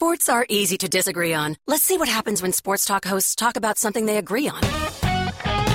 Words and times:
Sports 0.00 0.28
are 0.28 0.46
easy 0.48 0.78
to 0.78 0.88
disagree 0.88 1.34
on. 1.34 1.56
Let's 1.66 1.82
see 1.82 1.98
what 1.98 2.08
happens 2.08 2.40
when 2.40 2.52
sports 2.52 2.84
talk 2.84 3.04
hosts 3.04 3.34
talk 3.34 3.56
about 3.56 3.78
something 3.78 4.06
they 4.06 4.16
agree 4.16 4.48
on. 4.48 4.60
No, 4.62 4.68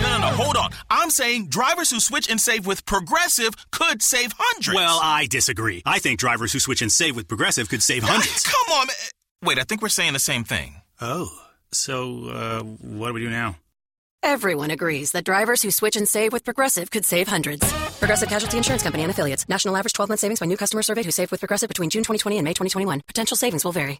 no, 0.02 0.18
no, 0.22 0.28
hold 0.28 0.56
on. 0.56 0.70
I'm 0.90 1.10
saying 1.10 1.50
drivers 1.50 1.90
who 1.90 2.00
switch 2.00 2.30
and 2.30 2.40
save 2.40 2.66
with 2.66 2.86
Progressive 2.86 3.54
could 3.72 4.02
save 4.02 4.32
hundreds. 4.38 4.76
Well, 4.76 4.98
I 5.04 5.26
disagree. 5.30 5.84
I 5.86 6.00
think 6.00 6.22
drivers 6.22 6.54
who 6.54 6.60
switch 6.60 6.82
and 6.82 6.90
save 6.90 7.18
with 7.18 7.28
Progressive 7.28 7.68
could 7.68 7.84
save 7.84 8.04
hundreds. 8.04 8.44
Come 8.48 8.78
on. 8.78 8.88
man. 8.88 8.96
Wait, 9.44 9.60
I 9.60 9.64
think 9.64 9.82
we're 9.82 9.90
saying 9.90 10.14
the 10.14 10.20
same 10.20 10.46
thing. 10.46 10.76
Oh, 11.02 11.28
so 11.74 12.30
uh, 12.30 12.64
what 12.64 13.10
do 13.10 13.14
we 13.16 13.20
do 13.20 13.30
now? 13.30 13.58
Everyone 14.24 14.72
agrees 14.72 15.12
that 15.12 15.26
drivers 15.26 15.62
who 15.62 15.70
switch 15.70 15.98
and 15.98 16.08
save 16.08 16.32
with 16.32 16.46
Progressive 16.46 16.90
could 16.92 17.04
save 17.04 17.28
hundreds. 17.28 17.70
Progressive 18.00 18.30
Casualty 18.30 18.56
Insurance 18.56 18.84
Company 18.84 19.04
and 19.04 19.12
affiliates. 19.12 19.50
National 19.50 19.76
average 19.76 19.92
12 19.92 20.08
month 20.08 20.22
savings 20.22 20.40
by 20.40 20.46
new 20.46 20.56
customer 20.56 20.82
surveyed 20.82 21.04
who 21.04 21.12
saved 21.12 21.32
with 21.32 21.42
Progressive 21.42 21.68
between 21.68 21.90
June 21.90 22.04
2020 22.04 22.38
and 22.38 22.46
May 22.46 22.52
2021. 22.52 23.02
Potential 23.06 23.36
savings 23.36 23.66
will 23.66 23.74
vary. 23.74 24.00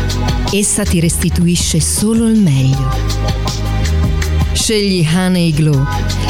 essa 0.53 0.83
ti 0.83 0.99
restituisce 0.99 1.79
solo 1.79 2.27
il 2.27 2.37
meglio. 2.37 2.89
Scegli 4.51 5.07
Honey 5.13 5.51
Glow, 5.53 5.85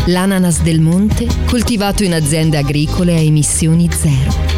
l'ananas 0.05 0.61
del 0.61 0.80
monte 0.80 1.27
coltivato 1.45 2.04
in 2.04 2.14
aziende 2.14 2.58
agricole 2.58 3.15
a 3.15 3.20
emissioni 3.20 3.89
zero. 3.92 4.49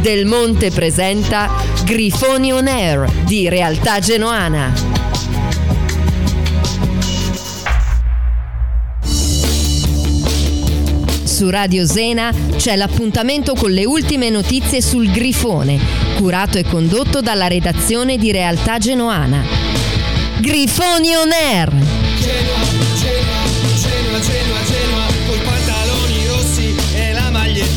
Del 0.00 0.26
Monte 0.26 0.70
presenta 0.70 1.50
Grifoni 1.84 2.52
On 2.52 2.68
Air 2.68 3.10
di 3.24 3.48
Realtà 3.48 3.98
Genoana. 3.98 4.72
Su 11.24 11.50
Radio 11.50 11.84
Zena 11.84 12.32
c'è 12.56 12.76
l'appuntamento 12.76 13.54
con 13.54 13.72
le 13.72 13.84
ultime 13.84 14.30
notizie 14.30 14.80
sul 14.80 15.10
Grifone, 15.10 16.07
curato 16.18 16.58
e 16.58 16.64
condotto 16.64 17.20
dalla 17.20 17.46
redazione 17.46 18.16
di 18.18 18.32
Realtà 18.32 18.78
Genoana. 18.78 19.40
Grifoni 20.40 21.14
On 21.14 21.30
Air! 21.30 21.72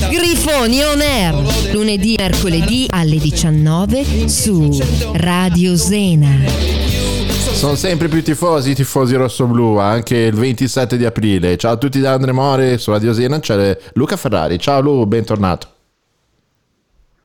Grifoni 0.10 0.84
On 0.84 1.02
Air, 1.02 1.74
lunedì 1.74 2.16
e 2.16 2.24
mercoledì 2.24 2.88
alle 2.90 3.18
19 3.18 4.28
su 4.28 4.76
Radio 5.14 5.78
Zena. 5.78 6.30
Sono 7.54 7.76
sempre 7.76 8.08
più 8.08 8.24
tifosi, 8.24 8.72
i 8.72 8.76
tifosi 8.76 9.14
rossoblu, 9.14 9.78
anche 9.78 10.18
il 10.18 10.34
27 10.34 10.98
di 10.98 11.06
aprile. 11.06 11.58
Ciao 11.58 11.74
a 11.74 11.78
tutti 11.78 12.00
da 12.00 12.14
Andre 12.14 12.32
More, 12.32 12.80
su 12.80 12.90
Radio 12.90 13.14
Zena 13.14 13.40
c'è 13.40 13.78
Luca 13.94 14.18
Ferrari. 14.18 14.58
Ciao 14.58 14.82
Lu, 14.82 15.06
bentornato. 15.06 15.71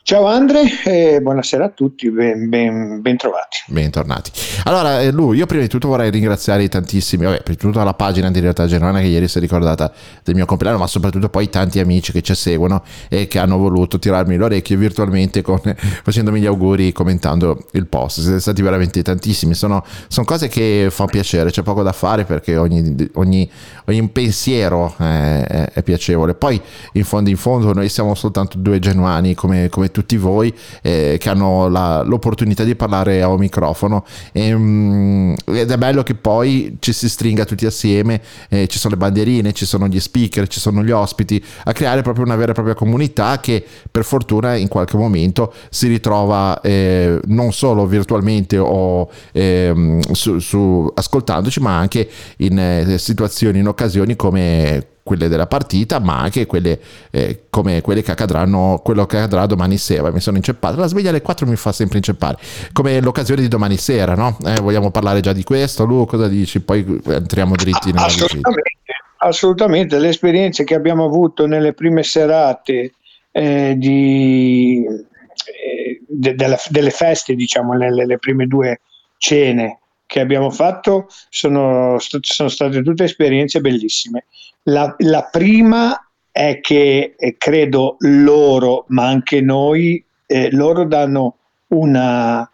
Ciao 0.06 0.27
Andre 0.27 0.62
e 0.84 1.21
buonasera 1.21 1.65
a 1.65 1.69
tutti, 1.71 2.09
ben, 2.12 2.49
ben, 2.49 3.00
ben 3.00 3.17
trovati. 3.17 3.65
Bentornati. 3.67 4.31
Allora, 4.62 5.00
eh, 5.00 5.11
Lu, 5.11 5.33
io 5.33 5.47
prima 5.47 5.62
di 5.62 5.69
tutto 5.69 5.89
vorrei 5.89 6.11
ringraziare 6.11 6.69
tantissimi, 6.69 7.25
vabbè, 7.25 7.43
prima 7.43 7.59
di 7.59 7.67
tutto 7.67 7.83
la 7.83 7.93
pagina 7.93 8.31
di 8.31 8.39
Realtà 8.39 8.66
Generale 8.66 9.00
che 9.00 9.09
ieri 9.09 9.27
si 9.27 9.39
è 9.39 9.41
ricordata 9.41 9.93
del 10.22 10.37
mio 10.37 10.47
compleanno, 10.47 10.78
ma 10.78 10.87
soprattutto 10.87 11.28
poi 11.28 11.50
tanti 11.50 11.81
amici 11.81 12.12
che 12.12 12.22
ci 12.22 12.37
seguono 12.37 12.84
e 13.09 13.27
che 13.27 13.41
hanno 13.41 13.56
voluto 13.59 13.99
tirarmi 13.99 14.37
l'orecchio 14.37 14.78
virtualmente 14.78 15.43
con, 15.43 15.59
facendomi 15.75 16.39
gli 16.39 16.47
auguri 16.47 16.93
commentando 16.93 17.66
il 17.72 17.89
post. 17.89 18.21
Siete 18.21 18.39
stati 18.39 18.62
veramente 18.62 19.03
tantissimi, 19.03 19.55
sono, 19.55 19.84
sono 20.06 20.25
cose 20.25 20.47
che 20.47 20.87
fanno 20.89 21.11
piacere, 21.11 21.50
c'è 21.50 21.62
poco 21.62 21.83
da 21.83 21.91
fare 21.91 22.22
perché 22.22 22.56
ogni, 22.56 22.95
ogni, 23.15 23.50
ogni 23.87 24.09
pensiero 24.11 24.95
è, 24.99 25.43
è- 25.49 25.71
è 25.72 25.83
piacevole. 25.83 26.34
Poi 26.34 26.62
in 26.93 27.03
fondo 27.03 27.28
in 27.28 27.37
fondo 27.37 27.72
noi 27.72 27.89
siamo 27.89 28.15
soltanto 28.15 28.56
due 28.59 28.78
genuani 28.78 29.34
come, 29.34 29.69
come 29.69 29.91
tutti 29.97 30.19
voi 30.19 30.53
eh, 30.83 31.17
che 31.19 31.31
hanno 31.31 31.69
la- 31.69 32.03
l'opportunità 32.03 32.65
di 32.65 32.75
parlare 32.75 33.23
a 33.23 33.29
un 33.29 33.39
microfono. 33.39 34.05
E, 34.33 34.55
mm, 34.55 35.34
ed 35.47 35.71
è 35.71 35.79
bello 35.79 36.03
che 36.03 36.15
poi 36.15 36.77
ci 36.81 36.93
si 36.93 37.09
stringa 37.09 37.47
tutti 37.47 37.65
assieme, 37.65 38.21
eh, 38.51 38.67
ci 38.67 38.79
sono 38.79 38.93
le 38.95 39.01
bandierine, 39.01 39.53
ci 39.53 39.65
sono 39.65 39.89
gli 39.89 39.99
speaker, 39.99 40.49
ci 40.49 40.61
sono 40.61 40.84
gli 40.84 40.91
ospiti, 40.91 41.43
a 41.65 41.73
creare 41.73 42.03
proprio 42.03 42.25
una 42.27 42.37
vera 42.37 42.51
e 42.51 42.55
propria 42.55 42.75
comunità 42.75 43.41
che 43.41 43.65
per 43.91 44.05
fortuna 44.05 44.55
in 44.57 44.69
qualche 44.69 44.99
momento 44.99 45.55
si 45.71 45.89
ritrova 45.89 46.61
eh, 46.61 47.19
non 47.27 47.53
solo 47.53 47.87
virtualmente 47.87 48.59
o 48.59 49.09
ehm, 49.33 50.01
su, 50.13 50.39
su- 50.41 50.93
ascoltandoci 50.95 51.61
ma 51.61 51.78
anche 51.78 52.07
in 52.39 52.59
eh, 52.59 52.99
situazioni, 52.99 53.61
in 53.61 53.69
occasioni 53.69 54.15
come 54.15 54.87
quelle 55.06 55.28
della 55.28 55.47
partita, 55.47 56.00
ma 56.00 56.19
anche 56.19 56.47
quelle 56.47 56.81
eh, 57.12 57.44
come 57.49 57.81
quelle 57.81 58.03
che 58.03 58.11
accadranno, 58.11 58.81
quello 58.83 59.06
che 59.06 59.19
accadrà 59.19 59.47
domani 59.47 59.78
sera. 59.78 60.11
Mi 60.11 60.19
sono 60.19 60.37
inceppato. 60.37 60.81
La 60.81 60.89
sveglia 60.89 61.11
alle 61.11 61.22
4 61.22 61.47
mi 61.47 61.55
fa 61.55 61.71
sempre 61.71 61.99
inceppare, 61.99 62.39
come 62.72 63.00
l'occasione 63.00 63.41
di 63.41 63.47
domani 63.47 63.77
sera, 63.77 64.16
no? 64.16 64.37
Eh, 64.45 64.61
vogliamo 64.61 64.91
parlare 64.91 65.21
già 65.21 65.33
di 65.33 65.45
questo? 65.45 65.84
Lu, 65.84 66.06
cosa 66.06 66.27
dici? 66.27 66.59
Poi 66.59 67.00
entriamo 67.06 67.55
dritti 67.55 67.93
nella. 67.93 68.06
Assolutamente, 68.06 68.93
assolutamente. 69.19 69.99
Le 70.00 70.09
esperienze 70.09 70.65
che 70.65 70.75
abbiamo 70.75 71.05
avuto 71.05 71.47
nelle 71.47 71.72
prime 71.72 72.03
serate 72.03 72.95
eh, 73.31 73.75
di, 73.78 74.84
eh, 74.84 76.00
de- 76.05 76.34
della- 76.34 76.59
delle 76.69 76.91
feste, 76.91 77.36
diciamo, 77.36 77.75
nelle 77.75 78.07
le 78.07 78.19
prime 78.19 78.48
due 78.48 78.80
cene 79.19 79.78
che 80.07 80.21
abbiamo 80.21 80.51
fatto 80.51 81.09
sono, 81.28 81.97
sono 81.98 82.48
state 82.48 82.83
tutte 82.83 83.04
esperienze 83.04 83.60
bellissime. 83.60 84.25
La, 84.68 84.95
la 84.98 85.28
prima 85.30 86.10
è 86.30 86.60
che 86.60 87.15
eh, 87.16 87.36
credo 87.39 87.97
loro, 88.01 88.84
ma 88.89 89.07
anche 89.07 89.41
noi, 89.41 90.04
eh, 90.27 90.51
loro 90.51 90.84
danno 90.84 91.36
una- 91.68 92.48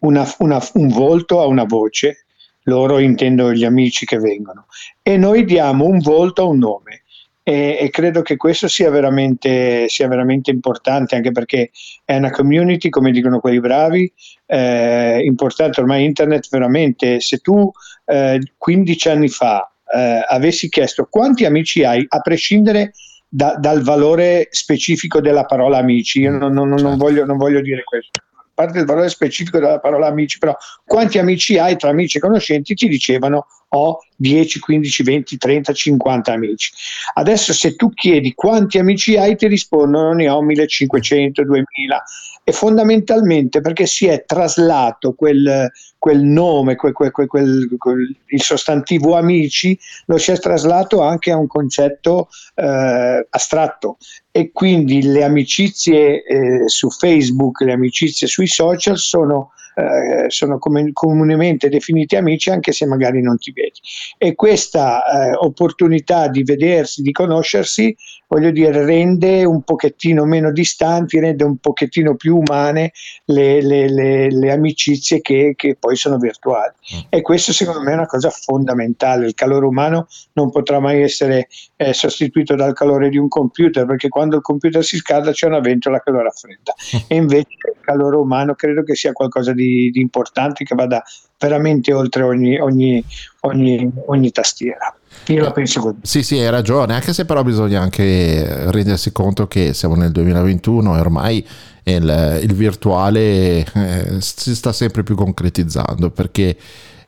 una- 0.00 0.34
una- 0.38 0.60
un 0.74 0.88
volto 0.88 1.40
a 1.40 1.46
una 1.46 1.64
voce, 1.64 2.24
loro 2.64 2.98
intendo 2.98 3.52
gli 3.52 3.64
amici 3.64 4.04
che 4.06 4.18
vengono, 4.18 4.66
e 5.02 5.16
noi 5.16 5.44
diamo 5.44 5.84
un 5.86 5.98
volto 6.00 6.42
a 6.42 6.46
un 6.46 6.58
nome. 6.58 7.02
E, 7.44 7.76
e 7.80 7.90
credo 7.90 8.22
che 8.22 8.36
questo 8.36 8.68
sia 8.68 8.88
veramente, 8.90 9.88
sia 9.88 10.06
veramente 10.06 10.50
importante 10.52 11.16
anche 11.16 11.32
perché 11.32 11.70
è 12.04 12.16
una 12.16 12.30
community, 12.30 12.88
come 12.88 13.10
dicono 13.10 13.40
quelli 13.40 13.58
bravi, 13.60 14.12
eh, 14.46 15.20
importante 15.24 15.80
ormai 15.80 16.04
internet 16.04 16.48
veramente. 16.50 17.18
Se 17.20 17.38
tu 17.38 17.68
eh, 18.04 18.40
15 18.56 19.08
anni 19.08 19.28
fa 19.28 19.71
eh, 19.94 20.24
avessi 20.26 20.68
chiesto 20.68 21.06
quanti 21.10 21.44
amici 21.44 21.84
hai, 21.84 22.04
a 22.08 22.20
prescindere 22.20 22.92
da, 23.28 23.56
dal 23.58 23.82
valore 23.82 24.48
specifico 24.50 25.20
della 25.20 25.44
parola 25.44 25.78
amici. 25.78 26.20
Io 26.20 26.30
non, 26.30 26.52
non, 26.52 26.68
non, 26.68 26.78
Certo. 26.78 26.96
voglio, 26.96 27.24
non 27.24 27.36
voglio 27.36 27.60
dire 27.60 27.82
questo. 27.84 28.20
A 28.36 28.48
parte 28.54 28.80
il 28.80 28.84
valore 28.84 29.08
specifico 29.08 29.58
della 29.58 29.80
parola 29.80 30.06
amici, 30.06 30.38
però 30.38 30.54
quanti 30.84 31.18
amici 31.18 31.58
hai 31.58 31.76
tra 31.76 31.88
amici 31.88 32.18
e 32.18 32.20
conoscenti 32.20 32.74
ti 32.74 32.88
dicevano 32.88 33.46
ho 33.74 34.00
10, 34.16 34.60
15, 34.60 35.02
20, 35.02 35.36
30, 35.36 35.72
50 35.72 36.32
amici. 36.32 36.72
Adesso 37.14 37.52
se 37.52 37.74
tu 37.74 37.90
chiedi 37.90 38.34
quanti 38.34 38.78
amici 38.78 39.16
hai 39.16 39.36
ti 39.36 39.46
rispondono 39.46 40.12
ne 40.12 40.28
ho 40.28 40.42
1500, 40.42 41.44
2000 41.44 42.02
e 42.44 42.52
fondamentalmente 42.52 43.60
perché 43.60 43.86
si 43.86 44.06
è 44.06 44.24
traslato 44.24 45.12
quel, 45.14 45.70
quel 45.96 46.22
nome, 46.22 46.74
quel, 46.74 46.92
quel- 46.92 48.16
il 48.26 48.42
sostantivo 48.42 49.16
amici, 49.16 49.78
lo 50.06 50.18
si 50.18 50.32
è 50.32 50.38
traslato 50.38 51.02
anche 51.02 51.30
a 51.30 51.36
un 51.36 51.46
concetto 51.46 52.28
eh, 52.56 53.26
astratto 53.30 53.98
e 54.32 54.50
quindi 54.52 55.02
le 55.02 55.22
amicizie 55.22 56.24
eh, 56.24 56.68
su 56.68 56.90
Facebook, 56.90 57.60
le 57.60 57.72
amicizie 57.72 58.26
sui 58.26 58.48
social 58.48 58.98
sono, 58.98 59.52
eh, 59.74 60.28
sono 60.28 60.58
come- 60.58 60.90
comunemente 60.92 61.68
definite 61.68 62.16
amici 62.16 62.50
anche 62.50 62.72
se 62.72 62.86
magari 62.86 63.22
non 63.22 63.38
ti 63.38 63.52
vedi. 63.52 63.80
E 64.18 64.34
questa 64.34 65.04
eh, 65.04 65.34
opportunità 65.34 66.28
di 66.28 66.42
vedersi, 66.42 67.02
di 67.02 67.12
conoscersi, 67.12 67.94
voglio 68.26 68.50
dire, 68.50 68.84
rende 68.84 69.44
un 69.44 69.62
pochettino 69.62 70.24
meno 70.24 70.52
distanti, 70.52 71.20
rende 71.20 71.44
un 71.44 71.56
pochettino 71.58 72.16
più 72.16 72.38
umane 72.38 72.92
le, 73.26 73.60
le- 73.62 73.88
le- 73.88 74.30
le 74.30 74.50
amicizie 74.50 75.20
che, 75.20 75.52
che 75.56 75.76
poi 75.78 75.96
sono 75.96 76.18
virtuali. 76.18 76.72
E 77.08 77.20
questo 77.20 77.52
secondo 77.52 77.82
me 77.82 77.92
è 77.92 77.94
una 77.94 78.06
cosa 78.06 78.30
fondamentale. 78.30 79.26
Il 79.26 79.34
calore 79.34 79.66
umano 79.66 80.06
non 80.34 80.50
potrà 80.50 80.80
mai 80.80 81.02
essere 81.02 81.48
eh, 81.76 81.92
sostituito 81.92 82.54
dal 82.54 82.72
calore 82.74 83.08
di 83.08 83.18
un 83.18 83.28
computer, 83.28 83.84
perché 83.86 84.08
quando 84.08 84.36
il 84.36 84.42
computer 84.42 84.82
si 84.84 84.96
scalda 84.96 85.32
c'è 85.32 85.46
una 85.46 85.60
ventola 85.60 86.00
che 86.00 86.10
lo 86.10 86.22
raffredda. 86.22 86.74
E 87.08 87.14
invece 87.14 87.48
il 87.74 87.80
calore 87.80 88.16
umano 88.16 88.54
credo 88.54 88.82
che 88.82 88.94
sia 88.94 89.12
qualcosa 89.12 89.52
di, 89.52 89.61
di 89.90 90.00
importante 90.00 90.64
che 90.64 90.74
vada 90.74 91.02
veramente 91.38 91.92
oltre 91.92 92.22
ogni, 92.22 92.58
ogni, 92.58 93.04
ogni, 93.40 93.90
ogni 94.06 94.30
tastiera. 94.30 94.94
Io 95.26 95.42
la 95.42 95.52
penso 95.52 95.80
così. 95.80 95.98
Sì, 96.02 96.22
sì, 96.22 96.38
hai 96.38 96.50
ragione, 96.50 96.94
anche 96.94 97.12
se 97.12 97.24
però 97.24 97.42
bisogna 97.42 97.80
anche 97.80 98.70
rendersi 98.70 99.12
conto 99.12 99.46
che 99.46 99.72
siamo 99.72 99.94
nel 99.94 100.10
2021 100.10 100.96
e 100.96 101.00
ormai 101.00 101.46
il, 101.84 102.40
il 102.42 102.54
virtuale 102.54 103.64
eh, 103.72 104.16
si 104.18 104.54
sta 104.54 104.72
sempre 104.72 105.02
più 105.02 105.14
concretizzando 105.14 106.10
perché 106.10 106.56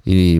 i, 0.04 0.34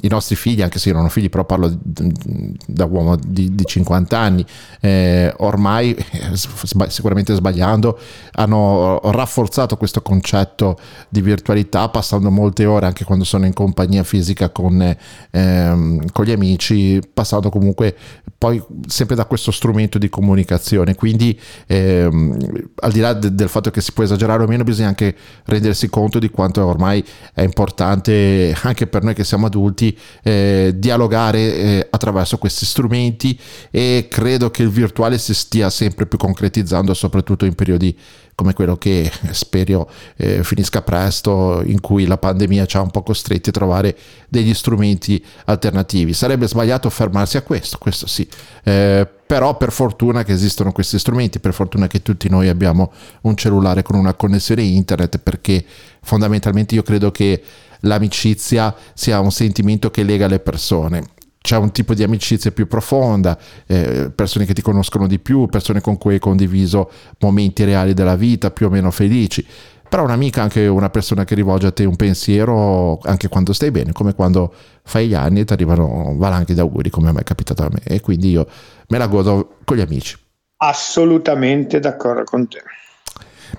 i 0.00 0.08
nostri 0.08 0.36
figli, 0.36 0.62
anche 0.62 0.78
se 0.78 0.90
ho 0.90 1.08
figli, 1.08 1.28
però 1.28 1.44
parlo 1.44 1.76
da 1.82 2.84
uomo 2.84 3.16
di, 3.16 3.54
di 3.54 3.64
50 3.64 4.18
anni, 4.18 4.44
eh, 4.80 5.32
ormai, 5.38 5.96
sicuramente 6.88 7.34
sbagliando, 7.34 7.98
hanno 8.32 9.00
rafforzato 9.04 9.76
questo 9.76 10.02
concetto 10.02 10.78
di 11.08 11.20
virtualità, 11.20 11.88
passando 11.88 12.30
molte 12.30 12.66
ore 12.66 12.86
anche 12.86 13.04
quando 13.04 13.24
sono 13.24 13.46
in 13.46 13.52
compagnia 13.52 14.04
fisica 14.04 14.50
con, 14.50 14.96
ehm, 15.30 16.10
con 16.12 16.24
gli 16.24 16.32
amici, 16.32 17.00
passando 17.12 17.50
comunque 17.50 17.96
poi 18.38 18.62
sempre 18.86 19.16
da 19.16 19.24
questo 19.24 19.50
strumento 19.50 19.98
di 19.98 20.08
comunicazione. 20.08 20.94
Quindi, 20.94 21.38
ehm, 21.66 22.36
al 22.76 22.92
di 22.92 23.00
là 23.00 23.12
de- 23.12 23.34
del 23.34 23.48
fatto 23.48 23.70
che 23.70 23.80
si 23.80 23.92
può 23.92 24.04
esagerare 24.04 24.44
o 24.44 24.46
meno, 24.46 24.62
bisogna 24.62 24.88
anche 24.88 25.14
rendersi 25.44 25.88
conto 25.88 26.20
di 26.20 26.30
quanto 26.30 26.64
ormai 26.64 27.04
è 27.34 27.42
importante 27.42 28.56
anche 28.62 28.86
per 28.86 29.02
noi 29.02 29.07
che 29.14 29.24
siamo 29.24 29.46
adulti 29.46 29.96
eh, 30.22 30.72
dialogare 30.76 31.38
eh, 31.38 31.86
attraverso 31.90 32.38
questi 32.38 32.64
strumenti 32.64 33.38
e 33.70 34.06
credo 34.10 34.50
che 34.50 34.62
il 34.62 34.70
virtuale 34.70 35.18
si 35.18 35.34
stia 35.34 35.70
sempre 35.70 36.06
più 36.06 36.18
concretizzando 36.18 36.94
soprattutto 36.94 37.44
in 37.44 37.54
periodi 37.54 37.96
come 38.38 38.54
quello 38.54 38.76
che 38.76 39.10
spero 39.32 39.90
eh, 40.16 40.44
finisca 40.44 40.80
presto 40.82 41.60
in 41.64 41.80
cui 41.80 42.06
la 42.06 42.18
pandemia 42.18 42.66
ci 42.66 42.76
ha 42.76 42.80
un 42.80 42.90
po' 42.90 43.02
costretti 43.02 43.48
a 43.48 43.52
trovare 43.52 43.96
degli 44.28 44.54
strumenti 44.54 45.20
alternativi. 45.46 46.12
Sarebbe 46.12 46.46
sbagliato 46.46 46.88
fermarsi 46.88 47.36
a 47.36 47.42
questo 47.42 47.78
questo 47.78 48.06
sì. 48.06 48.28
Eh, 48.62 49.08
però 49.26 49.56
per 49.56 49.72
fortuna 49.72 50.22
che 50.22 50.32
esistono 50.32 50.72
questi 50.72 50.98
strumenti 50.98 51.40
per 51.40 51.52
fortuna 51.52 51.86
che 51.86 52.00
tutti 52.00 52.30
noi 52.30 52.48
abbiamo 52.48 52.92
un 53.22 53.36
cellulare 53.36 53.82
con 53.82 53.96
una 53.96 54.14
connessione 54.14 54.62
internet 54.62 55.18
perché 55.18 55.64
fondamentalmente 56.00 56.74
io 56.74 56.82
credo 56.82 57.10
che 57.10 57.42
l'amicizia 57.80 58.74
sia 58.94 59.20
un 59.20 59.30
sentimento 59.30 59.90
che 59.90 60.02
lega 60.02 60.26
le 60.26 60.40
persone. 60.40 61.04
C'è 61.40 61.56
un 61.56 61.70
tipo 61.70 61.94
di 61.94 62.02
amicizia 62.02 62.50
più 62.50 62.66
profonda, 62.66 63.38
eh, 63.66 64.10
persone 64.14 64.44
che 64.44 64.52
ti 64.52 64.60
conoscono 64.60 65.06
di 65.06 65.18
più, 65.18 65.46
persone 65.46 65.80
con 65.80 65.96
cui 65.96 66.14
hai 66.14 66.18
condiviso 66.18 66.90
momenti 67.20 67.64
reali 67.64 67.94
della 67.94 68.16
vita, 68.16 68.50
più 68.50 68.66
o 68.66 68.70
meno 68.70 68.90
felici. 68.90 69.46
Però 69.88 70.04
un'amica 70.04 70.40
è 70.40 70.42
anche 70.42 70.66
una 70.66 70.90
persona 70.90 71.24
che 71.24 71.34
rivolge 71.34 71.68
a 71.68 71.72
te 71.72 71.86
un 71.86 71.96
pensiero 71.96 72.98
anche 73.04 73.28
quando 73.28 73.54
stai 73.54 73.70
bene, 73.70 73.92
come 73.92 74.14
quando 74.14 74.52
fai 74.82 75.08
gli 75.08 75.14
anni 75.14 75.40
e 75.40 75.44
ti 75.44 75.54
arrivano 75.54 76.14
valanghe 76.16 76.52
di 76.52 76.60
auguri, 76.60 76.90
come 76.90 77.08
a 77.08 77.12
me 77.12 77.20
è 77.20 77.24
capitato 77.24 77.62
a 77.62 77.70
me. 77.70 77.80
E 77.84 78.00
quindi 78.00 78.30
io 78.30 78.46
me 78.88 78.98
la 78.98 79.06
godo 79.06 79.56
con 79.64 79.78
gli 79.78 79.80
amici. 79.80 80.16
Assolutamente 80.58 81.78
d'accordo 81.78 82.24
con 82.24 82.46
te. 82.48 82.62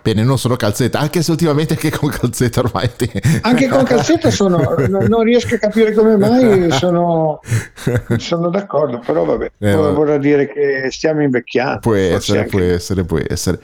Bene, 0.02 0.24
non 0.24 0.38
sono 0.38 0.56
calzetta, 0.56 1.00
anche 1.00 1.22
se 1.22 1.32
ultimamente 1.32 1.74
anche 1.74 1.90
con 1.90 2.10
calzetta 2.10 2.62
ormai 2.62 2.90
ti... 2.96 3.12
Anche 3.42 3.68
con 3.68 3.84
calzetta 3.84 4.32
sono, 4.32 4.76
non 4.88 5.24
riesco 5.24 5.56
a 5.56 5.58
capire 5.58 5.94
come 5.94 6.16
mai 6.16 6.72
sono, 6.72 7.40
sono 8.18 8.50
d'accordo, 8.50 9.00
però 9.00 9.26
vabbè, 9.26 9.52
Eh, 9.58 9.76
vorrà 9.76 10.18
dire 10.18 10.48
che 10.48 10.88
stiamo 10.92 11.22
invecchiando. 11.22 11.80
Può 11.80 11.96
essere, 11.96 12.40
anche- 12.40 12.50
può 12.50 12.60
essere, 12.60 13.04
può 13.04 13.18
essere. 13.28 13.60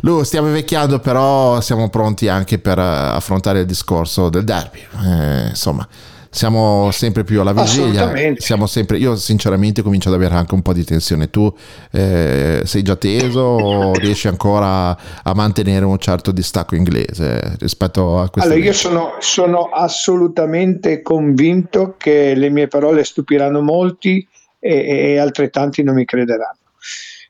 Lu, 0.00 0.22
stiamo 0.24 0.48
invecchiando, 0.48 0.98
però 0.98 1.60
siamo 1.60 1.88
pronti 1.88 2.28
anche 2.28 2.58
per 2.58 2.78
eh, 2.78 2.82
affrontare 2.82 3.60
il 3.60 3.66
discorso 3.66 4.28
del 4.28 4.44
derby. 4.44 4.80
Eh, 5.04 5.48
insomma, 5.48 5.86
siamo 6.30 6.90
sempre 6.90 7.24
più 7.24 7.40
alla 7.40 7.52
vigilia. 7.52 8.12
Siamo 8.36 8.66
sempre, 8.66 8.98
io 8.98 9.16
sinceramente 9.16 9.82
comincio 9.82 10.08
ad 10.08 10.14
avere 10.14 10.34
anche 10.34 10.54
un 10.54 10.62
po' 10.62 10.72
di 10.72 10.84
tensione. 10.84 11.30
Tu 11.30 11.52
eh, 11.92 12.62
sei 12.64 12.82
già 12.82 12.96
teso 12.96 13.40
o 13.40 13.92
riesci 13.94 14.28
ancora 14.28 14.96
a 15.22 15.34
mantenere 15.34 15.84
un 15.84 15.98
certo 15.98 16.30
distacco 16.30 16.74
inglese 16.74 17.56
rispetto 17.58 18.20
a 18.20 18.28
questo? 18.30 18.50
Allora, 18.50 18.64
io 18.64 18.72
sono, 18.72 19.14
sono 19.20 19.70
assolutamente 19.72 21.02
convinto 21.02 21.94
che 21.96 22.34
le 22.34 22.50
mie 22.50 22.68
parole 22.68 23.04
stupiranno 23.04 23.60
molti 23.60 24.26
e, 24.58 25.12
e 25.12 25.18
altrettanti 25.18 25.82
non 25.82 25.94
mi 25.94 26.04
crederanno. 26.04 26.56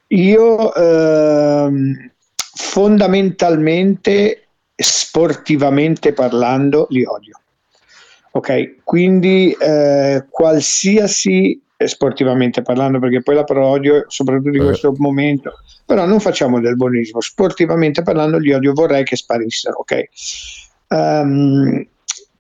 Io 0.08 0.74
ehm, 0.74 2.10
fondamentalmente, 2.54 4.48
sportivamente 4.74 6.12
parlando, 6.12 6.86
li 6.90 7.04
odio. 7.04 7.40
Ok, 8.38 8.84
quindi 8.84 9.50
eh, 9.58 10.26
qualsiasi 10.30 11.60
sportivamente 11.76 12.62
parlando, 12.62 13.00
perché 13.00 13.20
poi 13.20 13.34
la 13.34 13.42
parola 13.42 13.66
odio, 13.66 14.04
soprattutto 14.06 14.56
in 14.56 14.62
Eh. 14.62 14.66
questo 14.66 14.94
momento, 14.96 15.54
però 15.84 16.06
non 16.06 16.20
facciamo 16.20 16.60
del 16.60 16.76
buonismo, 16.76 17.20
sportivamente 17.20 18.02
parlando 18.02 18.38
li 18.38 18.52
odio, 18.52 18.74
vorrei 18.74 19.02
che 19.02 19.16
sparissero, 19.16 19.78
ok? 19.78 20.02
Ehm, 20.86 21.86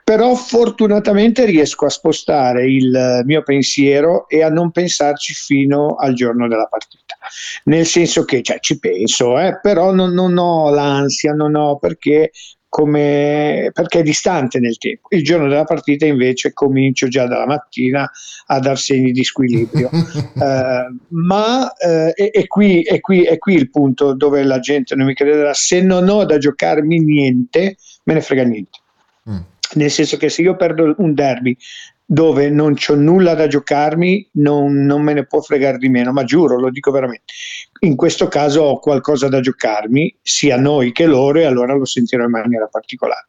però 0.04 0.36
fortunatamente 0.36 1.44
riesco 1.44 1.86
a 1.86 1.90
spostare 1.90 2.70
il 2.70 3.22
mio 3.24 3.42
pensiero 3.42 4.28
e 4.28 4.42
a 4.42 4.50
non 4.50 4.70
pensarci 4.70 5.34
fino 5.34 5.96
al 5.96 6.14
giorno 6.14 6.46
della 6.46 6.66
partita. 6.66 7.16
Nel 7.64 7.86
senso 7.86 8.24
che 8.24 8.40
cioè, 8.42 8.60
ci 8.60 8.78
penso, 8.78 9.36
eh, 9.38 9.58
però 9.60 9.92
non, 9.92 10.12
non 10.14 10.38
ho 10.38 10.70
l'ansia, 10.70 11.32
non 11.32 11.56
ho 11.56 11.76
perché, 11.76 12.30
come, 12.68 13.70
perché 13.72 14.00
è 14.00 14.02
distante 14.02 14.58
nel 14.58 14.78
tempo. 14.78 15.08
Il 15.10 15.24
giorno 15.24 15.48
della 15.48 15.64
partita 15.64 16.04
invece 16.04 16.52
comincio 16.52 17.08
già 17.08 17.26
dalla 17.26 17.46
mattina 17.46 18.10
a 18.46 18.58
dar 18.58 18.78
segni 18.78 19.12
di 19.12 19.24
squilibrio. 19.24 19.90
Eh, 20.38 20.86
ma 21.08 21.72
eh, 21.74 22.12
è, 22.12 22.46
qui, 22.46 22.82
è, 22.82 23.00
qui, 23.00 23.24
è 23.24 23.38
qui 23.38 23.54
il 23.54 23.70
punto 23.70 24.14
dove 24.14 24.44
la 24.44 24.60
gente 24.60 24.94
non 24.94 25.06
mi 25.06 25.14
crederà. 25.14 25.52
Se 25.52 25.80
non 25.80 26.08
ho 26.08 26.24
da 26.24 26.38
giocarmi 26.38 27.00
niente, 27.00 27.76
me 28.04 28.14
ne 28.14 28.20
frega 28.20 28.44
niente. 28.44 28.78
Mm. 29.28 29.38
Nel 29.74 29.90
senso 29.90 30.16
che 30.16 30.28
se 30.28 30.42
io 30.42 30.54
perdo 30.54 30.94
un 30.98 31.12
derby 31.12 31.56
dove 32.10 32.48
non 32.48 32.72
c'ho 32.72 32.94
nulla 32.94 33.34
da 33.34 33.46
giocarmi, 33.48 34.30
non, 34.36 34.72
non 34.86 35.02
me 35.02 35.12
ne 35.12 35.26
può 35.26 35.42
fregare 35.42 35.76
di 35.76 35.90
meno, 35.90 36.10
ma 36.10 36.24
giuro, 36.24 36.58
lo 36.58 36.70
dico 36.70 36.90
veramente. 36.90 37.34
In 37.80 37.96
questo 37.96 38.28
caso 38.28 38.62
ho 38.62 38.78
qualcosa 38.78 39.28
da 39.28 39.40
giocarmi, 39.40 40.16
sia 40.22 40.56
noi 40.56 40.92
che 40.92 41.04
loro, 41.04 41.38
e 41.38 41.44
allora 41.44 41.74
lo 41.74 41.84
sentirò 41.84 42.24
in 42.24 42.30
maniera 42.30 42.66
particolare. 42.66 43.26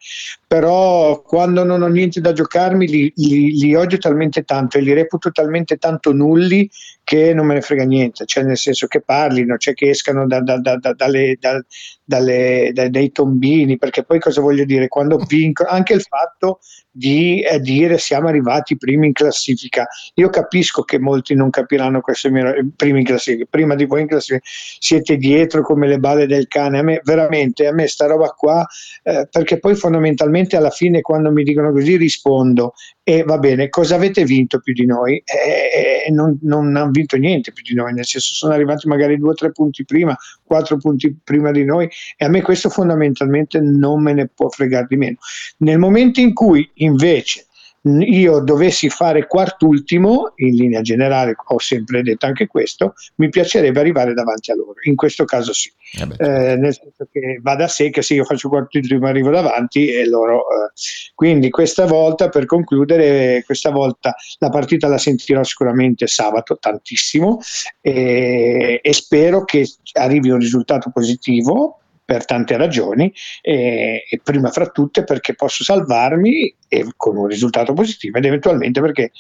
Però 0.47 1.21
quando 1.23 1.65
non 1.65 1.81
ho 1.81 1.87
niente 1.87 2.21
da 2.21 2.31
giocarmi, 2.31 2.87
li, 2.87 3.11
li- 3.17 3.51
li 3.59 3.75
odio 3.75 3.97
talmente 3.97 4.43
tanto 4.43 4.77
e 4.77 4.81
li 4.81 4.93
reputo 4.93 5.29
talmente 5.31 5.75
tanto 5.75 6.13
nulli 6.13 6.69
che 7.03 7.33
non 7.33 7.47
me 7.47 7.55
ne 7.55 7.61
frega 7.61 7.83
niente, 7.83 8.25
cioè 8.25 8.43
nel 8.45 8.57
senso 8.57 8.87
che 8.87 9.01
parlino, 9.01 9.57
cioè 9.57 9.73
che 9.73 9.89
escano 9.89 10.25
da- 10.25 10.41
da- 10.41 10.57
da- 10.59 10.77
da- 10.77 10.93
dalle, 10.93 11.35
da- 11.37 11.61
dalle- 12.03 12.71
dai- 12.73 13.11
tombini, 13.11 13.77
perché 13.77 14.03
poi 14.03 14.19
cosa 14.19 14.39
voglio 14.41 14.63
dire? 14.63 14.87
Quando 14.87 15.17
vinco, 15.17 15.65
anche 15.65 15.93
il 15.93 16.01
fatto 16.01 16.59
di 16.99 17.41
eh, 17.41 17.61
dire 17.61 17.97
siamo 17.97 18.27
arrivati 18.27 18.75
primi 18.75 19.07
in 19.07 19.13
classifica, 19.13 19.87
io 20.15 20.29
capisco 20.29 20.83
che 20.83 20.99
molti 20.99 21.33
non 21.33 21.49
capiranno 21.49 22.01
questo 22.01 22.29
mio- 22.29 22.53
primi 22.75 22.99
in 22.99 23.05
classifica, 23.05 23.45
prima 23.49 23.75
di 23.75 23.85
voi 23.85 24.01
in 24.01 24.07
classifica, 24.07 24.43
siete 24.43 25.15
dietro 25.15 25.61
come 25.61 25.87
le 25.87 25.97
balle 25.97 26.27
del 26.27 26.47
cane. 26.49 26.79
A 26.79 26.83
me 26.83 26.99
veramente, 27.05 27.67
a 27.67 27.71
me 27.71 27.87
sta 27.87 28.05
roba 28.05 28.27
qua, 28.29 28.67
eh, 29.03 29.27
perché 29.31 29.59
poi 29.59 29.75
fondamentalmente 29.75 30.57
alla 30.57 30.71
fine 30.71 30.99
quando 30.99 31.31
mi 31.31 31.43
dicono 31.43 31.71
così 31.71 31.95
rispondo 31.95 32.73
e 33.01 33.23
va 33.23 33.37
bene, 33.37 33.69
cosa 33.69 33.95
avete 33.95 34.25
vinto 34.25 34.59
più 34.59 34.73
di 34.73 34.85
noi? 34.85 35.23
E 35.25 36.11
non, 36.11 36.37
non 36.41 36.75
hanno 36.75 36.91
vinto 36.91 37.15
niente 37.15 37.53
più 37.53 37.63
di 37.63 37.73
noi, 37.73 37.93
nel 37.93 38.05
senso 38.05 38.33
sono 38.33 38.53
arrivati 38.53 38.87
magari 38.87 39.17
due 39.17 39.31
o 39.31 39.33
tre 39.33 39.51
punti 39.51 39.85
prima, 39.85 40.15
quattro 40.43 40.77
punti 40.77 41.17
prima 41.23 41.51
di 41.51 41.63
noi 41.63 41.89
e 42.17 42.25
a 42.25 42.27
me 42.27 42.41
questo 42.41 42.69
fondamentalmente 42.69 43.59
non 43.61 44.03
me 44.03 44.13
ne 44.13 44.27
può 44.27 44.49
fregare 44.49 44.85
di 44.89 44.97
meno. 44.97 45.15
Nel 45.59 45.79
momento 45.79 46.19
in 46.19 46.33
cui 46.33 46.69
invece 46.89 47.45
io 47.81 48.39
dovessi 48.39 48.89
fare 48.89 49.25
quart'ultimo, 49.25 50.33
in 50.37 50.55
linea 50.55 50.81
generale 50.81 51.33
ho 51.37 51.59
sempre 51.59 52.01
detto 52.01 52.25
anche 52.25 52.45
questo, 52.45 52.93
mi 53.15 53.29
piacerebbe 53.29 53.79
arrivare 53.79 54.13
davanti 54.13 54.51
a 54.51 54.55
loro. 54.55 54.73
In 54.83 54.95
questo 54.95 55.23
caso 55.23 55.53
sì, 55.53 55.71
eh, 55.97 56.25
eh 56.25 56.55
nel 56.57 56.73
senso 56.73 57.07
che 57.09 57.39
va 57.41 57.55
da 57.55 57.69
sé 57.69 57.89
che 57.89 58.01
se 58.01 58.15
io 58.15 58.25
faccio 58.25 58.49
quart'ultimo 58.49 59.07
arrivo 59.07 59.29
davanti 59.29 59.87
e 59.87 60.05
loro... 60.07 60.39
Eh. 60.39 60.71
Quindi 61.15 61.49
questa 61.49 61.85
volta, 61.85 62.27
per 62.29 62.45
concludere, 62.45 63.43
questa 63.45 63.69
volta 63.71 64.13
la 64.39 64.49
partita 64.49 64.87
la 64.87 64.97
sentirò 64.97 65.43
sicuramente 65.43 66.07
sabato 66.07 66.57
tantissimo 66.59 67.39
e, 67.81 68.79
e 68.81 68.93
spero 68.93 69.43
che 69.45 69.65
arrivi 69.93 70.29
un 70.29 70.39
risultato 70.39 70.89
positivo 70.93 71.79
per 72.09 72.25
tante 72.25 72.57
ragioni 72.57 73.13
e, 73.39 74.03
e, 74.09 74.19
prima 74.23 74.49
fra 74.49 74.65
tutte 74.69 75.03
perché 75.03 75.35
posso 75.35 75.63
salvarmi 75.63 76.55
e 76.67 76.87
con 76.97 77.17
un 77.17 77.27
risultato 77.27 77.73
positivo 77.73 78.17
ed 78.17 78.25
eventualmente 78.25 78.81
perché 78.81 79.11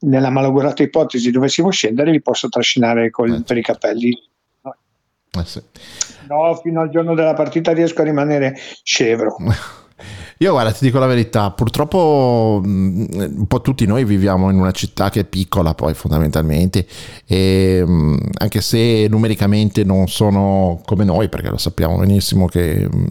nella 0.00 0.30
malaugurata 0.30 0.82
ipotesi 0.82 1.30
dovessimo 1.30 1.68
scendere 1.68 2.10
li 2.10 2.22
posso 2.22 2.48
trascinare 2.48 3.10
col, 3.10 3.34
eh. 3.34 3.42
per 3.42 3.58
i 3.58 3.62
capelli. 3.62 4.08
Eh 4.62 5.44
sì. 5.44 5.62
no, 6.28 6.58
fino 6.62 6.80
al 6.80 6.88
giorno 6.88 7.14
della 7.14 7.34
partita 7.34 7.72
riesco 7.72 8.00
a 8.00 8.04
rimanere 8.04 8.56
scevro 8.82 9.36
Io 10.38 10.52
guarda, 10.52 10.72
ti 10.72 10.84
dico 10.84 10.98
la 10.98 11.06
verità, 11.06 11.50
purtroppo 11.50 12.62
mm, 12.64 13.04
un 13.36 13.46
po' 13.46 13.60
tutti 13.60 13.86
noi 13.86 14.04
viviamo 14.04 14.50
in 14.50 14.58
una 14.58 14.70
città 14.70 15.10
che 15.10 15.20
è 15.20 15.24
piccola 15.24 15.74
poi 15.74 15.94
fondamentalmente, 15.94 16.86
e 17.26 17.82
mm, 17.86 18.16
anche 18.38 18.60
se 18.60 19.06
numericamente 19.08 19.84
non 19.84 20.08
sono 20.08 20.80
come 20.84 21.04
noi, 21.04 21.28
perché 21.28 21.50
lo 21.50 21.58
sappiamo 21.58 21.98
benissimo 21.98 22.46
che 22.46 22.88
mm, 22.92 23.04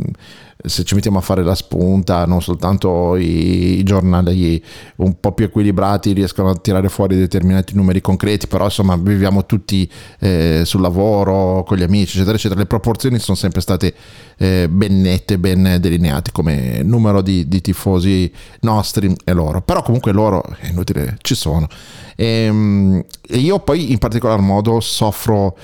se 0.62 0.84
ci 0.84 0.94
mettiamo 0.94 1.20
a 1.20 1.22
fare 1.22 1.42
la 1.42 1.56
spunta, 1.56 2.26
non 2.26 2.42
soltanto 2.42 3.16
i, 3.16 3.82
giornali 3.84 4.62
un 4.98 5.18
po' 5.18 5.32
più 5.32 5.46
equilibrati 5.46 6.12
riescono 6.12 6.50
a 6.50 6.56
tirare 6.56 6.90
fuori 6.90 7.16
determinati 7.16 7.76
numeri 7.76 8.02
concreti, 8.02 8.48
però 8.48 8.66
insomma 8.66 8.98
viviamo 8.98 9.46
tutti 9.46 9.90
eh, 10.20 10.64
sul 10.66 10.82
lavoro, 10.82 11.64
con 11.64 11.78
gli 11.78 11.84
amici, 11.84 12.18
eccetera, 12.18 12.36
eccetera. 12.36 12.60
Le 12.60 12.66
proporzioni 12.66 13.20
sono 13.20 13.38
sempre 13.38 13.62
state 13.62 13.94
eh, 14.38 14.68
ben 14.70 15.00
nette, 15.00 15.40
ben 15.40 15.78
delineate 15.80 16.32
come 16.34 16.84
numero 16.84 17.22
di, 17.22 17.48
di 17.48 17.62
tifosi 17.62 18.30
nostri 18.62 19.16
e 19.24 19.32
loro. 19.32 19.62
Però 19.62 19.82
comunque 19.82 20.12
loro, 20.12 20.44
è 20.60 20.68
inutile, 20.68 21.18
ci 21.22 21.36
sono. 21.36 21.68
E, 22.18 22.26
ehm, 22.26 23.06
e 23.26 23.38
io 23.38 23.60
poi 23.60 23.92
in 23.94 23.98
particolar 23.98 24.40
modo 24.42 24.82
soffro 24.82 25.56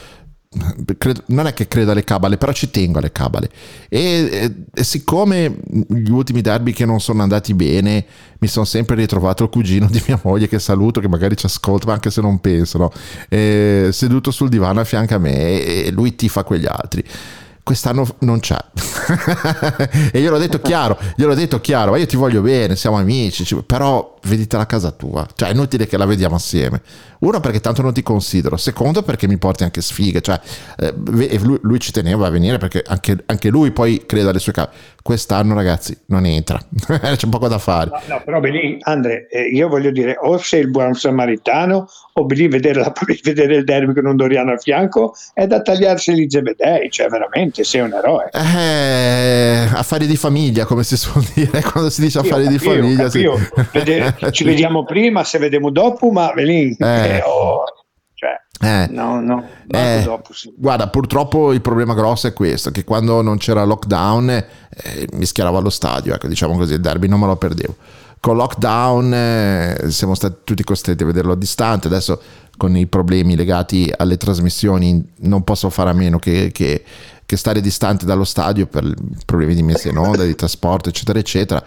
non 1.27 1.47
è 1.47 1.53
che 1.53 1.67
credo 1.67 1.91
alle 1.91 2.03
cabale, 2.03 2.37
però 2.37 2.51
ci 2.51 2.69
tengo 2.69 2.99
alle 2.99 3.11
cabale. 3.11 3.49
E, 3.89 4.29
e, 4.31 4.53
e, 4.73 4.83
siccome 4.83 5.57
gli 5.87 6.09
ultimi 6.09 6.41
derby 6.41 6.71
che 6.71 6.85
non 6.85 6.99
sono 6.99 7.21
andati 7.21 7.53
bene, 7.53 8.05
mi 8.39 8.47
sono 8.47 8.65
sempre 8.65 8.95
ritrovato 8.95 9.43
il 9.43 9.49
cugino 9.49 9.87
di 9.89 10.01
mia 10.07 10.19
moglie 10.23 10.47
che 10.47 10.59
saluto, 10.59 10.99
che 10.99 11.07
magari 11.07 11.35
ci 11.35 11.45
ascolta, 11.45 11.91
anche 11.91 12.09
se 12.11 12.21
non 12.21 12.39
pensano, 12.39 12.91
seduto 13.29 14.31
sul 14.31 14.49
divano 14.49 14.79
a 14.79 14.83
fianco 14.83 15.15
a 15.15 15.19
me 15.19 15.61
e 15.63 15.91
lui 15.91 16.15
tifa 16.15 16.43
quegli 16.43 16.65
altri 16.65 17.03
quest'anno 17.65 18.07
non 18.19 18.39
c'è. 18.39 18.59
e 20.13 20.21
gliel'ho 20.21 20.37
detto 20.37 20.61
chiaro, 20.61 20.99
gliel'ho 21.15 21.33
detto 21.33 21.59
chiaro, 21.59 21.91
ma 21.91 21.97
io 21.97 22.05
ti 22.05 22.15
voglio 22.15 22.41
bene, 22.41 22.75
siamo 22.75 22.95
amici, 22.97 23.43
però 23.65 24.19
veditela 24.25 24.61
a 24.61 24.65
casa 24.67 24.91
tua, 24.91 25.27
cioè 25.33 25.49
è 25.49 25.51
inutile 25.51 25.87
che 25.87 25.97
la 25.97 26.05
vediamo 26.05 26.35
assieme. 26.35 26.79
Uno 27.19 27.39
perché 27.39 27.61
tanto 27.61 27.81
non 27.81 27.91
ti 27.91 28.03
considero, 28.03 28.55
secondo 28.55 29.01
perché 29.01 29.27
mi 29.27 29.39
porti 29.39 29.63
anche 29.63 29.81
sfighe, 29.81 30.21
cioè 30.21 30.39
eh, 30.77 30.93
lui, 30.95 31.59
lui, 31.63 31.79
ci 31.79 31.91
teneva 31.91 32.27
a 32.27 32.29
venire 32.29 32.59
perché 32.59 32.83
anche, 32.85 33.23
anche 33.25 33.49
lui 33.49 33.71
poi 33.71 34.03
crede 34.05 34.29
alle 34.29 34.39
sue 34.39 34.53
cose. 34.53 34.69
Quest'anno 35.05 35.53
ragazzi 35.53 35.95
non 36.07 36.25
entra, 36.25 36.59
c'è 37.15 37.29
poco 37.29 37.47
da 37.47 37.59
fare. 37.59 37.91
No, 37.91 38.15
no 38.15 38.21
però 38.25 38.39
Belì, 38.39 38.79
Andre, 38.81 39.27
eh, 39.29 39.43
io 39.43 39.67
voglio 39.67 39.91
dire, 39.91 40.17
o 40.19 40.39
sei 40.39 40.61
il 40.61 40.71
buon 40.71 40.95
samaritano 40.95 41.87
o 42.11 42.25
Belì 42.25 42.47
vedere, 42.47 42.79
la, 42.79 42.91
vedere 43.21 43.57
il 43.57 43.63
derby 43.65 43.93
con 43.93 44.07
un 44.07 44.15
Doriano 44.15 44.53
a 44.53 44.57
fianco 44.57 45.13
è 45.35 45.45
da 45.45 45.61
tagliarsi 45.61 46.11
gli 46.15 46.25
zebedei, 46.27 46.89
cioè 46.89 47.07
veramente 47.09 47.63
sei 47.63 47.81
un 47.81 47.93
eroe. 47.93 48.31
Eh, 48.33 49.67
affari 49.75 50.07
di 50.07 50.17
famiglia, 50.17 50.65
come 50.65 50.83
si 50.83 50.97
suol 50.97 51.23
dire, 51.35 51.61
quando 51.61 51.91
si 51.91 52.01
dice 52.01 52.17
affari 52.17 52.45
io, 52.45 52.49
di 52.49 52.57
famiglia. 52.57 53.03
Capio, 53.03 53.37
sì. 53.37 53.47
vedere, 53.73 54.15
ci 54.31 54.43
vediamo 54.43 54.85
prima, 54.85 55.23
se 55.23 55.37
vediamo 55.37 55.69
dopo, 55.69 56.09
ma 56.09 56.31
Belì... 56.33 56.75
Eh 56.79 57.21
oh, 57.23 57.63
cioè, 58.25 58.83
eh, 58.85 58.87
no, 58.89 59.19
no, 59.19 59.43
eh. 59.67 60.07
Guarda, 60.55 60.87
purtroppo 60.87 61.51
il 61.51 61.61
problema 61.61 61.93
grosso 61.93 62.27
è 62.27 62.33
questo, 62.33 62.71
che 62.71 62.83
quando 62.83 63.21
non 63.21 63.37
c'era 63.37 63.63
lockdown 63.63 64.29
eh, 64.29 65.07
mi 65.13 65.25
schieravo 65.25 65.57
allo 65.57 65.69
stadio, 65.69 66.13
ecco, 66.13 66.27
diciamo 66.27 66.57
così, 66.57 66.73
il 66.73 66.81
derby 66.81 67.07
non 67.07 67.19
me 67.19 67.27
lo 67.27 67.35
perdevo. 67.35 67.75
Con 68.19 68.37
lockdown 68.37 69.13
eh, 69.13 69.77
siamo 69.89 70.15
stati 70.15 70.37
tutti 70.43 70.63
costretti 70.63 71.03
a 71.03 71.05
vederlo 71.05 71.33
a 71.33 71.35
distante, 71.35 71.87
adesso 71.87 72.19
con 72.57 72.75
i 72.75 72.87
problemi 72.87 73.35
legati 73.35 73.91
alle 73.95 74.17
trasmissioni 74.17 75.05
non 75.17 75.43
posso 75.43 75.69
fare 75.69 75.89
a 75.89 75.93
meno 75.93 76.17
che, 76.17 76.49
che, 76.53 76.83
che 77.25 77.37
stare 77.37 77.59
distante 77.59 78.05
dallo 78.05 78.23
stadio 78.23 78.65
per 78.67 78.91
problemi 79.25 79.53
di 79.53 79.63
messa 79.63 79.89
in 79.89 79.97
onda, 79.97 80.23
di 80.23 80.35
trasporto, 80.35 80.89
eccetera, 80.89 81.19
eccetera 81.19 81.63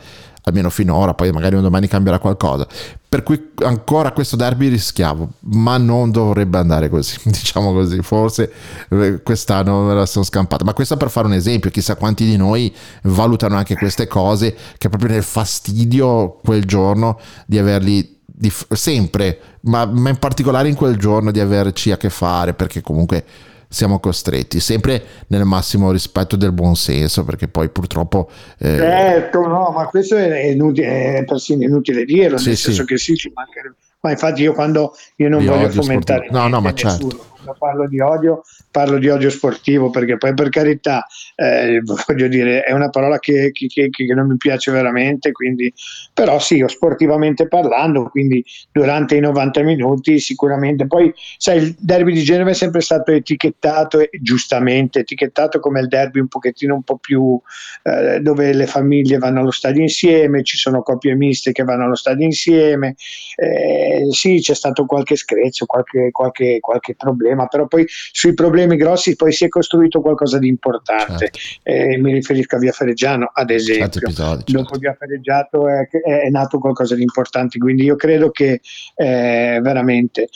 almeno 0.48 0.70
finora, 0.70 1.14
poi 1.14 1.30
magari 1.30 1.56
un 1.56 1.62
domani 1.62 1.86
cambierà 1.86 2.18
qualcosa. 2.18 2.66
Per 3.08 3.22
cui 3.22 3.52
ancora 3.64 4.12
questo 4.12 4.36
derby 4.36 4.68
rischiavo, 4.68 5.28
ma 5.40 5.78
non 5.78 6.10
dovrebbe 6.10 6.58
andare 6.58 6.88
così, 6.88 7.16
diciamo 7.24 7.72
così, 7.72 8.02
forse 8.02 8.52
eh, 8.90 9.22
quest'anno 9.22 9.82
me 9.82 9.94
la 9.94 10.06
sono 10.06 10.24
scampata. 10.24 10.64
Ma 10.64 10.72
questo 10.72 10.96
per 10.96 11.10
fare 11.10 11.26
un 11.26 11.32
esempio, 11.32 11.70
chissà 11.70 11.96
quanti 11.96 12.24
di 12.24 12.36
noi 12.36 12.74
valutano 13.04 13.56
anche 13.56 13.76
queste 13.76 14.06
cose, 14.06 14.54
che 14.76 14.88
proprio 14.88 15.10
nel 15.10 15.22
fastidio 15.22 16.38
quel 16.42 16.64
giorno 16.64 17.18
di 17.46 17.58
averli 17.58 18.16
di, 18.38 18.52
sempre, 18.70 19.40
ma, 19.62 19.84
ma 19.86 20.10
in 20.10 20.18
particolare 20.18 20.68
in 20.68 20.74
quel 20.74 20.96
giorno 20.96 21.30
di 21.32 21.40
averci 21.40 21.90
a 21.90 21.96
che 21.96 22.10
fare, 22.10 22.54
perché 22.54 22.80
comunque 22.82 23.24
siamo 23.68 24.00
costretti, 24.00 24.60
sempre 24.60 25.02
nel 25.28 25.44
massimo 25.44 25.92
rispetto 25.92 26.36
del 26.36 26.52
buon 26.52 26.74
senso, 26.74 27.24
perché 27.24 27.48
poi 27.48 27.68
purtroppo... 27.68 28.30
Eh... 28.58 28.76
Certo, 28.76 29.46
no, 29.46 29.70
ma 29.70 29.86
questo 29.86 30.16
è, 30.16 30.46
inutile, 30.46 31.16
è 31.16 31.24
persino 31.24 31.62
inutile 31.62 32.04
dirlo, 32.04 32.38
sì, 32.38 32.48
nel 32.48 32.56
senso 32.56 32.84
che 32.84 32.96
sì, 32.96 33.14
ci 33.14 33.30
mancherebbe. 33.34 33.76
Ma 34.00 34.12
infatti 34.12 34.42
io 34.42 34.52
quando 34.52 34.94
io 35.16 35.28
non 35.28 35.44
voglio 35.44 35.70
fomentare... 35.70 36.28
No, 36.30 36.46
no, 36.48 36.60
ma 36.60 36.72
certo. 36.72 37.06
nessuno, 37.06 37.24
quando 37.30 37.56
parlo 37.58 37.88
di 37.88 38.00
odio, 38.00 38.42
parlo 38.78 38.98
di 38.98 39.08
odio 39.08 39.28
sportivo, 39.28 39.90
perché 39.90 40.18
poi 40.18 40.34
per 40.34 40.50
carità, 40.50 41.04
eh, 41.34 41.82
voglio 42.06 42.28
dire, 42.28 42.62
è 42.62 42.70
una 42.70 42.90
parola 42.90 43.18
che, 43.18 43.50
che, 43.50 43.66
che, 43.66 43.90
che, 43.90 44.14
non 44.14 44.28
mi 44.28 44.36
piace 44.36 44.70
veramente, 44.70 45.32
quindi, 45.32 45.72
però 46.14 46.38
sì, 46.38 46.62
sportivamente 46.68 47.48
parlando, 47.48 48.04
quindi 48.08 48.44
durante 48.70 49.16
i 49.16 49.20
90 49.20 49.62
minuti 49.62 50.20
sicuramente, 50.20 50.86
poi 50.86 51.12
sai, 51.38 51.58
il 51.58 51.76
derby 51.76 52.12
di 52.12 52.22
Genova 52.22 52.50
è 52.50 52.54
sempre 52.54 52.80
stato 52.80 53.10
etichettato, 53.10 53.98
giustamente 54.20 55.00
etichettato 55.00 55.58
come 55.58 55.80
il 55.80 55.88
derby 55.88 56.20
un 56.20 56.28
pochettino 56.28 56.76
un 56.76 56.82
po' 56.84 56.98
più 56.98 57.36
eh, 57.82 58.20
dove 58.20 58.52
le 58.52 58.66
famiglie 58.66 59.18
vanno 59.18 59.40
allo 59.40 59.50
stadio 59.50 59.82
insieme, 59.82 60.44
ci 60.44 60.56
sono 60.56 60.82
coppie 60.82 61.16
miste 61.16 61.50
che 61.50 61.64
vanno 61.64 61.82
allo 61.82 61.96
stadio 61.96 62.24
insieme, 62.24 62.94
eh, 63.34 64.06
sì, 64.10 64.38
c'è 64.38 64.54
stato 64.54 64.86
qualche 64.86 65.16
screzio, 65.16 65.66
qualche, 65.66 66.10
qualche, 66.12 66.58
qualche 66.60 66.94
problema, 66.94 67.48
però 67.48 67.66
poi 67.66 67.84
sui 67.88 68.34
problemi 68.34 68.66
grossi 68.76 69.16
poi 69.16 69.32
si 69.32 69.44
è 69.44 69.48
costruito 69.48 70.00
qualcosa 70.00 70.38
di 70.38 70.48
importante. 70.48 71.30
Certo. 71.30 71.38
Eh, 71.62 71.98
mi 71.98 72.12
riferisco 72.12 72.56
a 72.56 72.58
Via 72.58 72.72
Ferreggiano, 72.72 73.30
ad 73.32 73.50
esempio. 73.50 74.00
Episodi, 74.00 74.44
certo. 74.44 74.52
Dopo 74.52 74.78
Via 74.78 74.96
Ferreggiato 74.98 75.68
è, 75.68 75.88
è, 75.88 76.28
nato 76.28 76.58
qualcosa 76.58 76.94
di 76.94 77.02
importante, 77.02 77.58
quindi 77.58 77.84
io 77.84 77.96
credo 77.96 78.30
che 78.30 78.60
eh, 78.94 79.60
veramente... 79.62 80.28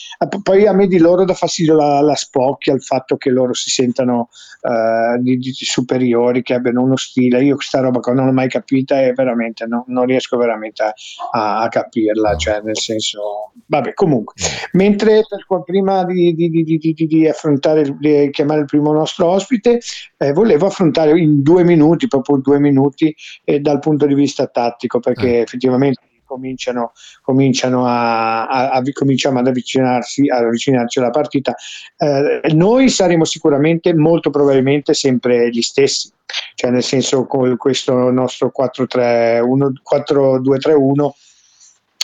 Poi 0.42 0.66
a 0.66 0.72
me 0.72 0.86
di 0.86 0.98
loro 0.98 1.24
dà 1.24 1.34
fastidio 1.34 1.74
la, 1.74 2.00
la 2.00 2.14
spocchia, 2.14 2.72
il 2.72 2.82
fatto 2.82 3.16
che 3.16 3.30
loro 3.30 3.52
si 3.52 3.70
sentano 3.70 4.28
uh, 4.62 5.20
di, 5.20 5.36
di, 5.36 5.52
superiori, 5.52 6.42
che 6.42 6.54
abbiano 6.54 6.82
uno 6.82 6.96
stile. 6.96 7.42
Io 7.42 7.56
questa 7.56 7.80
roba 7.80 8.00
non 8.12 8.26
l'ho 8.26 8.32
mai 8.32 8.48
capita 8.48 9.00
e 9.00 9.12
veramente 9.12 9.66
no, 9.66 9.84
non 9.88 10.06
riesco 10.06 10.36
veramente 10.36 10.82
a, 10.82 11.60
a 11.62 11.68
capirla, 11.68 12.36
cioè 12.36 12.60
nel 12.62 12.76
senso... 12.76 13.52
Vabbè, 13.66 13.94
comunque. 13.94 14.34
Mentre 14.72 15.22
prima 15.64 16.04
di, 16.04 16.34
di, 16.34 16.50
di, 16.50 16.62
di 16.64 16.78
di, 17.98 18.21
chiamare 18.30 18.60
il 18.60 18.66
primo 18.66 18.92
nostro 18.92 19.26
ospite, 19.26 19.80
eh, 20.16 20.32
volevo 20.32 20.66
affrontare 20.66 21.18
in 21.18 21.42
due 21.42 21.64
minuti, 21.64 22.08
proprio 22.08 22.38
due 22.38 22.58
minuti, 22.58 23.14
eh, 23.44 23.60
dal 23.60 23.78
punto 23.78 24.06
di 24.06 24.14
vista 24.14 24.46
tattico, 24.46 25.00
perché 25.00 25.38
eh. 25.38 25.40
effettivamente 25.40 26.00
cominciano, 26.32 26.92
cominciano 27.20 27.86
a, 27.86 28.46
a, 28.46 28.70
a, 28.70 28.82
cominciamo 28.92 29.40
ad 29.40 29.48
avvicinarsi, 29.48 30.30
ad 30.30 30.44
avvicinarci 30.44 30.98
alla 30.98 31.10
partita. 31.10 31.54
Eh, 31.98 32.40
noi 32.54 32.88
saremo 32.88 33.24
sicuramente, 33.24 33.94
molto 33.94 34.30
probabilmente, 34.30 34.94
sempre 34.94 35.50
gli 35.50 35.60
stessi, 35.60 36.10
cioè 36.54 36.70
nel 36.70 36.82
senso 36.82 37.26
con 37.26 37.58
questo 37.58 38.10
nostro 38.10 38.50
4-2-3-1 38.50 41.10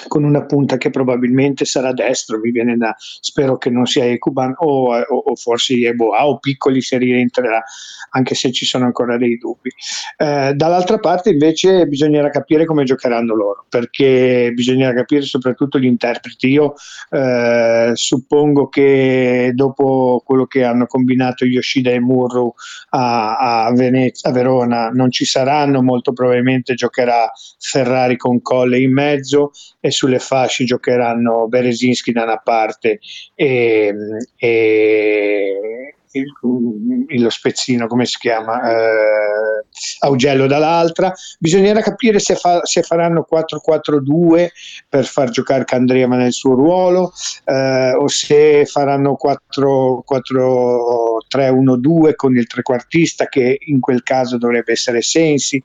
con 0.06 0.24
una 0.24 0.44
punta 0.44 0.76
che 0.76 0.90
probabilmente 0.90 1.64
sarà 1.64 1.92
destro, 1.92 2.38
mi 2.38 2.50
viene 2.50 2.76
da, 2.76 2.94
spero 2.98 3.56
che 3.56 3.70
non 3.70 3.86
sia 3.86 4.04
Ecuban 4.04 4.54
o, 4.58 4.94
o, 4.94 5.16
o 5.16 5.34
forse 5.34 5.74
Eboa 5.74 6.26
o 6.26 6.38
Piccoli 6.38 6.80
se 6.80 6.98
rientrerà, 6.98 7.62
anche 8.10 8.34
se 8.34 8.52
ci 8.52 8.64
sono 8.64 8.84
ancora 8.84 9.16
dei 9.16 9.36
dubbi. 9.38 9.70
Eh, 10.16 10.52
dall'altra 10.54 10.98
parte 10.98 11.30
invece 11.30 11.86
bisognerà 11.86 12.30
capire 12.30 12.64
come 12.64 12.84
giocheranno 12.84 13.34
loro, 13.34 13.64
perché 13.68 14.52
bisognerà 14.54 14.94
capire 14.94 15.22
soprattutto 15.22 15.78
gli 15.78 15.86
interpreti. 15.86 16.48
Io 16.48 16.74
eh, 17.10 17.90
suppongo 17.94 18.68
che 18.68 19.52
dopo 19.54 20.22
quello 20.24 20.46
che 20.46 20.64
hanno 20.64 20.86
combinato 20.86 21.44
Yoshida 21.44 21.90
e 21.90 22.00
Murru 22.00 22.52
a, 22.90 23.64
a, 23.64 23.72
Venezia, 23.72 24.30
a 24.30 24.32
Verona 24.32 24.88
non 24.90 25.10
ci 25.10 25.24
saranno, 25.24 25.82
molto 25.82 26.12
probabilmente 26.12 26.74
giocherà 26.74 27.30
Ferrari 27.58 28.16
con 28.16 28.40
Colle 28.40 28.78
in 28.78 28.92
mezzo 28.92 29.50
e 29.88 29.90
sulle 29.90 30.18
fasce 30.18 30.64
giocheranno 30.64 31.48
Berezinski 31.48 32.12
da 32.12 32.22
una 32.22 32.38
parte 32.38 33.00
e, 33.34 33.94
e 34.36 35.88
il, 36.12 37.20
lo 37.20 37.30
spezzino, 37.30 37.86
come 37.86 38.04
si 38.06 38.16
chiama, 38.18 38.60
eh, 38.62 39.66
Augello 40.00 40.46
dall'altra. 40.46 41.12
Bisognerà 41.38 41.80
capire 41.80 42.18
se, 42.18 42.34
fa, 42.36 42.64
se 42.64 42.82
faranno 42.82 43.26
4-4-2 43.30 44.48
per 44.88 45.04
far 45.04 45.28
giocare 45.30 45.64
Candreva 45.64 46.16
nel 46.16 46.32
suo 46.32 46.54
ruolo 46.54 47.12
eh, 47.44 47.92
o 47.92 48.08
se 48.08 48.64
faranno 48.66 49.16
4-3-1-2 49.22 52.14
con 52.14 52.36
il 52.36 52.46
trequartista 52.46 53.26
che 53.26 53.58
in 53.66 53.80
quel 53.80 54.02
caso 54.02 54.38
dovrebbe 54.38 54.72
essere 54.72 55.02
Sensi 55.02 55.62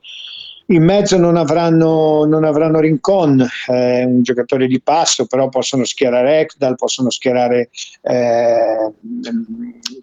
in 0.66 0.82
mezzo 0.82 1.18
non 1.18 1.36
avranno, 1.36 2.24
non 2.24 2.44
avranno 2.44 2.80
Rincon, 2.80 3.46
eh, 3.68 4.04
un 4.04 4.22
giocatore 4.22 4.66
di 4.66 4.80
passo, 4.80 5.26
però 5.26 5.48
possono 5.48 5.84
schierare 5.84 6.40
Ekdal, 6.40 6.76
possono 6.76 7.10
schierare 7.10 7.68
eh, 8.02 8.92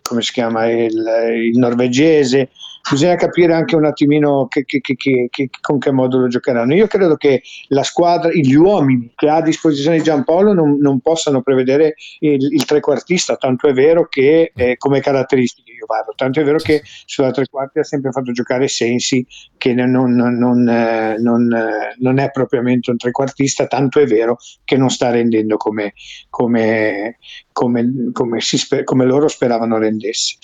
come 0.01 0.21
si 0.21 0.31
chiama 0.31 0.69
il, 0.69 1.03
il 1.51 1.57
norvegese, 1.57 2.49
bisogna 2.89 3.15
capire 3.15 3.53
anche 3.53 3.75
un 3.75 3.85
attimino 3.85 4.47
che, 4.47 4.65
che, 4.65 4.81
che, 4.81 5.49
con 5.61 5.79
che 5.79 5.91
modulo 5.91 6.27
giocheranno. 6.27 6.73
Io 6.73 6.87
credo 6.87 7.15
che 7.15 7.41
la 7.67 7.83
squadra, 7.83 8.31
gli 8.31 8.53
uomini 8.53 9.11
che 9.15 9.29
ha 9.29 9.35
a 9.37 9.41
disposizione 9.41 10.01
Giampaolo 10.01 10.53
non, 10.53 10.77
non 10.79 10.99
possano 10.99 11.41
prevedere 11.41 11.95
il, 12.19 12.53
il 12.53 12.65
trequartista, 12.65 13.35
tanto 13.35 13.67
è 13.67 13.73
vero 13.73 14.07
che 14.07 14.51
eh, 14.55 14.77
come 14.77 14.99
caratteristiche 14.99 15.71
io 15.71 15.85
parlo, 15.85 16.13
tanto 16.15 16.39
è 16.39 16.43
vero 16.43 16.57
che 16.57 16.81
sulla 17.05 17.31
tre 17.31 17.47
quarti 17.49 17.79
ha 17.79 17.83
sempre 17.83 18.11
fatto 18.11 18.31
giocare 18.31 18.67
Sensi 18.67 19.25
che 19.57 19.73
non, 19.73 19.91
non, 19.91 20.37
non, 20.37 20.67
eh, 20.67 21.13
eh, 21.13 21.95
non, 21.99 22.19
è 22.19 22.31
propriamente 22.31 22.91
un 22.91 22.97
trequartista, 22.97 23.67
tanto 23.67 23.99
è 23.99 24.05
vero 24.05 24.37
che 24.63 24.77
non 24.77 24.89
sta 24.89 25.09
rendendo 25.09 25.57
come, 25.57 25.93
come, 26.29 27.17
come, 27.51 28.11
come, 28.11 28.39
sper- 28.39 28.83
come 28.83 29.05
loro 29.05 29.27
speravano 29.27 29.77
rendesse 29.77 30.37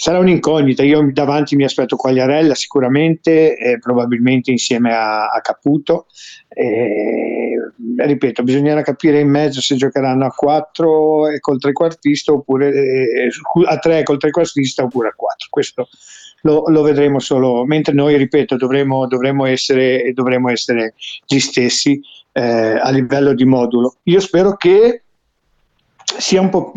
sarà 0.00 0.18
un'incognita. 0.18 0.82
Io 0.82 1.10
davanti 1.12 1.56
mi 1.56 1.64
aspetto 1.64 1.96
Quagliarella 1.96 2.54
sicuramente, 2.54 3.54
eh, 3.54 3.78
probabilmente 3.78 4.50
insieme 4.50 4.94
a, 4.94 5.28
a 5.28 5.42
Caputo. 5.42 6.06
Eh, 6.48 7.52
ripeto, 7.98 8.42
bisognerà 8.42 8.80
capire 8.80 9.20
in 9.20 9.28
mezzo 9.28 9.60
se 9.60 9.76
giocheranno 9.76 10.24
a 10.24 10.30
4 10.30 11.28
e 11.28 11.40
col 11.40 11.58
trequartista 11.58 12.32
oppure 12.32 12.72
eh, 12.72 13.28
a 13.68 13.76
3 13.76 14.02
col 14.02 14.16
trequartista 14.16 14.84
oppure 14.84 15.08
a 15.08 15.14
4. 15.14 15.48
Questo 15.50 15.88
lo, 16.42 16.64
lo, 16.68 16.80
vedremo 16.80 17.18
solo, 17.18 17.66
mentre 17.66 17.92
noi, 17.92 18.16
ripeto, 18.16 18.56
dovremo, 18.56 19.06
dovremo, 19.06 19.44
essere, 19.44 20.10
dovremo 20.14 20.48
essere 20.48 20.94
gli 21.26 21.38
stessi 21.38 22.00
eh, 22.32 22.80
a 22.80 22.88
livello 22.88 23.34
di 23.34 23.44
modulo. 23.44 23.96
Io 24.04 24.20
spero 24.20 24.56
che 24.56 25.02
sia 26.02 26.40
un 26.40 26.48
po'... 26.48 26.72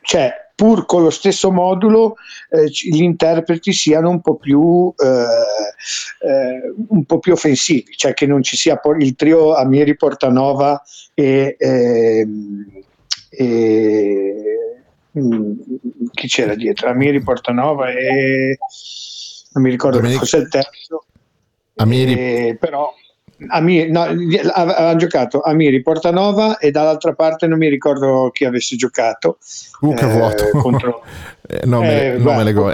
cioè, 0.00 0.46
pur 0.58 0.86
con 0.86 1.04
lo 1.04 1.10
stesso 1.10 1.52
modulo 1.52 2.16
eh, 2.50 2.64
gli 2.64 3.00
interpreti 3.00 3.72
siano 3.72 4.10
un 4.10 4.20
po' 4.20 4.34
più 4.34 4.92
eh, 4.96 6.26
eh, 6.26 6.74
un 6.88 7.04
po' 7.04 7.20
più 7.20 7.34
offensivi, 7.34 7.92
cioè 7.94 8.12
che 8.12 8.26
non 8.26 8.42
ci 8.42 8.56
sia 8.56 8.80
il 8.98 9.14
trio 9.14 9.54
Amieri 9.54 9.94
Portanova 9.94 10.82
e, 11.14 11.54
ehm, 11.56 12.82
e 13.30 14.34
mm, 15.16 15.52
chi 16.12 16.26
c'era 16.26 16.56
dietro? 16.56 16.88
Amieri 16.88 17.22
Portanova 17.22 17.92
e 17.92 18.58
non 19.52 19.62
mi 19.62 19.70
ricordo 19.70 19.98
Domenico. 19.98 20.22
fosse 20.24 20.38
il 20.38 20.48
terzo. 20.48 21.04
Amieri. 21.76 22.14
E, 22.14 22.56
però 22.58 22.92
Amir, 23.46 23.88
no, 23.90 24.02
aveva 24.02 24.96
giocato 24.96 25.40
Amiri 25.40 25.80
Portanova 25.80 26.58
e 26.58 26.72
dall'altra 26.72 27.12
parte 27.12 27.46
non 27.46 27.58
mi 27.58 27.68
ricordo 27.68 28.30
chi 28.32 28.44
avesse 28.44 28.74
giocato. 28.74 29.38
Uh, 29.80 29.94
che 29.94 30.10
eh, 30.10 30.12
vuoto. 30.12 30.48
Contro... 30.58 31.02
eh, 31.46 31.60
non 31.64 31.82
me, 31.82 32.14
eh, 32.14 32.18
non 32.18 32.36
me 32.36 32.44
le 32.44 32.52
go- 32.52 32.72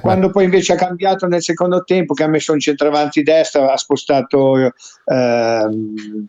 Quando 0.00 0.30
poi 0.30 0.44
invece 0.44 0.72
ha 0.72 0.76
cambiato 0.76 1.26
nel 1.26 1.42
secondo 1.42 1.84
tempo, 1.84 2.14
che 2.14 2.22
ha 2.22 2.28
messo 2.28 2.52
un 2.52 2.60
centravanti 2.60 3.22
destra, 3.22 3.72
ha 3.72 3.76
spostato... 3.76 4.72
Ehm, 5.04 6.28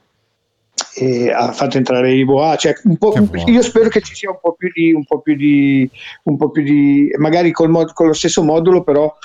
e 0.99 1.31
ha 1.31 1.51
fatto 1.51 1.77
entrare 1.77 2.11
i 2.11 2.25
Boa, 2.25 2.55
cioè 2.55 2.73
io 3.45 3.61
spero 3.61 3.87
che 3.87 4.01
ci 4.01 4.15
sia 4.15 4.31
un 4.31 4.39
po' 4.41 4.53
più 4.53 4.69
di, 4.73 4.91
un 4.93 5.05
po 5.05 5.21
più 5.21 5.35
di, 5.35 5.89
un 6.23 6.37
po 6.37 6.49
più 6.49 6.63
di 6.63 7.13
magari 7.17 7.51
col 7.51 7.69
mod, 7.69 7.93
con 7.93 8.07
lo 8.07 8.13
stesso 8.13 8.43
modulo, 8.43 8.83
però 8.83 9.15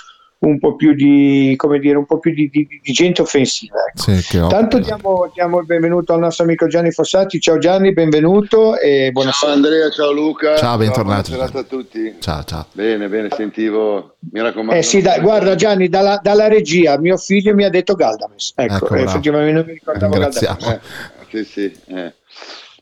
un 0.42 0.58
po' 0.58 0.74
più 0.74 0.94
di, 0.94 1.54
come 1.56 1.78
dire, 1.78 1.96
un 1.96 2.06
po' 2.06 2.18
più 2.18 2.32
di, 2.32 2.48
di, 2.50 2.66
di 2.66 2.92
gente 2.92 3.22
offensiva. 3.22 3.76
Ecco. 3.88 4.20
Sì, 4.20 4.38
Tanto 4.38 4.78
diamo, 4.78 5.30
diamo, 5.32 5.60
il 5.60 5.66
benvenuto 5.66 6.14
al 6.14 6.20
nostro 6.20 6.44
amico 6.44 6.66
Gianni 6.66 6.90
Fossati. 6.90 7.40
Ciao 7.40 7.58
Gianni, 7.58 7.92
benvenuto 7.92 8.76
e 8.78 9.10
buonasera. 9.12 9.52
Ciao 9.52 9.62
Andrea, 9.62 9.90
ciao 9.90 10.12
Luca. 10.12 10.56
Ciao, 10.56 10.76
bentornato. 10.76 11.28
Ciao, 11.28 11.36
buonasera 11.36 11.60
a 11.60 11.64
tutti. 11.64 12.14
Ciao, 12.18 12.44
ciao. 12.44 12.66
Bene, 12.72 13.08
bene, 13.08 13.28
sentivo, 13.30 14.16
mi 14.32 14.40
raccomando. 14.40 14.74
Eh 14.74 14.82
sì, 14.82 15.00
dai, 15.00 15.20
guarda 15.20 15.54
Gianni, 15.54 15.88
dalla, 15.88 16.18
dalla, 16.20 16.48
regia 16.48 16.98
mio 16.98 17.16
figlio 17.16 17.54
mi 17.54 17.64
ha 17.64 17.70
detto 17.70 17.94
Galdames. 17.94 18.52
Ecco, 18.56 18.74
ecco 18.74 18.94
effettivamente 18.96 19.52
non 19.52 19.64
mi 19.64 19.72
ricordavo 19.72 20.18
Galdames. 20.18 20.66
Eh, 20.66 20.80
sì, 21.28 21.44
sì. 21.44 21.76
Eh. 21.86 22.12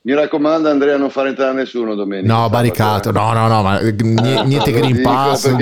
Mi 0.03 0.15
raccomando, 0.15 0.71
Andrea, 0.71 0.97
non 0.97 1.11
far 1.11 1.27
entrare 1.27 1.53
nessuno 1.53 1.95
domenica. 1.95 2.33
No, 2.33 2.49
baricato. 2.49 3.13
No, 3.13 3.35
no, 3.35 3.49
no, 3.49 3.61
ma 3.63 3.81
niente 3.85 4.73
Green 4.73 5.03
Pass. 5.03 5.55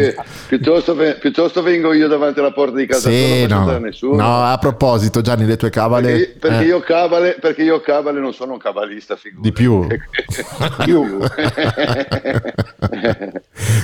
Piuttosto, 0.46 0.94
piuttosto, 1.18 1.60
vengo 1.60 1.92
io 1.92 2.06
davanti 2.06 2.38
alla 2.38 2.52
porta 2.52 2.76
di 2.76 2.86
casa. 2.86 3.10
Sì, 3.10 3.48
no. 3.48 3.80
no, 4.12 4.44
a 4.44 4.56
proposito, 4.58 5.22
Gianni, 5.22 5.44
le 5.44 5.56
tue 5.56 5.70
cavale. 5.70 6.12
Perché, 6.12 6.36
perché, 6.38 6.62
eh. 6.62 6.66
io, 6.66 6.78
cavale, 6.78 7.36
perché 7.40 7.64
io 7.64 7.80
cavale 7.80 8.20
non 8.20 8.32
sono 8.32 8.52
un 8.52 8.58
cavalista, 8.58 9.16
figura. 9.16 9.42
Di 9.42 9.50
più. 9.50 9.84
più. 10.84 11.18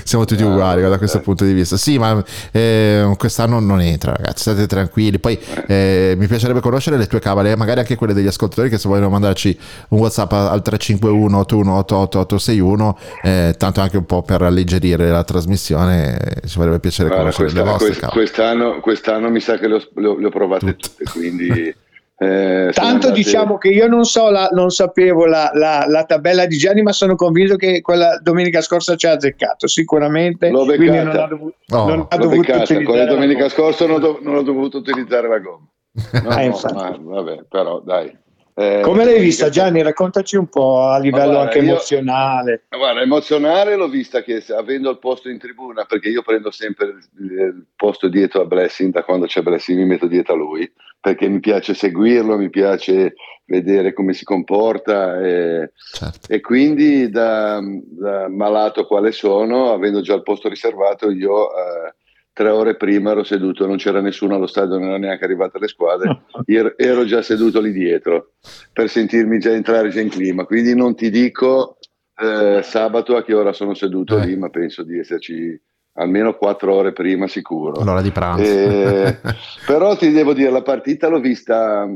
Siamo 0.05 0.25
tutti 0.25 0.43
uguali 0.45 0.83
da 0.83 0.99
questo 0.99 1.19
punto 1.19 1.45
di 1.45 1.53
vista. 1.53 1.77
Sì, 1.77 1.99
ma 1.99 2.23
eh, 2.53 3.13
quest'anno 3.19 3.59
non 3.59 3.81
entra, 3.81 4.13
ragazzi. 4.15 4.43
State 4.43 4.69
tranquilli. 4.69 5.19
Poi 5.19 5.37
eh, 5.67 6.15
mi 6.17 6.29
piacerebbe 6.29 6.61
conoscere 6.61 6.97
le 6.97 7.09
tue 7.09 7.19
cavale, 7.19 7.57
magari 7.57 7.81
anche 7.81 7.97
quelle 7.97 8.15
degli 8.15 8.29
ascoltatori 8.29 8.69
che 8.69 8.79
se 8.79 8.87
vogliono 8.89 9.11
mandarci 9.11 9.59
un 9.89 9.99
WhatsApp 9.99 10.43
al 10.49 10.63
351 10.63 11.41
8188861 11.41 12.95
eh, 13.23 13.55
tanto 13.57 13.81
anche 13.81 13.97
un 13.97 14.07
po' 14.07 14.23
per 14.23 14.43
alleggerire 14.43 15.11
la 15.11 15.25
trasmissione 15.25 16.19
eh, 16.19 16.47
ci 16.47 16.59
farebbe 16.59 16.81
piacere 16.81 17.09
Guarda, 17.09 17.31
conoscere 17.31 17.51
questa, 17.51 17.65
le 17.65 17.71
vostre 17.71 17.89
quest, 17.89 18.13
quest'anno, 18.13 18.81
quest'anno, 18.81 19.31
mi 19.31 19.41
sa 19.41 19.59
che 19.59 19.69
le 19.69 19.75
ho, 19.75 20.19
le 20.19 20.27
ho 20.27 20.31
provate 20.31 20.77
tutte, 20.77 21.05
tutte 21.05 21.11
quindi 21.11 21.75
Eh, 22.17 22.71
Tanto 22.73 23.09
andate... 23.09 23.13
diciamo 23.13 23.59
che 23.59 23.69
io 23.69 23.89
non 23.89 24.05
so, 24.05 24.31
la, 24.31 24.49
non 24.53 24.71
sapevo 24.71 25.27
la, 25.27 25.51
la, 25.53 25.85
la, 25.89 26.05
tabella 26.05 26.47
di 26.47 26.57
Gianni, 26.57 26.83
ma 26.83 26.93
sono 26.93 27.17
convinto 27.17 27.57
che 27.57 27.81
quella 27.81 28.21
domenica 28.23 28.61
scorsa 28.61 28.95
ci 28.95 29.07
ha 29.07 29.13
azzeccato 29.13 29.67
sicuramente. 29.67 30.51
L'ho 30.51 30.65
beccata. 30.65 31.03
Non 31.03 31.17
ha 31.17 31.27
dovuto, 31.27 31.57
oh, 31.71 31.89
non 31.89 32.07
ha 32.09 32.17
dovuto 32.17 32.41
beccata. 32.41 32.83
Quella 32.83 33.07
domenica 33.07 33.49
scorsa 33.49 33.87
non, 33.87 34.01
do, 34.01 34.21
non, 34.23 34.37
ho 34.37 34.43
dovuto 34.43 34.79
utilizzare 34.79 35.29
la 35.29 35.39
gomma. 35.39 35.69
No, 36.25 36.39
eh, 36.39 36.49
no, 36.49 36.59
ma, 36.73 36.99
vabbè, 37.01 37.45
però 37.49 37.81
dai. 37.81 38.17
Eh, 38.57 38.83
Come 38.85 39.05
l'hai 39.05 39.21
vista 39.21 39.49
Gianni? 39.49 39.83
Raccontaci 39.83 40.37
un 40.37 40.47
po' 40.47 40.83
a 40.83 40.99
livello 40.99 41.33
guarda, 41.33 41.41
anche 41.41 41.59
emozionale. 41.59 42.63
Io, 42.71 42.79
guarda, 42.79 43.01
emozionale 43.01 43.75
l'ho 43.75 43.89
vista 43.89 44.23
che 44.23 44.45
avendo 44.57 44.91
il 44.91 45.01
posto 45.01 45.29
in 45.29 45.39
tribuna, 45.39 45.85
perché 45.85 46.09
io 46.09 46.23
prendo 46.23 46.53
sempre 46.53 46.87
il, 46.87 46.99
il 47.19 47.67
posto 47.75 48.09
dietro 48.09 48.43
a 48.43 48.45
Blessing, 48.45 48.93
da 48.93 49.03
quando 49.03 49.27
c'è 49.27 49.43
Blessing 49.43 49.79
mi 49.79 49.87
metto 49.87 50.07
dietro 50.07 50.35
a 50.35 50.37
lui, 50.37 50.71
perché 51.01 51.27
mi 51.27 51.41
piace 51.41 51.75
seguirlo, 51.75 52.37
mi 52.37 52.49
piace 52.49 53.15
vedere 53.47 53.93
come 53.93 54.13
si 54.13 54.25
comporta 54.25 55.21
e, 55.21 55.73
certo. 55.93 56.33
e 56.33 56.41
quindi 56.41 57.11
da, 57.11 57.61
da, 57.61 58.29
malato 58.29 58.87
quale 58.87 59.11
sono, 59.11 59.73
avendo 59.73 60.01
già 60.01 60.15
il 60.15 60.23
posto 60.23 60.49
riservato, 60.49 61.11
io... 61.11 61.49
Eh, 61.49 61.95
tre 62.35 62.51
ore 62.51 62.77
prima 62.77 63.13
ero 63.13 63.23
seduto, 63.23 63.67
non 63.67 63.77
c'era 63.77 64.01
nessuno 64.01 64.35
allo 64.35 64.49
stadio, 64.49 64.75
non 64.75 64.89
erano 64.89 64.99
neanche 64.99 65.25
arrivate 65.25 65.59
le 65.59 65.69
squadre, 65.69 66.23
ero, 66.45 66.77
ero 66.77 67.05
già 67.05 67.23
seduto 67.23 67.61
lì 67.61 67.73
dietro 67.73 68.33
per 68.73 68.91
sentirmi 68.91 69.39
già 69.39 69.53
entrare 69.53 69.89
già 69.89 70.01
in 70.01 70.11
clima, 70.11 70.45
quindi 70.45 70.75
non 70.75 70.97
ti 70.97 71.11
dico 71.11 71.79
eh, 72.17 72.61
sabato 72.63 73.17
a 73.17 73.23
che 73.23 73.35
ora 73.35 73.53
sono 73.53 73.73
seduto 73.75 74.19
Eh. 74.19 74.27
lì, 74.27 74.37
ma 74.37 74.51
penso 74.51 74.83
di 74.83 74.99
esserci 74.99 75.59
almeno 75.95 76.37
quattro 76.37 76.75
ore 76.75 76.93
prima 76.93 77.29
sicuro. 77.29 77.83
L'ora 77.85 78.03
di 78.03 78.11
pranzo. 78.11 78.43
Eh, 78.43 79.21
però 79.65 79.97
ti 79.97 80.11
devo 80.11 80.33
dire, 80.35 80.51
la 80.51 80.63
partita 80.63 81.09
l'ho 81.09 81.21
vista, 81.21 81.89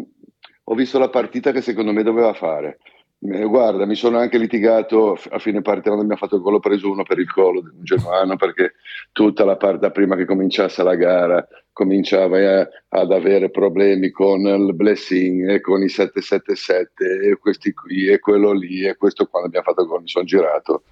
ho 0.64 0.74
visto 0.74 0.98
la 1.00 1.08
partita 1.08 1.50
che 1.50 1.62
secondo 1.62 1.92
me 1.92 2.04
doveva 2.04 2.32
fare. 2.32 2.78
Eh, 3.20 3.44
Guarda, 3.44 3.84
mi 3.84 3.96
sono 3.96 4.18
anche 4.18 4.38
litigato 4.38 5.18
a 5.30 5.38
fine 5.40 5.60
partita 5.60 5.90
quando 5.90 6.02
abbiamo 6.02 6.20
fatto 6.20 6.36
il 6.36 6.42
gol, 6.42 6.54
ho 6.54 6.60
preso 6.60 6.88
uno 6.88 7.02
per 7.02 7.18
il 7.18 7.30
collo 7.30 7.60
di 7.60 7.70
un 7.76 7.82
genuano 7.82 8.36
perché 8.36 8.74
tutta 9.10 9.44
la 9.44 9.56
parte 9.56 9.80
da 9.80 9.90
prima 9.90 10.14
che 10.14 10.24
cominciasse 10.24 10.84
la 10.84 10.94
gara 10.94 11.44
cominciava 11.72 12.38
eh, 12.38 12.68
ad 12.88 13.10
avere 13.10 13.50
problemi 13.50 14.10
con 14.10 14.40
il 14.42 14.72
blessing 14.72 15.50
e 15.50 15.60
con 15.60 15.82
i 15.82 15.88
777 15.88 17.30
e 17.30 17.36
questi 17.38 17.72
qui 17.72 18.06
e 18.06 18.20
quello 18.20 18.52
lì 18.52 18.86
e 18.86 18.96
questo 18.96 19.26
quando 19.26 19.48
abbiamo 19.48 19.66
fatto 19.66 19.82
il 19.82 19.88
gol 19.88 20.02
mi 20.02 20.08
sono 20.08 20.24
girato 20.24 20.82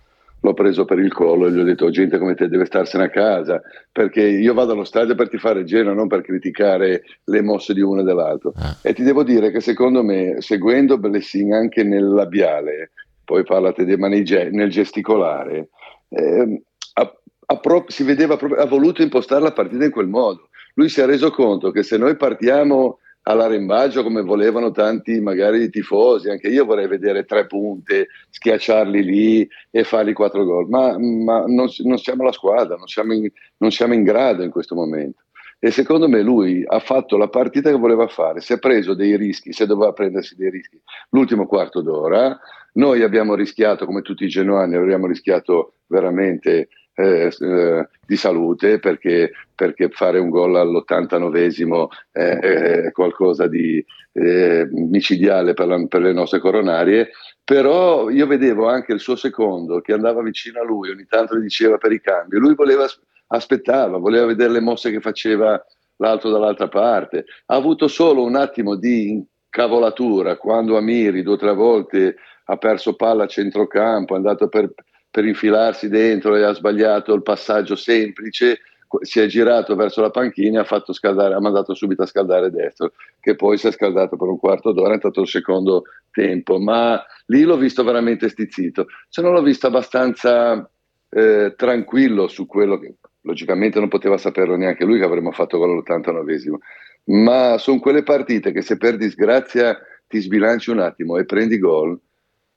l'ho 0.46 0.54
preso 0.54 0.84
per 0.84 0.98
il 1.00 1.12
collo 1.12 1.46
e 1.46 1.52
gli 1.52 1.58
ho 1.58 1.64
detto 1.64 1.90
gente 1.90 2.18
come 2.18 2.34
te 2.34 2.48
deve 2.48 2.66
starsene 2.66 3.04
a 3.04 3.10
casa 3.10 3.60
perché 3.90 4.22
io 4.22 4.54
vado 4.54 4.72
allo 4.72 4.84
stadio 4.84 5.14
per 5.16 5.28
tifare 5.28 5.64
Genoa 5.64 5.92
non 5.92 6.06
per 6.06 6.22
criticare 6.22 7.02
le 7.24 7.42
mosse 7.42 7.74
di 7.74 7.80
uno 7.80 8.00
e 8.00 8.04
dell'altro. 8.04 8.52
E 8.82 8.92
ti 8.94 9.02
devo 9.02 9.24
dire 9.24 9.50
che 9.50 9.60
secondo 9.60 10.04
me 10.04 10.36
seguendo 10.40 10.98
Blessing 10.98 11.52
anche 11.52 11.82
nel 11.82 12.08
labiale 12.08 12.92
poi 13.24 13.42
parlate 13.42 13.84
di 13.84 13.96
ma 13.96 14.06
nei 14.06 14.22
ge- 14.24 14.50
nel 14.50 14.70
gesticolare 14.70 15.70
ehm, 16.10 16.60
ha- 16.94 17.20
ha 17.46 17.56
pro- 17.58 17.84
si 17.88 18.04
vedeva 18.04 18.36
proprio 18.36 18.60
ha 18.60 18.66
voluto 18.66 19.02
impostare 19.02 19.42
la 19.42 19.52
partita 19.52 19.84
in 19.84 19.90
quel 19.90 20.06
modo. 20.06 20.48
Lui 20.74 20.88
si 20.88 21.00
è 21.00 21.06
reso 21.06 21.30
conto 21.30 21.70
che 21.72 21.82
se 21.82 21.96
noi 21.96 22.16
partiamo 22.16 22.98
all'arrembaggio 23.28 24.02
come 24.02 24.22
volevano 24.22 24.70
tanti 24.70 25.20
magari 25.20 25.68
tifosi, 25.68 26.28
anche 26.30 26.48
io 26.48 26.64
vorrei 26.64 26.86
vedere 26.86 27.24
tre 27.24 27.46
punte, 27.46 28.08
schiacciarli 28.30 29.02
lì 29.02 29.48
e 29.70 29.82
fargli 29.82 30.12
quattro 30.12 30.44
gol, 30.44 30.68
ma, 30.68 30.96
ma 30.98 31.44
non, 31.46 31.68
non 31.82 31.98
siamo 31.98 32.22
la 32.22 32.32
squadra, 32.32 32.76
non 32.76 32.86
siamo, 32.86 33.14
in, 33.14 33.28
non 33.58 33.72
siamo 33.72 33.94
in 33.94 34.04
grado 34.04 34.42
in 34.42 34.50
questo 34.50 34.74
momento. 34.74 35.22
E 35.58 35.70
secondo 35.70 36.08
me 36.08 36.22
lui 36.22 36.62
ha 36.66 36.78
fatto 36.78 37.16
la 37.16 37.28
partita 37.28 37.70
che 37.70 37.76
voleva 37.76 38.06
fare, 38.06 38.40
si 38.40 38.52
è 38.52 38.58
preso 38.58 38.94
dei 38.94 39.16
rischi, 39.16 39.52
se 39.52 39.66
doveva 39.66 39.92
prendersi 39.92 40.36
dei 40.36 40.50
rischi 40.50 40.80
l'ultimo 41.10 41.46
quarto 41.46 41.80
d'ora, 41.80 42.38
noi 42.74 43.02
abbiamo 43.02 43.34
rischiato 43.34 43.86
come 43.86 44.02
tutti 44.02 44.24
i 44.24 44.28
genuani, 44.28 44.76
abbiamo 44.76 45.06
rischiato 45.06 45.76
veramente 45.86 46.68
eh, 46.96 47.30
eh, 47.38 47.88
di 48.06 48.16
salute 48.16 48.78
perché, 48.78 49.32
perché 49.54 49.90
fare 49.90 50.18
un 50.18 50.30
gol 50.30 50.56
all'89esimo 50.56 51.88
è, 52.10 52.20
è 52.20 52.92
qualcosa 52.92 53.46
di 53.46 53.84
eh, 54.12 54.66
micidiale 54.72 55.52
per, 55.52 55.66
la- 55.66 55.86
per 55.86 56.00
le 56.00 56.12
nostre 56.12 56.40
coronarie. 56.40 57.10
Però 57.44 58.08
io 58.08 58.26
vedevo 58.26 58.66
anche 58.66 58.92
il 58.92 59.00
suo 59.00 59.14
secondo 59.14 59.80
che 59.80 59.92
andava 59.92 60.22
vicino 60.22 60.60
a 60.60 60.64
lui 60.64 60.90
ogni 60.90 61.06
tanto 61.06 61.36
gli 61.36 61.42
diceva 61.42 61.76
per 61.76 61.92
i 61.92 62.00
cambi. 62.00 62.38
Lui 62.38 62.54
voleva 62.54 62.86
aspettava 63.28 63.98
voleva 63.98 64.26
vedere 64.26 64.52
le 64.52 64.60
mosse 64.60 64.90
che 64.90 65.00
faceva 65.00 65.62
l'altro 65.96 66.30
dall'altra 66.30 66.68
parte. 66.68 67.24
Ha 67.46 67.54
avuto 67.54 67.88
solo 67.88 68.24
un 68.24 68.36
attimo 68.36 68.74
di 68.74 69.10
incavolatura 69.10 70.36
quando 70.36 70.76
Amiri 70.76 71.22
due 71.22 71.34
o 71.34 71.38
tre 71.38 71.54
volte 71.54 72.16
ha 72.48 72.56
perso 72.56 72.94
palla 72.94 73.24
a 73.24 73.28
centrocampo 73.28 74.14
è 74.14 74.16
andato 74.16 74.48
per 74.48 74.72
per 75.16 75.24
infilarsi 75.24 75.88
dentro 75.88 76.36
e 76.36 76.42
ha 76.42 76.52
sbagliato 76.52 77.14
il 77.14 77.22
passaggio 77.22 77.74
semplice, 77.74 78.60
si 79.00 79.18
è 79.18 79.24
girato 79.24 79.74
verso 79.74 80.02
la 80.02 80.10
panchina 80.10 80.60
ha, 80.60 80.84
scaldare, 80.92 81.32
ha 81.32 81.40
mandato 81.40 81.72
subito 81.72 82.02
a 82.02 82.06
scaldare 82.06 82.50
destro, 82.50 82.92
che 83.18 83.34
poi 83.34 83.56
si 83.56 83.66
è 83.66 83.72
scaldato 83.72 84.18
per 84.18 84.28
un 84.28 84.38
quarto 84.38 84.72
d'ora, 84.72 84.90
è 84.90 84.92
entrato 84.92 85.22
il 85.22 85.28
secondo 85.28 85.84
tempo, 86.10 86.58
ma 86.58 87.02
lì 87.28 87.44
l'ho 87.44 87.56
visto 87.56 87.82
veramente 87.82 88.28
stizzito, 88.28 88.88
se 89.08 89.22
no 89.22 89.30
l'ho 89.30 89.40
visto 89.40 89.68
abbastanza 89.68 90.70
eh, 91.08 91.54
tranquillo 91.56 92.28
su 92.28 92.44
quello 92.44 92.78
che 92.78 92.96
logicamente 93.22 93.78
non 93.78 93.88
poteva 93.88 94.18
saperlo 94.18 94.54
neanche 94.54 94.84
lui 94.84 94.98
che 94.98 95.06
avremmo 95.06 95.32
fatto 95.32 95.56
gol 95.56 95.70
all'89esimo, 95.70 96.56
ma 97.04 97.56
sono 97.56 97.80
quelle 97.80 98.02
partite 98.02 98.52
che 98.52 98.60
se 98.60 98.76
per 98.76 98.98
disgrazia 98.98 99.78
ti 100.06 100.20
sbilanci 100.20 100.68
un 100.68 100.80
attimo 100.80 101.16
e 101.16 101.24
prendi 101.24 101.58
gol, 101.58 101.98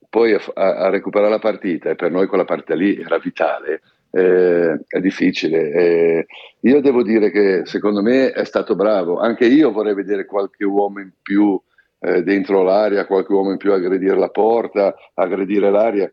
poi 0.10 0.34
a, 0.34 0.42
a- 0.54 0.90
recuperare 0.90 1.32
la 1.32 1.40
partita 1.40 1.90
e 1.92 1.96
per 1.96 2.12
noi 2.12 2.28
quella 2.28 2.46
partita 2.46 2.74
lì 2.76 3.00
era 3.00 3.20
vitale, 3.20 3.82
eh, 4.12 4.80
è 4.88 5.00
difficile. 5.00 5.72
Eh, 5.72 6.26
io 6.62 6.82
devo 6.82 7.04
dire 7.04 7.30
che 7.32 7.62
secondo 7.66 8.02
me 8.02 8.32
è 8.32 8.44
stato 8.44 8.76
bravo, 8.76 9.20
anche 9.20 9.46
io 9.46 9.72
vorrei 9.72 9.94
vedere 9.94 10.26
qualche 10.26 10.66
uomo 10.66 11.00
in 11.00 11.12
più 11.22 11.60
eh, 12.00 12.24
dentro 12.24 12.64
l'area, 12.64 13.06
qualche 13.06 13.34
uomo 13.34 13.52
in 13.52 13.58
più 13.58 13.72
aggredire 13.72 14.18
la 14.18 14.30
porta, 14.30 14.96
aggredire 15.14 15.70
l'aria, 15.70 16.12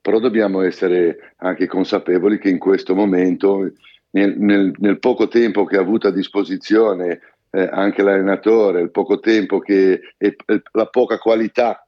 però 0.00 0.18
dobbiamo 0.18 0.62
essere 0.62 1.34
anche 1.38 1.66
consapevoli 1.66 2.38
che 2.38 2.48
in 2.48 2.58
questo 2.58 2.94
momento, 2.94 3.70
nel, 4.10 4.38
nel- 4.38 4.72
nel 4.78 4.98
poco 4.98 5.28
tempo 5.28 5.64
che 5.64 5.76
ha 5.76 5.80
avuto 5.80 6.08
a 6.08 6.12
disposizione 6.12 7.20
eh, 7.50 7.68
anche 7.70 8.02
l'allenatore, 8.02 8.80
il 8.80 8.90
poco 8.90 9.18
tempo 9.18 9.58
che, 9.58 10.00
e 10.16 10.36
e 10.46 10.62
la 10.72 10.86
poca 10.86 11.18
qualità 11.18 11.84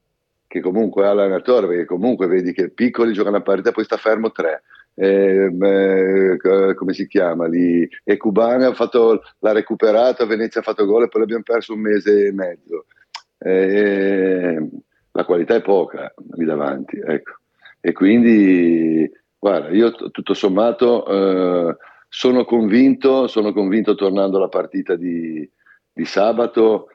che 0.53 0.61
comunque 0.61 1.07
ha 1.07 1.15
l'allenatore, 1.15 1.67
perché 1.67 1.87
comunque 1.87 2.27
vedi 2.27 2.53
che 2.53 2.69
piccoli 2.69 3.15
giocano 3.15 3.39
a 3.39 3.41
partita, 3.41 3.73
poi 3.73 3.85
sta 3.85 3.97
fermo 3.97 4.33
tre. 4.33 4.65
Eh, 4.95 6.37
co- 6.37 6.75
come 6.75 6.93
si 6.93 7.07
chiama 7.07 7.47
lì? 7.47 7.89
E 8.05 8.19
Cubane 8.19 8.67
ha 8.67 8.75
fatto, 8.75 9.23
l'ha 9.39 9.53
recuperato, 9.53 10.23
a 10.23 10.27
Venezia 10.27 10.61
ha 10.61 10.63
fatto 10.63 10.85
gol 10.85 11.05
e 11.05 11.09
poi 11.09 11.23
l'abbiamo 11.23 11.43
perso 11.43 11.73
un 11.73 11.81
mese 11.81 12.27
e 12.27 12.33
mezzo. 12.33 12.85
Eh, 13.39 14.69
la 15.13 15.25
qualità 15.25 15.55
è 15.55 15.63
poca 15.63 16.13
lì 16.35 16.45
davanti, 16.45 17.01
ecco. 17.03 17.33
E 17.81 17.93
quindi, 17.93 19.11
guarda, 19.39 19.71
io 19.71 19.91
t- 19.95 20.11
tutto 20.11 20.35
sommato 20.35 21.07
eh, 21.07 21.77
sono 22.11 22.45
convinto, 22.45 23.27
sono 23.27 23.55
convinto 23.55 23.95
tornando 23.95 24.37
alla 24.37 24.49
partita 24.49 24.97
di, 24.97 25.51
di 25.91 26.05
sabato 26.05 26.89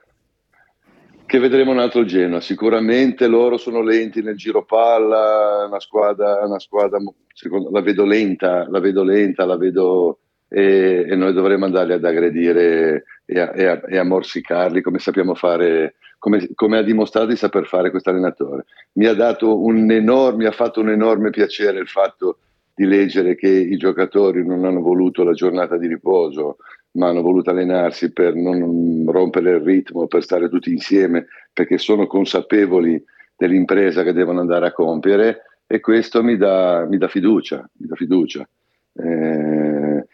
che 1.28 1.40
vedremo 1.40 1.72
un 1.72 1.80
altro 1.80 2.06
Genoa. 2.06 2.40
Sicuramente 2.42 3.28
loro 3.28 3.58
sono 3.58 3.82
lenti 3.82 4.24
nel 4.24 4.38
giro 4.38 4.64
palla, 4.66 5.66
una 5.68 5.80
squadra, 5.80 6.44
una 6.46 6.58
squadra 6.58 6.98
secondo- 7.34 7.70
la 7.70 7.82
vedo 7.82 8.06
lenta, 8.06 8.66
la 8.70 8.80
vedo 8.80 9.04
lenta, 9.04 9.46
la 9.46 9.58
vedo 9.58 10.20
e, 10.50 11.06
e 11.08 11.16
noi 11.16 11.34
dovremo 11.34 11.66
andarli 11.66 11.92
ad 11.92 12.06
aggredire 12.06 13.04
e 13.26 13.40
a, 13.40 13.52
e 13.54 13.66
a- 13.66 13.82
e 13.86 13.98
a 13.98 14.04
morsicarli 14.06 14.82
come 14.82 15.00
sappiamo 15.00 15.36
fare, 15.36 15.96
come, 16.18 16.48
come 16.56 16.78
ha 16.78 16.82
dimostrato 16.82 17.28
di 17.28 17.36
saper 17.36 17.66
fare 17.68 17.92
questo 17.92 18.10
allenatore. 18.10 18.64
Mi 18.94 19.06
ha, 19.08 19.14
dato 19.14 19.62
un 19.62 19.92
enorme, 19.92 20.38
mi 20.38 20.46
ha 20.46 20.52
fatto 20.52 20.80
un 20.80 20.90
enorme 20.90 21.30
piacere 21.30 21.80
il 21.80 21.88
fatto 21.90 22.38
di 22.78 22.86
leggere 22.86 23.34
che 23.34 23.50
i 23.50 23.76
giocatori 23.76 24.46
non 24.46 24.64
hanno 24.64 24.82
voluto 24.82 25.24
la 25.24 25.34
giornata 25.34 25.78
di 25.78 25.88
riposo, 25.88 26.58
ma 26.92 27.08
hanno 27.08 27.24
voluto 27.24 27.50
allenarsi 27.50 28.12
per 28.14 28.36
non 28.36 29.04
rompere 29.08 29.56
il 29.56 29.62
ritmo, 29.62 30.06
per 30.06 30.22
stare 30.22 30.48
tutti 30.48 30.72
insieme, 30.72 31.26
perché 31.52 31.80
sono 31.80 32.06
consapevoli 32.06 33.04
dell'impresa 33.36 34.04
che 34.04 34.14
devono 34.14 34.42
andare 34.42 34.68
a 34.68 34.74
compiere 34.74 35.42
e 35.66 35.80
questo 35.80 36.22
mi 36.22 36.38
dà, 36.38 36.86
mi 36.88 37.00
dà 37.00 37.08
fiducia, 37.08 37.68
mi 37.78 37.88
dà 37.88 37.96
fiducia. 37.96 38.48
Eh, 38.94 40.08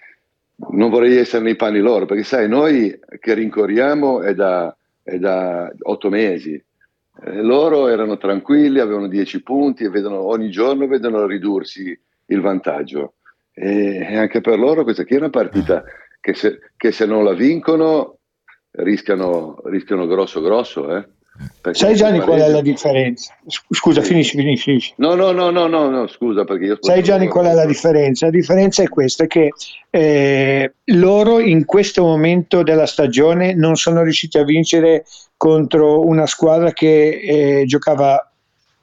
non 0.70 0.90
vorrei 0.90 1.18
essere 1.18 1.44
nei 1.44 1.58
panni 1.58 1.80
loro, 1.80 2.06
perché 2.06 2.24
sai, 2.24 2.48
noi 2.48 2.98
che 3.20 3.34
rincorriamo 3.34 4.22
è 4.22 4.34
da, 4.34 4.74
è 5.04 5.20
da 5.20 5.70
otto 5.82 6.10
mesi. 6.10 6.54
Eh, 6.54 7.42
loro 7.42 7.90
erano 7.90 8.16
tranquilli, 8.16 8.80
avevano 8.80 9.10
dieci 9.10 9.44
punti 9.44 9.84
e 9.84 9.90
vedono, 9.90 10.22
ogni 10.22 10.50
giorno 10.50 10.88
vedono 10.88 11.26
ridursi 11.26 12.00
il 12.28 12.42
vantaggio. 12.42 13.16
E, 13.54 13.98
e 13.98 14.18
anche 14.18 14.42
per 14.42 14.58
loro 14.58 14.84
questa 14.84 15.06
qui 15.06 15.16
è 15.16 15.20
una 15.20 15.30
partita 15.30 15.84
che 16.20 16.34
se, 16.34 16.60
che 16.76 16.92
se 16.92 17.06
non 17.06 17.24
la 17.24 17.34
vincono 17.34 18.20
rischiano, 18.72 19.60
rischiano 19.66 20.08
grosso 20.08 20.42
grosso. 20.42 20.96
Eh? 20.96 21.08
Sai 21.72 21.96
Gianni 21.96 22.20
qual 22.20 22.40
è 22.40 22.48
la 22.48 22.62
differenza? 22.62 23.36
Scusa, 23.48 24.02
finisci, 24.02 24.38
finisci, 24.38 24.64
finisci. 24.64 24.94
No, 24.98 25.16
no, 25.16 25.32
no, 25.32 25.50
no, 25.50 25.66
no, 25.66 25.90
no, 25.90 26.08
scusa 26.08 26.44
perché 26.44 26.66
io... 26.66 26.78
Sai 26.80 27.02
Gianni 27.02 27.28
qual 27.28 27.48
è 27.48 27.54
la 27.54 27.66
differenza? 27.66 28.28
La 28.28 28.32
differenza 28.32 28.84
è 28.84 28.88
questa, 28.88 29.26
che 29.26 29.50
eh, 29.90 30.74
loro 30.86 31.40
in 31.40 31.66
questo 31.66 32.04
momento 32.04 32.62
della 32.62 32.86
stagione 32.86 33.56
non 33.56 33.76
sono 33.76 34.04
riusciti 34.04 34.38
a 34.38 34.44
vincere 34.44 35.06
contro 35.36 36.06
una 36.06 36.28
squadra 36.28 36.72
che 36.72 37.20
eh, 37.62 37.64
giocava 37.66 38.32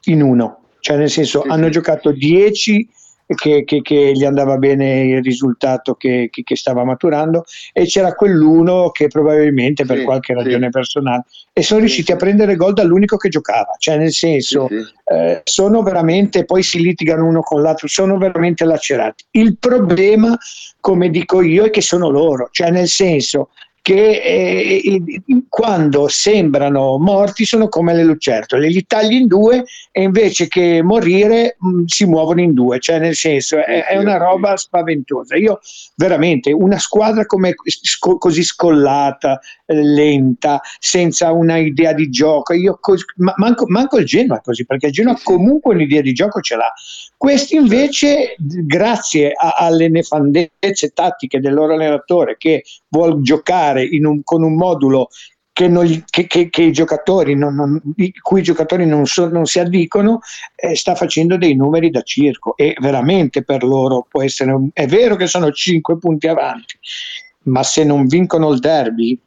in 0.05 0.21
uno, 0.21 0.63
cioè 0.81 0.97
nel 0.97 1.11
senso 1.11 1.43
Sì, 1.43 1.49
hanno 1.49 1.67
sì. 1.67 1.71
giocato 1.71 2.11
10 2.11 2.89
che, 3.35 3.65
che, 3.65 3.81
che, 3.83 4.13
gli 4.13 4.25
andava 4.25 4.57
bene 4.57 5.03
il 5.03 5.23
risultato 5.23 5.95
che, 5.95 6.31
che, 6.31 6.57
stava 6.57 6.85
maturando 6.85 7.45
e 7.73 7.85
c'era 7.85 8.15
quell'uno 8.15 8.91
che 8.91 9.07
probabilmente 9.09 9.85
per 9.85 9.99
sì, 9.99 10.05
qualche 10.05 10.35
ragione 10.35 10.67
sì. 10.67 10.71
personale 10.71 11.25
e 11.53 11.63
sono 11.63 11.81
riusciti 11.81 12.13
a 12.13 12.17
prendere 12.17 12.57
gol 12.57 12.73
dall'unico 12.73 13.17
che 13.17 13.29
giocava, 13.29 13.75
cioè 13.79 13.97
nel 13.99 14.13
senso 14.13 14.69
eh, 15.05 15.41
sono 15.45 15.83
veramente, 15.83 16.45
poi 16.45 16.63
si 16.63 16.81
litigano 16.81 17.27
uno 17.27 17.41
con 17.41 17.63
l'altro, 17.63 17.87
sono 17.87 18.19
veramente 18.19 18.65
lacerati. 18.65 19.25
Il 19.33 19.59
problema, 19.59 20.37
come 20.81 21.11
dico 21.11 21.43
io, 21.43 21.65
è 21.65 21.71
che 21.71 21.83
sono 21.83 22.09
loro, 22.09 22.49
cioè 22.51 22.71
nel 22.71 22.89
senso 22.89 23.51
che 23.83 24.21
eh, 24.23 25.23
quando 25.49 26.07
sembrano 26.09 26.99
morti 26.99 27.45
sono 27.45 27.69
come 27.69 27.95
le 27.95 28.05
lucertole, 28.05 28.69
li 28.69 28.85
tagli 28.87 29.15
in 29.15 29.27
due 29.27 29.65
e 29.91 30.03
invece 30.03 30.49
che 30.49 30.83
morire 30.83 31.57
mh, 31.59 31.69
mm, 31.69 31.85
si 31.87 32.05
muovono 32.05 32.41
in 32.43 32.53
due, 32.53 32.79
cioè 32.79 32.99
nel 32.99 33.15
senso 33.15 33.57
è, 33.57 33.87
è, 33.87 33.97
una 33.97 34.19
roba 34.19 34.57
spaventosa. 34.57 35.37
Io 35.37 35.61
veramente 35.97 36.53
una 36.53 36.79
squadra 36.79 37.25
come 37.25 37.55
sco- 37.65 38.19
così 38.19 38.43
scollata, 38.43 39.41
lenta, 39.67 40.61
senza 40.79 41.33
una 41.33 41.57
idea 41.57 41.95
di 41.95 42.11
gioco, 42.11 42.53
io 42.53 42.79
cos- 42.81 43.05
ma- 43.17 43.35
manco, 43.37 43.65
manco 43.67 43.97
il 43.99 44.05
Genoa 44.05 44.41
così, 44.41 44.67
perché 44.67 44.87
il 44.87 44.93
Genoa 44.93 45.19
comunque 45.23 45.75
un'idea 45.75 46.03
di 46.03 46.13
gioco 46.13 46.41
ce 46.41 46.57
l'ha. 46.57 46.73
Questi 47.17 47.57
invece, 47.57 48.35
grazie 48.39 49.33
a- 49.33 49.55
alle 49.57 49.89
nefandezze 49.89 50.91
tattiche 50.93 51.41
del 51.41 51.55
loro 51.55 51.75
allenatore 51.75 52.37
che 52.39 52.65
vuole 52.89 53.21
giocare 53.21 53.70
un, 53.73 54.23
con 54.23 54.43
un 54.43 54.55
modulo 54.55 55.09
che, 55.53 55.69
non, 55.69 56.05
che, 56.09 56.27
che, 56.27 56.49
che 56.49 56.63
i 56.63 56.73
giocatori 56.73 57.35
non, 57.35 57.55
non, 57.55 57.81
cui 58.23 58.41
i 58.41 58.43
giocatori 58.43 58.87
non, 58.87 59.05
so, 59.07 59.29
non 59.29 59.45
si 59.45 59.59
addicono, 59.59 60.21
eh, 60.55 60.75
sta 60.75 60.95
facendo 60.95 61.37
dei 61.37 61.55
numeri 61.55 61.91
da 61.91 62.03
circo 62.03 62.57
e 62.57 62.75
veramente 62.81 63.43
per 63.43 63.63
loro 63.63 64.07
può 64.09 64.23
essere, 64.23 64.53
un, 64.53 64.71
è 64.73 64.87
vero 64.87 65.17
che 65.17 65.27
sono 65.27 65.51
5 65.51 65.99
punti 65.99 66.29
avanti, 66.29 66.79
ma 67.45 67.63
se 67.63 67.85
non 67.85 68.07
vincono 68.07 68.51
il 68.53 68.59
derby, 68.59 69.21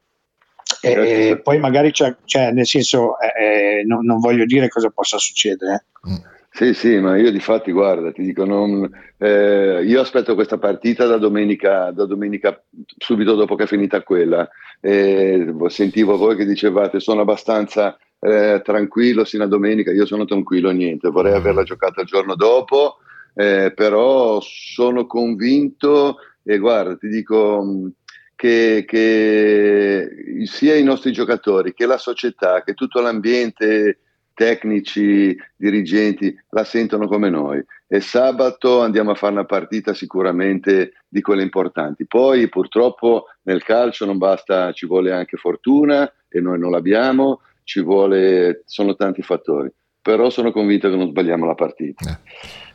eh, 0.82 1.40
poi 1.42 1.60
magari 1.60 1.92
c'è, 1.92 2.16
cioè, 2.26 2.52
nel 2.52 2.66
senso, 2.66 3.20
eh, 3.20 3.80
eh 3.80 3.84
non, 3.86 4.04
non, 4.04 4.20
voglio 4.20 4.46
dire 4.46 4.68
cosa 4.70 4.90
possa 4.90 5.18
succedere. 5.18 5.86
Eh. 6.04 6.10
Mm. 6.10 6.33
Sì, 6.56 6.76
sì, 6.76 7.00
ma 7.00 7.18
io 7.18 7.32
di 7.32 7.40
fatti, 7.40 7.72
guarda, 7.72 8.12
ti 8.12 8.22
dico, 8.22 8.46
non, 8.46 8.88
eh, 9.18 9.82
io 9.84 10.00
aspetto 10.00 10.36
questa 10.36 10.60
partita 10.60 11.08
da 11.08 11.18
domenica, 11.18 11.90
da 11.90 12.06
domenica, 12.06 12.64
subito 12.96 13.34
dopo 13.34 13.56
che 13.56 13.64
è 13.64 13.68
finita 13.68 14.04
quella. 14.04 14.48
Eh, 14.80 15.52
sentivo 15.70 16.16
voi 16.16 16.36
che 16.36 16.46
dicevate 16.46 17.00
sono 17.00 17.22
abbastanza 17.22 17.98
eh, 18.20 18.62
tranquillo 18.64 19.26
sino 19.26 19.46
a 19.46 19.48
domenica, 19.48 19.92
io 19.92 20.06
sono 20.06 20.26
tranquillo 20.26 20.70
niente, 20.70 21.10
vorrei 21.10 21.34
averla 21.34 21.64
giocata 21.64 22.02
il 22.02 22.08
giorno 22.08 22.36
dopo, 22.36 22.98
eh, 23.34 23.74
però 23.76 24.40
sono 24.40 25.08
convinto 25.08 26.18
e 26.44 26.60
guarda, 26.60 26.96
ti 26.98 27.08
dico 27.08 27.92
che, 28.36 28.84
che 28.86 30.08
sia 30.44 30.76
i 30.76 30.84
nostri 30.84 31.12
giocatori 31.12 31.74
che 31.74 31.88
la 31.88 31.98
società, 31.98 32.62
che 32.62 32.76
tutto 32.76 33.02
l'ambiente 33.02 33.98
tecnici, 34.34 35.36
dirigenti 35.56 36.36
la 36.50 36.64
sentono 36.64 37.08
come 37.08 37.30
noi 37.30 37.64
e 37.88 38.00
sabato 38.00 38.82
andiamo 38.82 39.12
a 39.12 39.16
fare 39.16 39.34
una 39.34 39.46
partita 39.46 39.94
sicuramente 39.94 40.94
di 41.08 41.22
quelle 41.22 41.44
importanti. 41.44 42.06
Poi 42.06 42.50
purtroppo 42.50 43.26
nel 43.44 43.64
calcio 43.64 44.06
non 44.06 44.18
basta, 44.18 44.72
ci 44.72 44.86
vuole 44.86 45.12
anche 45.12 45.38
fortuna 45.38 46.12
e 46.28 46.42
noi 46.42 46.58
non 46.58 46.72
l'abbiamo, 46.72 47.42
ci 47.64 47.82
vuole, 47.82 48.64
sono 48.66 48.96
tanti 48.96 49.22
fattori, 49.22 49.72
però 50.02 50.30
sono 50.30 50.52
convinto 50.52 50.90
che 50.90 50.96
non 50.96 51.10
sbagliamo 51.10 51.46
la 51.46 51.56
partita. 51.56 52.20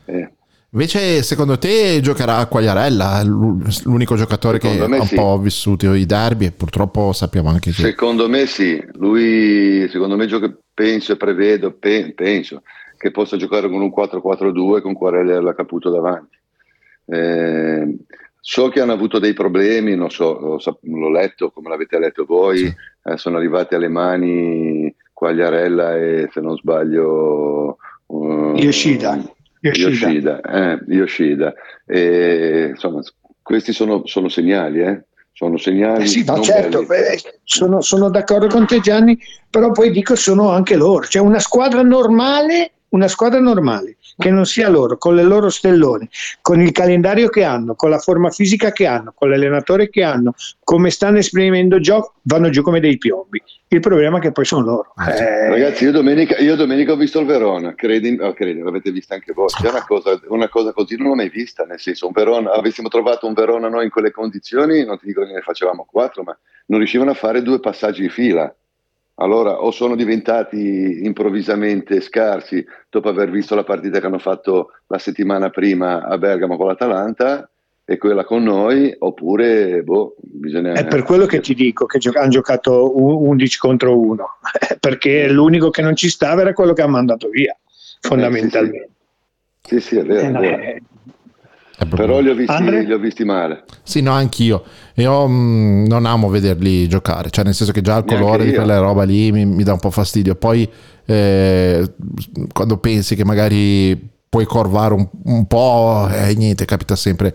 Eh. 0.04 0.18
Eh. 0.18 0.32
Invece, 0.70 1.22
secondo 1.22 1.56
te 1.56 1.98
giocherà 2.02 2.44
Quagliarella, 2.44 3.22
l'unico 3.22 4.16
giocatore 4.16 4.60
secondo 4.60 4.86
che 4.86 4.96
ha 4.96 5.00
un 5.00 5.06
sì. 5.06 5.14
po' 5.14 5.38
vissuto 5.38 5.94
i 5.94 6.04
derby 6.04 6.44
e 6.44 6.52
purtroppo 6.52 7.12
sappiamo 7.14 7.48
anche 7.48 7.70
che... 7.70 7.80
Secondo 7.80 8.28
me 8.28 8.44
sì, 8.44 8.78
lui 8.94 9.88
secondo 9.88 10.16
me 10.16 10.26
gioca, 10.26 10.54
penso 10.74 11.12
e 11.12 11.16
prevedo, 11.16 11.72
pe- 11.72 12.12
penso 12.14 12.62
che 12.98 13.10
possa 13.10 13.38
giocare 13.38 13.70
con 13.70 13.80
un 13.80 13.90
4-4-2 13.96 14.82
con 14.82 14.92
Quagliarella 14.92 15.54
Caputo 15.54 15.88
davanti. 15.88 16.36
Eh, 17.06 17.96
so 18.38 18.68
che 18.68 18.80
hanno 18.82 18.92
avuto 18.92 19.18
dei 19.18 19.32
problemi, 19.32 19.94
non 19.94 20.10
so, 20.10 20.38
l'ho, 20.38 20.78
l'ho 20.82 21.10
letto 21.10 21.50
come 21.50 21.70
l'avete 21.70 21.98
letto 21.98 22.26
voi, 22.26 22.58
sì. 22.58 22.74
eh, 23.04 23.16
sono 23.16 23.38
arrivati 23.38 23.74
alle 23.74 23.88
mani 23.88 24.94
Quagliarella 25.14 25.96
e 25.96 26.28
se 26.30 26.42
non 26.42 26.58
sbaglio... 26.58 27.78
Uh, 28.04 28.54
Yoshida 28.54 29.36
Yoshida. 29.60 30.40
Eh, 30.40 30.78
Yoshida. 30.88 31.54
E, 31.86 32.68
insomma, 32.70 33.00
questi 33.42 33.72
sono, 33.72 34.02
sono 34.06 34.28
segnali, 34.28 34.80
eh? 34.80 35.04
Sono 35.32 35.56
segnali. 35.56 36.02
Eh 36.02 36.06
sì, 36.06 36.24
no, 36.24 36.40
certo, 36.40 36.84
beh, 36.84 37.20
sono, 37.44 37.80
sono, 37.80 38.10
d'accordo 38.10 38.48
con 38.48 38.66
te 38.66 38.80
Gianni, 38.80 39.16
però 39.48 39.70
poi 39.70 39.90
dico 39.90 40.16
sono 40.16 40.50
anche 40.50 40.74
loro. 40.74 41.06
Cioè 41.06 41.22
una 41.22 41.38
squadra 41.38 41.82
normale, 41.82 42.72
una 42.88 43.06
squadra 43.06 43.38
normale 43.38 43.97
che 44.18 44.30
non 44.30 44.44
sia 44.46 44.68
loro, 44.68 44.98
con 44.98 45.14
le 45.14 45.22
loro 45.22 45.48
stellone, 45.48 46.08
con 46.42 46.60
il 46.60 46.72
calendario 46.72 47.28
che 47.28 47.44
hanno, 47.44 47.76
con 47.76 47.88
la 47.88 47.98
forma 47.98 48.30
fisica 48.30 48.72
che 48.72 48.84
hanno, 48.84 49.12
con 49.14 49.30
l'allenatore 49.30 49.88
che 49.88 50.02
hanno, 50.02 50.34
come 50.64 50.90
stanno 50.90 51.18
esprimendo 51.18 51.78
gioco, 51.78 52.14
vanno 52.22 52.50
giù 52.50 52.62
come 52.62 52.80
dei 52.80 52.98
piombi. 52.98 53.40
Il 53.68 53.80
problema 53.80 54.18
è 54.18 54.20
che 54.20 54.32
poi 54.32 54.44
sono 54.44 54.64
loro. 54.64 54.92
Ah, 54.96 55.12
eh... 55.12 55.48
Ragazzi, 55.50 55.84
io 55.84 55.92
domenica, 55.92 56.36
io 56.38 56.56
domenica, 56.56 56.92
ho 56.92 56.96
visto 56.96 57.20
il 57.20 57.26
Verona, 57.26 57.74
credi, 57.74 58.18
oh, 58.20 58.32
credi 58.32 58.60
l'avete 58.60 58.90
vista 58.90 59.14
anche 59.14 59.32
voi. 59.32 59.46
C'è 59.48 59.68
una 59.68 59.84
cosa, 59.84 60.18
una 60.28 60.48
cosa, 60.48 60.72
così 60.72 60.96
non 60.96 61.08
l'ho 61.08 61.14
mai 61.14 61.28
vista, 61.28 61.64
nel 61.64 61.78
senso, 61.78 62.06
un 62.06 62.12
Verona, 62.12 62.52
avessimo 62.52 62.88
trovato 62.88 63.26
un 63.26 63.34
Verona 63.34 63.68
noi 63.68 63.84
in 63.84 63.90
quelle 63.90 64.10
condizioni, 64.10 64.84
non 64.84 64.98
ti 64.98 65.06
dico 65.06 65.24
che 65.24 65.32
ne 65.32 65.42
facevamo 65.42 65.86
quattro, 65.88 66.22
ma 66.24 66.36
non 66.66 66.78
riuscivano 66.78 67.10
a 67.10 67.14
fare 67.14 67.42
due 67.42 67.60
passaggi 67.60 68.02
di 68.02 68.08
fila 68.08 68.52
allora 69.18 69.62
o 69.62 69.70
sono 69.70 69.94
diventati 69.94 71.04
improvvisamente 71.04 72.00
scarsi 72.00 72.64
dopo 72.88 73.08
aver 73.08 73.30
visto 73.30 73.54
la 73.54 73.64
partita 73.64 74.00
che 74.00 74.06
hanno 74.06 74.18
fatto 74.18 74.72
la 74.86 74.98
settimana 74.98 75.50
prima 75.50 76.04
a 76.04 76.18
Bergamo 76.18 76.56
con 76.56 76.66
l'Atalanta 76.66 77.48
e 77.90 77.96
quella 77.96 78.22
con 78.22 78.42
noi, 78.42 78.94
oppure 78.98 79.82
boh, 79.82 80.14
bisogna... 80.20 80.74
È 80.74 80.86
per 80.86 81.04
quello 81.04 81.24
che 81.24 81.40
ti 81.40 81.54
dico 81.54 81.86
che 81.86 81.98
gio- 81.98 82.12
hanno 82.14 82.28
giocato 82.28 82.94
11 82.98 83.58
contro 83.58 83.98
1, 83.98 84.26
perché 84.78 85.26
l'unico 85.28 85.70
che 85.70 85.80
non 85.80 85.96
ci 85.96 86.10
stava 86.10 86.42
era 86.42 86.52
quello 86.52 86.74
che 86.74 86.82
ha 86.82 86.86
mandato 86.86 87.30
via, 87.30 87.56
fondamentalmente. 88.00 88.76
Eh, 88.76 88.88
sì, 89.62 89.80
sì. 89.80 89.80
sì, 89.80 89.88
sì, 89.88 89.96
è 89.96 90.04
vero. 90.04 90.20
Eh, 90.20 90.28
no, 90.28 90.40
è 90.40 90.56
vero. 90.56 90.78
Però 91.86 92.18
li 92.18 92.28
ho, 92.28 92.34
visti, 92.34 92.64
li 92.64 92.92
ho, 92.92 92.98
visti, 92.98 93.24
male. 93.24 93.64
Sì, 93.84 94.00
no, 94.00 94.10
anch'io. 94.10 94.64
Io 94.94 95.28
mh, 95.28 95.32
mm, 95.32 95.86
non 95.86 96.06
amo 96.06 96.28
vederli 96.28 96.88
giocare, 96.88 97.30
cioè 97.30 97.44
nel 97.44 97.54
senso 97.54 97.72
che 97.72 97.82
già 97.82 97.98
il 97.98 98.04
colore 98.04 98.44
di 98.44 98.52
quella 98.52 98.78
roba 98.78 99.04
lì 99.04 99.30
mi, 99.30 99.44
mi, 99.46 99.62
dà 99.62 99.72
un 99.72 99.78
po' 99.78 99.90
fastidio. 99.90 100.34
Poi 100.34 100.68
eh, 101.06 101.92
quando 102.52 102.78
pensi 102.78 103.14
che 103.14 103.24
magari 103.24 104.10
puoi 104.28 104.44
corvare 104.44 104.94
un, 104.94 105.08
un 105.24 105.46
po', 105.46 106.08
eh, 106.10 106.34
niente, 106.34 106.64
capita 106.64 106.96
sempre 106.96 107.34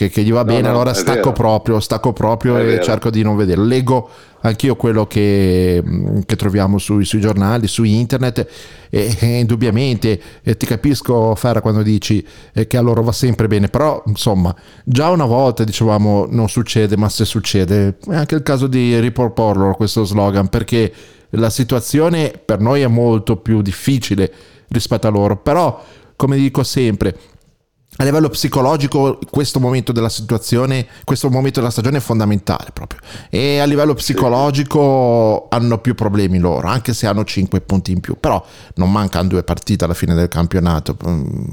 che, 0.00 0.08
che 0.08 0.22
gli 0.22 0.32
va 0.32 0.38
no, 0.38 0.46
bene, 0.46 0.62
no, 0.62 0.70
allora 0.70 0.94
stacco 0.94 1.30
vero. 1.30 1.32
proprio, 1.32 1.78
stacco 1.78 2.14
proprio 2.14 2.56
è 2.56 2.62
e 2.62 2.64
vero. 2.64 2.82
cerco 2.82 3.10
di 3.10 3.22
non 3.22 3.36
vederlo. 3.36 3.64
Leggo 3.64 4.08
anch'io 4.40 4.74
quello 4.74 5.06
che, 5.06 5.82
mm, 5.86 6.20
che 6.24 6.36
troviamo 6.36 6.78
sui, 6.78 7.04
sui, 7.04 7.20
giornali, 7.20 7.66
su 7.66 7.82
internet 7.84 8.46
e, 8.88 9.14
e 9.20 9.38
indubbiamente 9.40 10.18
e 10.42 10.56
ti 10.56 10.64
capisco 10.64 11.34
Ferra 11.34 11.60
quando 11.60 11.82
dici 11.82 12.26
eh, 12.54 12.66
che 12.66 12.78
a 12.78 12.80
loro 12.80 13.02
va 13.02 13.12
sempre 13.12 13.46
bene, 13.46 13.68
però 13.68 14.02
insomma 14.06 14.54
già 14.84 15.10
una 15.10 15.26
volta 15.26 15.64
dicevamo 15.64 16.26
non 16.30 16.48
succede, 16.48 16.96
ma 16.96 17.10
se 17.10 17.26
succede 17.26 17.98
è 18.08 18.14
anche 18.14 18.36
il 18.36 18.42
caso 18.42 18.68
di 18.68 18.98
riproporlo 18.98 19.74
questo 19.74 20.04
slogan 20.04 20.48
perché 20.48 20.90
la 21.30 21.50
situazione 21.50 22.40
per 22.42 22.60
noi 22.60 22.80
è 22.80 22.86
molto 22.86 23.36
più 23.36 23.60
difficile 23.60 24.32
rispetto 24.68 25.06
a 25.06 25.10
loro, 25.10 25.36
però 25.36 25.84
come 26.16 26.38
dico 26.38 26.62
sempre 26.62 27.14
a 28.00 28.04
livello 28.04 28.30
psicologico 28.30 29.18
questo 29.28 29.60
momento 29.60 29.92
della 29.92 30.08
situazione, 30.08 30.86
questo 31.04 31.28
momento 31.28 31.60
della 31.60 31.70
stagione 31.70 31.98
è 31.98 32.00
fondamentale 32.00 32.70
proprio. 32.72 32.98
E 33.28 33.58
a 33.58 33.66
livello 33.66 33.92
psicologico 33.92 35.48
hanno 35.50 35.76
più 35.78 35.94
problemi 35.94 36.38
loro, 36.38 36.66
anche 36.66 36.94
se 36.94 37.06
hanno 37.06 37.24
5 37.24 37.60
punti 37.60 37.92
in 37.92 38.00
più, 38.00 38.16
però 38.18 38.42
non 38.76 38.90
mancano 38.90 39.28
due 39.28 39.42
partite 39.42 39.84
alla 39.84 39.92
fine 39.92 40.14
del 40.14 40.28
campionato, 40.28 40.96
mm, 41.06 41.44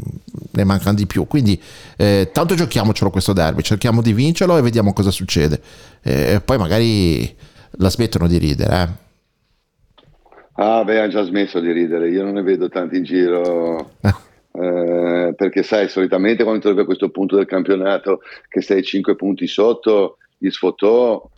ne 0.51 0.63
mancano 0.63 0.95
di 0.95 1.05
più. 1.05 1.27
Quindi 1.27 1.62
eh, 1.97 2.29
tanto 2.31 2.55
giochiamocelo 2.55 3.10
questo 3.10 3.33
derby, 3.33 3.62
cerchiamo 3.62 4.01
di 4.01 4.13
vincerlo 4.13 4.57
e 4.57 4.62
vediamo 4.62 4.93
cosa 4.93 5.12
succede. 5.12 5.62
E 6.01 6.41
poi 6.43 6.57
magari 6.57 7.36
la 7.71 7.89
smettono 7.89 8.25
di 8.25 8.38
ridere. 8.38 8.83
Eh. 8.83 9.05
Ah, 10.63 10.86
beh, 10.86 11.01
hanno 11.01 11.12
già 11.12 11.23
smesso 11.23 11.60
di 11.60 11.73
ridere, 11.73 12.10
io 12.10 12.23
non 12.23 12.36
ne 12.36 12.41
vedo 12.41 12.69
tanti 12.69 12.95
in 12.95 13.03
giro. 13.03 13.91
Eh, 14.60 15.34
perché 15.36 15.62
sai, 15.62 15.88
solitamente 15.88 16.43
quando 16.43 16.62
trovi 16.62 16.82
a 16.82 16.86
questo 16.86 17.10
punto 17.10 17.36
del 17.36 17.46
campionato 17.46 18.22
che 18.50 18.62
sei 18.62 18.84
5 18.84 19.15
punti 19.15 19.46
sotto, 19.46 20.17
gli 20.38 20.50
sfotò 20.50 21.30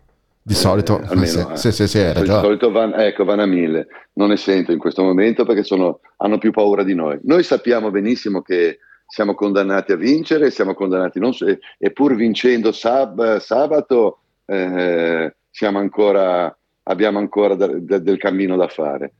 di 0.41 0.53
solito, 0.53 0.99
eh, 0.99 1.07
almeno, 1.09 1.55
sì, 1.55 1.71
sì, 1.71 1.87
sì, 1.87 2.11
di 2.11 2.25
solito 2.25 2.71
van, 2.71 2.93
ecco, 2.99 3.23
vanno 3.23 3.43
a 3.43 3.45
mille. 3.45 3.87
Non 4.13 4.29
ne 4.29 4.37
sento 4.37 4.71
in 4.71 4.79
questo 4.79 5.03
momento 5.03 5.45
perché 5.45 5.63
sono, 5.63 5.99
hanno 6.17 6.37
più 6.37 6.51
paura 6.51 6.83
di 6.83 6.95
noi. 6.95 7.19
Noi 7.23 7.43
sappiamo 7.43 7.91
benissimo 7.91 8.41
che 8.41 8.79
siamo 9.05 9.35
condannati 9.35 9.91
a 9.91 9.95
vincere, 9.95 10.49
siamo 10.49 10.73
condannati 10.73 11.19
non 11.19 11.33
e, 11.45 11.59
e 11.77 11.91
pur 11.91 12.15
vincendo 12.15 12.71
sab, 12.71 13.37
sabato 13.37 14.21
eh, 14.45 15.35
ancora, 15.61 16.57
abbiamo 16.83 17.19
ancora 17.19 17.55
da, 17.55 17.67
da, 17.67 17.97
del 17.99 18.17
cammino 18.17 18.55
da 18.55 18.67
fare. 18.69 19.13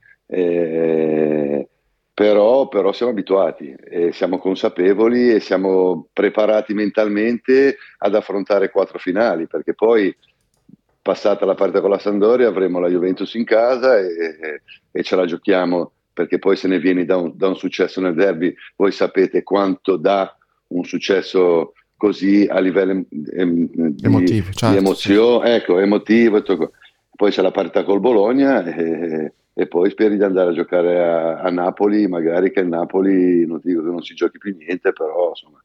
Però, 2.20 2.68
però, 2.68 2.92
siamo 2.92 3.12
abituati 3.12 3.74
e 3.82 4.12
siamo 4.12 4.36
consapevoli 4.36 5.32
e 5.32 5.40
siamo 5.40 6.08
preparati 6.12 6.74
mentalmente 6.74 7.78
ad 7.96 8.14
affrontare 8.14 8.70
quattro 8.70 8.98
finali, 8.98 9.46
perché 9.46 9.72
poi 9.72 10.14
passata 11.00 11.46
la 11.46 11.54
partita 11.54 11.80
con 11.80 11.88
la 11.88 11.98
Sandoria 11.98 12.46
avremo 12.46 12.78
la 12.78 12.90
Juventus 12.90 13.32
in 13.36 13.44
casa 13.44 13.98
e, 13.98 14.60
e 14.92 15.02
ce 15.02 15.16
la 15.16 15.24
giochiamo 15.24 15.92
perché 16.12 16.38
poi 16.38 16.56
se 16.56 16.68
ne 16.68 16.78
viene 16.78 17.06
da 17.06 17.16
un, 17.16 17.32
da 17.34 17.48
un, 17.48 17.56
successo 17.56 18.02
nel 18.02 18.12
derby, 18.12 18.54
voi 18.76 18.92
sapete 18.92 19.42
quanto 19.42 19.96
dà 19.96 20.36
un 20.74 20.84
successo 20.84 21.72
così 21.96 22.46
a 22.46 22.60
livello 22.60 23.02
em, 23.32 23.66
di, 23.72 24.04
emotivo, 24.04 24.50
certo, 24.52 24.68
di 24.68 24.76
emozione, 24.76 25.48
sì. 25.48 25.54
ecco, 25.54 25.78
emotivo. 25.78 26.42
Poi 27.16 27.30
c'è 27.30 27.40
la 27.40 27.50
partita 27.50 27.82
col 27.82 28.00
Bologna 28.00 28.62
e, 28.62 29.32
e, 29.60 29.66
poi 29.66 29.90
speri 29.90 30.16
di 30.16 30.22
andare 30.24 30.50
a 30.50 30.54
giocare 30.54 31.02
a, 31.02 31.40
a 31.40 31.50
Napoli, 31.50 32.06
magari 32.08 32.50
che 32.50 32.60
il 32.60 32.68
Napoli, 32.68 33.46
non 33.46 33.60
dico 33.62 33.82
che 33.82 33.90
non 33.90 34.02
si 34.02 34.14
giochi 34.14 34.38
più 34.38 34.56
niente, 34.56 34.92
però 34.92 35.28
insomma 35.28 35.62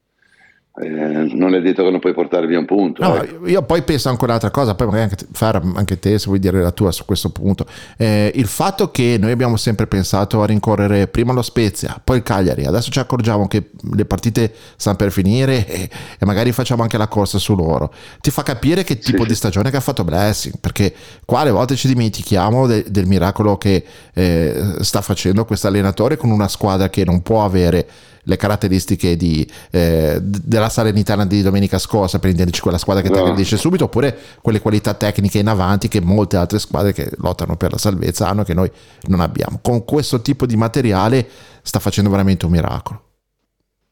eh, 0.77 0.89
non 1.33 1.55
è 1.55 1.61
detto 1.61 1.83
che 1.83 1.89
non 1.89 2.01
puoi 2.01 2.13
portare 2.13 2.47
via 2.47 2.59
un 2.59 2.65
punto. 2.65 3.01
No, 3.01 3.21
eh. 3.21 3.51
Io 3.51 3.61
poi 3.63 3.81
penso 3.83 4.09
anche 4.09 4.25
un'altra 4.25 4.51
cosa, 4.51 4.75
poi 4.75 4.87
magari 4.87 5.03
anche, 5.09 5.25
Far, 5.31 5.61
anche 5.75 5.99
te 5.99 6.19
se 6.19 6.25
vuoi 6.25 6.39
dire 6.39 6.61
la 6.61 6.71
tua 6.71 6.91
su 6.91 7.05
questo 7.05 7.29
punto. 7.29 7.65
Eh, 7.95 8.31
il 8.35 8.47
fatto 8.47 8.91
che 8.91 9.15
noi 9.17 9.31
abbiamo 9.31 9.55
sempre 9.55 9.87
pensato 9.87 10.41
a 10.41 10.45
rincorrere 10.45 11.07
prima 11.07 11.31
lo 11.31 11.41
Spezia, 11.41 11.99
poi 12.03 12.17
il 12.17 12.23
Cagliari, 12.23 12.65
adesso 12.65 12.91
ci 12.91 12.99
accorgiamo 12.99 13.47
che 13.47 13.69
le 13.93 14.03
partite 14.03 14.53
stanno 14.75 14.97
per 14.97 15.11
finire 15.11 15.65
e, 15.65 15.89
e 16.19 16.25
magari 16.25 16.51
facciamo 16.51 16.81
anche 16.81 16.97
la 16.97 17.07
corsa 17.07 17.37
su 17.37 17.55
loro, 17.55 17.93
ti 18.19 18.29
fa 18.29 18.43
capire 18.43 18.83
che 18.83 18.97
tipo 18.97 19.21
sì, 19.21 19.29
di 19.29 19.35
stagione 19.35 19.69
che 19.69 19.77
ha 19.77 19.81
fatto 19.81 20.03
Blessing, 20.03 20.55
perché 20.59 20.93
qua 21.23 21.39
alle 21.39 21.51
volte 21.51 21.77
ci 21.77 21.87
dimentichiamo 21.87 22.67
de, 22.67 22.83
del 22.89 23.05
miracolo 23.05 23.57
che 23.57 23.81
eh, 24.13 24.75
sta 24.81 24.99
facendo 24.99 25.45
questo 25.45 25.67
allenatore 25.67 26.17
con 26.17 26.31
una 26.31 26.49
squadra 26.49 26.89
che 26.89 27.05
non 27.05 27.21
può 27.21 27.45
avere 27.45 27.87
le 28.25 28.37
caratteristiche 28.37 29.15
di, 29.15 29.49
eh, 29.71 30.19
della 30.21 30.69
Salernitana 30.69 31.25
di 31.25 31.41
domenica 31.41 31.79
scorsa, 31.79 32.19
per 32.19 32.29
intenderci 32.29 32.61
quella 32.61 32.77
squadra 32.77 33.01
che 33.01 33.09
no. 33.09 33.15
ti 33.15 33.21
aggredisce 33.21 33.57
subito, 33.57 33.85
oppure 33.85 34.17
quelle 34.41 34.59
qualità 34.59 34.93
tecniche 34.93 35.39
in 35.39 35.47
avanti 35.47 35.87
che 35.87 36.01
molte 36.01 36.37
altre 36.37 36.59
squadre 36.59 36.93
che 36.93 37.09
lottano 37.17 37.55
per 37.55 37.71
la 37.71 37.77
salvezza 37.77 38.27
hanno 38.27 38.43
che 38.43 38.53
noi 38.53 38.69
non 39.07 39.19
abbiamo. 39.19 39.59
Con 39.61 39.83
questo 39.85 40.21
tipo 40.21 40.45
di 40.45 40.55
materiale 40.55 41.27
sta 41.61 41.79
facendo 41.79 42.09
veramente 42.09 42.45
un 42.45 42.51
miracolo. 42.51 43.01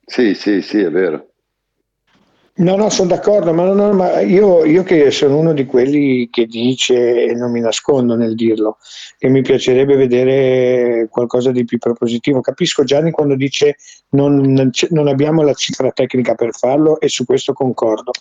Sì, 0.05 0.33
sì, 0.35 0.61
sì, 0.61 0.79
è 0.79 0.91
vero. 0.91 1.32
No, 2.55 2.75
no, 2.75 2.91
sono 2.91 3.07
d'accordo, 3.07 3.51
ma, 3.51 3.65
no, 3.65 3.93
ma 3.93 4.19
io, 4.19 4.63
io, 4.63 4.83
che 4.83 5.09
sono 5.09 5.37
uno 5.39 5.53
di 5.53 5.65
quelli 5.65 6.29
che 6.29 6.45
dice, 6.45 7.23
e 7.25 7.33
non 7.33 7.49
mi 7.49 7.59
nascondo 7.59 8.15
nel 8.15 8.35
dirlo, 8.35 8.77
che 9.17 9.27
mi 9.27 9.41
piacerebbe 9.41 9.95
vedere 9.95 11.07
qualcosa 11.09 11.49
di 11.49 11.65
più 11.65 11.79
propositivo. 11.79 12.41
Capisco 12.41 12.83
Gianni 12.83 13.09
quando 13.09 13.35
dice 13.35 13.77
non, 14.09 14.69
non 14.89 15.07
abbiamo 15.07 15.41
la 15.41 15.55
cifra 15.55 15.89
tecnica 15.89 16.35
per 16.35 16.53
farlo 16.53 16.99
e 16.99 17.07
su 17.09 17.25
questo 17.25 17.53
concordo. 17.53 18.11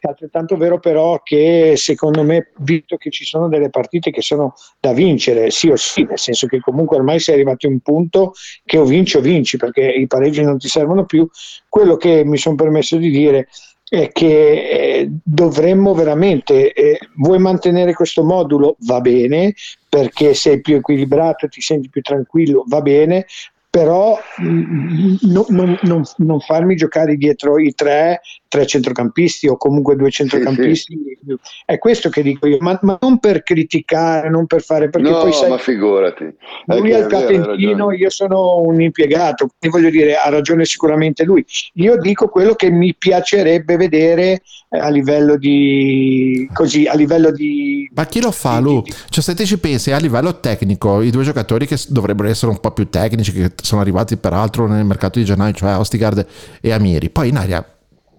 È 0.00 0.08
altrettanto 0.08 0.56
vero 0.56 0.80
però 0.80 1.20
che 1.22 1.74
secondo 1.76 2.24
me, 2.24 2.50
visto 2.58 2.96
che 2.96 3.10
ci 3.12 3.24
sono 3.24 3.46
delle 3.46 3.70
partite 3.70 4.10
che 4.10 4.20
sono 4.20 4.54
da 4.80 4.92
vincere, 4.92 5.52
sì 5.52 5.68
o 5.68 5.76
sì, 5.76 6.02
nel 6.02 6.18
senso 6.18 6.48
che 6.48 6.58
comunque 6.58 6.96
ormai 6.96 7.20
sei 7.20 7.34
arrivato 7.34 7.68
a 7.68 7.70
un 7.70 7.78
punto 7.78 8.32
che 8.64 8.78
o 8.78 8.84
vinci 8.84 9.16
o 9.16 9.20
vinci, 9.20 9.56
perché 9.58 9.82
i 9.82 10.08
pareggi 10.08 10.42
non 10.42 10.58
ti 10.58 10.66
servono 10.66 11.04
più, 11.04 11.24
quello 11.68 11.96
che 11.96 12.24
mi 12.24 12.36
sono 12.36 12.56
permesso 12.56 12.96
di 12.96 13.10
dire 13.10 13.46
è 13.88 14.10
che 14.10 14.68
eh, 14.68 15.10
dovremmo 15.22 15.94
veramente, 15.94 16.72
eh, 16.72 16.98
vuoi 17.16 17.38
mantenere 17.38 17.94
questo 17.94 18.24
modulo? 18.24 18.76
Va 18.80 19.00
bene, 19.00 19.54
perché 19.88 20.34
sei 20.34 20.60
più 20.60 20.76
equilibrato, 20.76 21.48
ti 21.48 21.60
senti 21.60 21.88
più 21.88 22.02
tranquillo, 22.02 22.64
va 22.66 22.80
bene, 22.80 23.26
però 23.70 24.18
mm, 24.42 25.16
no, 25.22 25.44
non, 25.50 25.78
non, 25.82 26.02
non, 26.16 26.40
farmi 26.40 26.76
giocare 26.76 27.16
dietro 27.16 27.58
i 27.58 27.74
tre, 27.74 28.20
tre 28.56 28.66
centrocampisti 28.66 29.48
o 29.48 29.56
comunque 29.56 29.96
due 29.96 30.10
centrocampisti. 30.10 30.94
Sì, 30.94 31.16
sì. 31.26 31.36
È 31.64 31.76
questo 31.78 32.08
che 32.08 32.22
dico 32.22 32.46
io, 32.46 32.56
ma, 32.60 32.78
ma, 32.82 32.96
non 33.00 33.18
per 33.18 33.42
criticare, 33.42 34.30
non 34.30 34.46
per 34.46 34.62
fare 34.62 34.88
perché 34.88 35.10
no, 35.10 35.20
poi 35.20 35.32
sai, 35.32 35.50
ma 35.50 35.58
figurati. 35.58 36.34
Lui 36.66 36.90
è 36.90 36.98
il 36.98 37.06
capentino, 37.06 37.92
io 37.92 38.10
sono 38.10 38.60
un 38.60 38.80
impiegato, 38.80 39.48
quindi 39.58 39.78
voglio 39.78 39.90
dire, 39.90 40.16
ha 40.16 40.30
ragione 40.30 40.64
sicuramente 40.64 41.24
lui. 41.24 41.44
Io 41.74 41.98
dico 41.98 42.28
quello 42.28 42.54
che 42.54 42.70
mi 42.70 42.94
piacerebbe 42.94 43.76
vedere 43.76 44.40
eh, 44.70 44.78
a 44.78 44.88
livello 44.88 45.36
di 45.36 46.48
così, 46.52 46.86
a 46.86 46.94
livello 46.94 47.30
di 47.30 47.88
Ma 47.92 48.06
chi 48.06 48.20
lo 48.20 48.30
fa, 48.30 48.58
Lu? 48.58 48.82
Cioè 49.08 49.22
se 49.22 49.34
te 49.34 49.44
ci 49.44 49.58
pensi 49.58 49.92
a 49.92 49.98
livello 49.98 50.40
tecnico, 50.40 51.02
i 51.02 51.10
due 51.10 51.24
giocatori 51.24 51.66
che 51.66 51.78
dovrebbero 51.88 52.28
essere 52.28 52.50
un 52.50 52.60
po' 52.60 52.70
più 52.70 52.88
tecnici 52.88 53.32
che 53.32 53.52
sono 53.62 53.82
arrivati 53.82 54.16
peraltro 54.16 54.66
nel 54.66 54.84
mercato 54.84 55.18
di 55.18 55.24
gennaio, 55.26 55.52
cioè 55.52 55.76
Ostigard 55.76 56.26
e 56.60 56.72
Amiri. 56.72 57.10
Poi 57.10 57.28
in 57.28 57.36
aria 57.36 57.75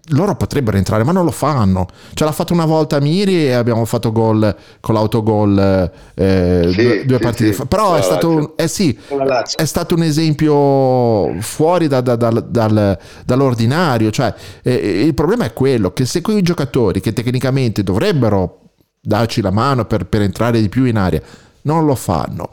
loro 0.10 0.36
potrebbero 0.36 0.78
entrare, 0.78 1.04
ma 1.04 1.12
non 1.12 1.26
lo 1.26 1.32
fanno. 1.32 1.88
Ce 2.13 2.24
l'ha 2.24 2.32
fatto 2.32 2.54
una 2.54 2.65
volta 2.65 3.00
Miri 3.00 3.48
e 3.48 3.54
abbiamo 3.54 3.84
fatto 3.86 4.12
gol 4.12 4.56
con 4.80 4.93
l'autogol 4.93 5.91
eh, 6.13 6.70
sì, 6.72 6.82
due, 6.82 7.06
due 7.06 7.17
sì, 7.17 7.24
partite 7.24 7.54
fa. 7.54 7.65
Però 7.65 7.96
è 7.96 8.02
stato, 8.02 8.30
un, 8.30 8.52
eh 8.56 8.67
sì, 8.67 8.98
è 9.56 9.65
stato, 9.65 9.96
un 9.96 10.04
esempio 10.04 11.39
fuori 11.41 11.88
da, 11.88 12.02
da, 12.02 12.15
da, 12.15 12.30
dal, 12.30 12.98
dall'ordinario. 13.26 14.12
Cioè, 14.12 14.34
eh, 14.62 14.74
il 15.04 15.13
problema 15.13 15.46
è 15.46 15.54
quello 15.54 15.91
che 15.91 16.06
se 16.06 16.22
quei 16.22 16.41
giocatori 16.41 17.02
che 17.02 17.13
tecnicamente 17.13 17.84
dovrebbero 17.84 18.62
darci 19.02 19.41
la 19.41 19.52
mano 19.52 19.86
per, 19.86 20.06
per 20.06 20.22
entrare 20.22 20.60
di 20.60 20.70
più 20.70 20.86
in 20.86 20.98
aria 20.98 21.22
non 21.62 21.86
lo 21.86 21.96
fanno 21.96 22.50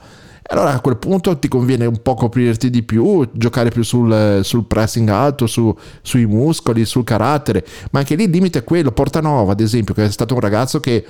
allora 0.55 0.75
a 0.75 0.81
quel 0.81 0.97
punto 0.97 1.37
ti 1.38 1.49
conviene 1.49 1.85
un 1.85 2.01
po' 2.01 2.14
coprirti 2.14 2.71
di 2.71 2.83
più, 2.83 3.29
giocare 3.33 3.71
più 3.71 3.83
sul, 3.83 4.40
sul 4.43 4.64
pressing 4.67 5.09
alto, 5.09 5.47
su, 5.47 5.77
sui 6.01 6.27
muscoli, 6.27 6.85
sul 6.85 7.05
carattere, 7.05 7.64
ma 7.90 7.99
anche 7.99 8.14
lì 8.14 8.25
il 8.25 8.31
limite 8.31 8.61
è 8.61 8.64
quello. 8.64 8.93
Portanova, 8.93 9.53
ad 9.53 9.61
esempio, 9.61 9.95
che 9.95 10.05
è 10.05 10.11
stato 10.11 10.35
un 10.35 10.40
ragazzo 10.40 10.81
che 10.81 11.05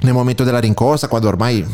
nel 0.00 0.14
momento 0.14 0.42
della 0.42 0.58
rincorsa, 0.58 1.06
quando 1.06 1.28
ormai 1.28 1.64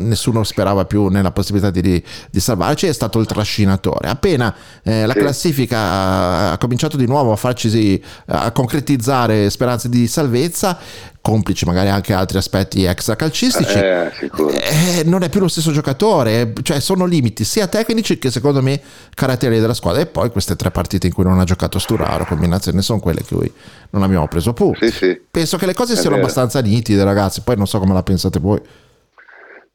nessuno 0.00 0.44
sperava 0.44 0.84
più 0.84 1.08
nella 1.08 1.32
possibilità 1.32 1.70
di, 1.70 2.02
di, 2.30 2.40
salvarci, 2.40 2.86
è 2.86 2.92
stato 2.92 3.18
il 3.18 3.26
trascinatore. 3.26 4.08
Appena 4.08 4.54
eh, 4.82 5.04
la 5.04 5.12
classifica 5.12 5.78
ha, 5.78 6.52
ha, 6.52 6.58
cominciato 6.58 6.96
di 6.96 7.06
nuovo 7.06 7.32
a 7.32 7.36
farci 7.36 8.02
a 8.26 8.50
concretizzare 8.52 9.50
speranze 9.50 9.88
di 9.88 10.06
salvezza, 10.06 10.78
complici 11.26 11.64
magari 11.64 11.88
anche 11.88 12.12
altri 12.12 12.38
aspetti 12.38 12.84
extra 12.84 13.16
calcistici, 13.16 13.78
eh, 13.78 14.12
eh, 14.30 15.02
non 15.06 15.24
è 15.24 15.28
più 15.28 15.40
lo 15.40 15.48
stesso 15.48 15.72
giocatore, 15.72 16.52
cioè 16.62 16.78
sono 16.78 17.04
limiti 17.04 17.42
sia 17.42 17.66
tecnici 17.66 18.20
che 18.20 18.30
secondo 18.30 18.62
me 18.62 18.80
caratteri 19.12 19.58
della 19.58 19.74
squadra 19.74 20.02
e 20.02 20.06
poi 20.06 20.30
queste 20.30 20.54
tre 20.54 20.70
partite 20.70 21.08
in 21.08 21.12
cui 21.12 21.24
non 21.24 21.40
ha 21.40 21.44
giocato 21.44 21.80
Sturaro, 21.80 22.26
combinazioni 22.26 22.80
sono 22.80 23.00
quelle 23.00 23.24
che 23.24 23.34
cui 23.34 23.52
non 23.90 24.04
abbiamo 24.04 24.28
preso 24.28 24.52
punti. 24.52 24.88
Sì, 24.88 24.92
sì. 24.92 25.20
Penso 25.28 25.56
che 25.56 25.66
le 25.66 25.74
cose 25.74 25.94
è 25.94 25.96
siano 25.96 26.10
vero. 26.10 26.22
abbastanza 26.22 26.60
nitide 26.60 27.02
ragazzi, 27.02 27.42
poi 27.42 27.56
non 27.56 27.66
so 27.66 27.80
come 27.80 27.92
la 27.92 28.04
pensate 28.04 28.38
voi. 28.38 28.60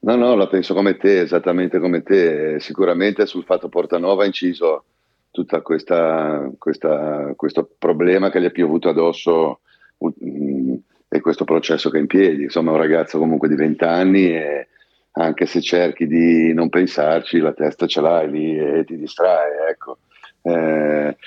No, 0.03 0.15
no, 0.15 0.35
la 0.35 0.47
penso 0.47 0.73
come 0.73 0.95
te, 0.95 1.19
esattamente 1.19 1.79
come 1.79 2.01
te. 2.01 2.61
Sicuramente 2.61 3.25
sul 3.25 3.43
fatto 3.43 3.67
Portanova 3.67 4.23
ha 4.23 4.25
inciso 4.25 4.85
tutto 5.31 5.61
questo 5.61 6.55
problema 7.77 8.29
che 8.29 8.39
gli 8.39 8.45
è 8.45 8.51
piovuto 8.51 8.87
addosso 8.87 9.59
e 11.13 11.19
questo 11.19 11.43
processo 11.43 11.89
che 11.89 11.97
è 11.97 11.99
in 11.99 12.07
piedi. 12.07 12.43
Insomma, 12.43 12.71
è 12.71 12.73
un 12.75 12.79
ragazzo 12.79 13.19
comunque 13.19 13.49
di 13.49 13.55
20 13.55 13.83
anni 13.83 14.33
e 14.33 14.67
anche 15.11 15.45
se 15.45 15.59
cerchi 15.59 16.07
di 16.07 16.53
non 16.53 16.69
pensarci, 16.69 17.39
la 17.39 17.51
testa 17.51 17.85
ce 17.85 17.99
l'hai 17.99 18.31
lì 18.31 18.57
e 18.57 18.85
ti 18.85 18.97
distrae, 18.97 19.69
ecco. 19.69 19.97
Eh, 20.41 21.17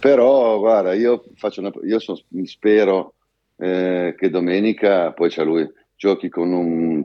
però, 0.00 0.58
guarda, 0.58 0.94
io, 0.94 1.24
una, 1.56 1.70
io 1.82 1.98
so, 1.98 2.18
spero 2.44 3.16
eh, 3.58 4.14
che 4.16 4.30
domenica 4.30 5.12
poi 5.12 5.28
c'è 5.28 5.44
lui, 5.44 5.70
giochi 5.94 6.30
con 6.30 6.50
un... 6.50 7.04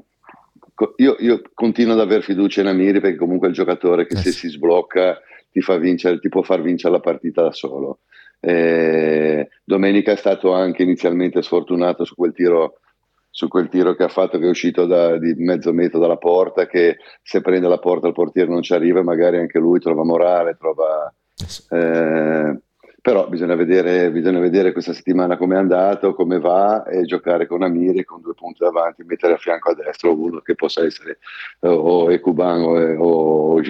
io, 0.95 1.17
io, 1.19 1.41
continuo 1.53 1.91
ad 1.91 1.99
aver 1.99 2.23
fiducia 2.23 2.61
in 2.61 2.67
Amiri 2.67 3.01
perché 3.01 3.17
comunque 3.17 3.47
è 3.47 3.49
il 3.49 3.55
giocatore 3.57 4.07
che 4.07 4.15
se 4.15 4.31
si 4.31 4.47
sblocca 4.47 5.19
ti, 5.51 5.59
fa 5.59 5.75
vincere, 5.75 6.19
ti 6.19 6.29
può 6.29 6.41
far 6.41 6.61
vincere 6.61 6.93
la 6.93 7.01
partita 7.01 7.41
da 7.41 7.51
solo. 7.51 7.99
Eh, 8.41 9.49
Domenica 9.63 10.13
è 10.13 10.15
stato 10.15 10.53
anche 10.53 10.83
inizialmente 10.83 11.41
sfortunato 11.41 12.05
su 12.05 12.15
quel 12.15 12.33
tiro 12.33 12.79
su 13.31 13.47
quel 13.47 13.69
tiro 13.69 13.95
che 13.95 14.03
ha 14.03 14.07
fatto 14.07 14.39
che 14.39 14.45
è 14.45 14.49
uscito 14.49 14.85
da, 14.85 15.17
di 15.17 15.33
mezzo 15.37 15.71
metro 15.71 15.99
dalla 15.99 16.17
porta 16.17 16.65
che 16.65 16.97
se 17.21 17.41
prende 17.41 17.67
la 17.67 17.77
porta 17.77 18.07
il 18.07 18.13
portiere 18.13 18.49
non 18.49 18.61
ci 18.61 18.73
arriva 18.73 19.03
magari 19.03 19.37
anche 19.37 19.59
lui 19.59 19.79
trova 19.79 20.03
morale 20.03 20.57
trova 20.57 21.13
eh, 21.69 22.59
però 23.01 23.27
bisogna 23.29 23.55
vedere, 23.55 24.11
bisogna 24.11 24.39
vedere 24.39 24.71
questa 24.71 24.93
settimana 24.93 25.37
come 25.37 25.55
è 25.55 25.59
andato 25.59 26.13
come 26.13 26.39
va 26.39 26.83
e 26.83 27.03
giocare 27.03 27.47
con 27.47 27.63
Amiri 27.63 28.03
con 28.03 28.21
due 28.21 28.33
punti 28.33 28.63
davanti 28.63 29.03
mettere 29.03 29.33
a 29.33 29.37
fianco 29.37 29.69
a 29.69 29.75
destra 29.75 30.09
uno 30.09 30.39
che 30.39 30.55
possa 30.55 30.83
essere 30.83 31.19
o 31.61 32.11
Ecuban 32.11 32.61
o, 32.61 33.55
o 33.55 33.61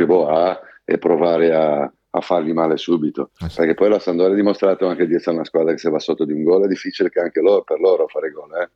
e 0.86 0.98
provare 0.98 1.54
a, 1.54 1.94
a 2.20 2.22
fargli 2.22 2.54
male 2.54 2.78
subito. 2.78 3.32
Eh 3.40 3.50
sì. 3.50 3.56
Perché 3.58 3.74
poi 3.74 3.90
la 3.90 4.00
Sampdoria 4.00 4.34
ha 4.34 4.36
dimostrato 4.36 4.88
anche 4.88 5.08
di 5.08 5.16
essere 5.16 5.36
una 5.36 5.46
squadra 5.46 5.72
che 5.72 5.78
se 5.80 5.90
va 5.90 6.00
sotto 6.00 6.24
di 6.26 6.34
un 6.34 6.44
gol 6.44 6.64
è 6.66 6.68
difficile 6.68 7.10
che 7.10 7.20
anche 7.20 7.42
loro, 7.42 7.64
per 7.64 7.80
loro 7.80 8.08
fare 8.08 8.30
gol. 8.32 8.50
Eh. 8.62 8.70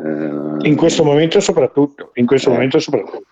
Eh, 0.00 0.68
In 0.68 0.76
questo 0.76 1.02
momento 1.04 1.40
soprattutto, 1.40 2.10
in 2.14 2.26
questo 2.26 2.50
Eh. 2.50 2.52
momento 2.52 2.78
soprattutto. 2.78 3.22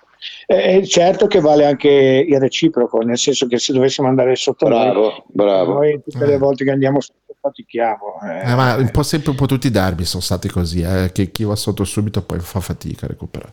Eh, 0.47 0.85
certo 0.87 1.27
che 1.27 1.41
vale 1.41 1.65
anche 1.67 1.89
il 1.89 2.41
reciproco, 2.41 2.99
nel 3.01 3.19
senso 3.19 3.47
che 3.47 3.59
se 3.59 3.73
dovessimo 3.73 4.09
andare 4.09 4.35
sotto 4.35 4.67
noi, 4.69 4.85
bravo, 4.91 5.25
bravo. 5.29 5.73
noi 5.75 6.01
tutte 6.03 6.25
le 6.27 6.39
volte 6.39 6.65
che 6.65 6.71
andiamo 6.71 7.01
sotto 7.01 7.35
fatichiamo. 7.41 8.19
eh. 8.25 8.51
Eh, 8.51 8.55
ma 8.55 8.75
un 8.77 8.91
po' 8.91 9.03
sempre 9.05 9.31
un 9.31 9.37
po' 9.37 9.47
tutti 9.47 9.67
i 9.69 9.71
derby 9.71 10.05
sono 10.05 10.23
stati 10.23 10.49
così, 10.49 10.81
eh, 10.83 11.11
che 11.13 11.31
chi 11.31 11.45
va 11.45 11.55
sotto 11.55 11.85
subito 11.85 12.23
poi 12.23 12.41
fa 12.41 12.61
fatica 12.61 13.05
a 13.07 13.09
recuperare. 13.11 13.53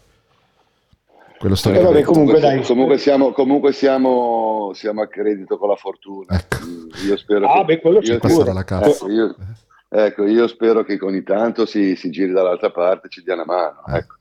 Quello 1.44 1.56
Eh, 1.56 1.60
storicamente. 1.60 2.02
vabbè, 2.04 2.14
comunque 2.14 2.40
dai. 2.40 2.62
comunque 2.64 2.98
siamo, 2.98 3.32
comunque 3.34 3.74
siamo, 3.74 4.72
siamo 4.74 5.02
a 5.02 5.08
credito 5.08 5.58
con 5.58 5.68
la 5.68 5.76
fortuna. 5.76 6.38
Ecco. 6.38 6.56
Io 7.06 7.18
spero 7.18 7.48
Ah, 7.52 7.60
che, 7.60 7.66
beh, 7.66 7.82
quello 7.82 8.00
io- 8.00 8.42
era 8.42 8.54
la 8.54 8.64
cazzo. 8.64 8.90
ecco, 9.06 9.10
io, 9.12 9.36
ecco, 9.90 10.26
io 10.26 10.48
spero 10.48 10.86
che 10.86 10.98
ogni 11.02 11.22
tanto 11.24 11.66
si, 11.66 11.98
si 11.98 12.10
giri 12.12 12.32
dall'altra 12.32 12.72
parte 12.72 13.08
e 13.08 13.10
ci 13.10 13.24
dia 13.24 13.34
una 13.34 13.44
mano. 13.46 13.84
Ecco. 13.88 14.16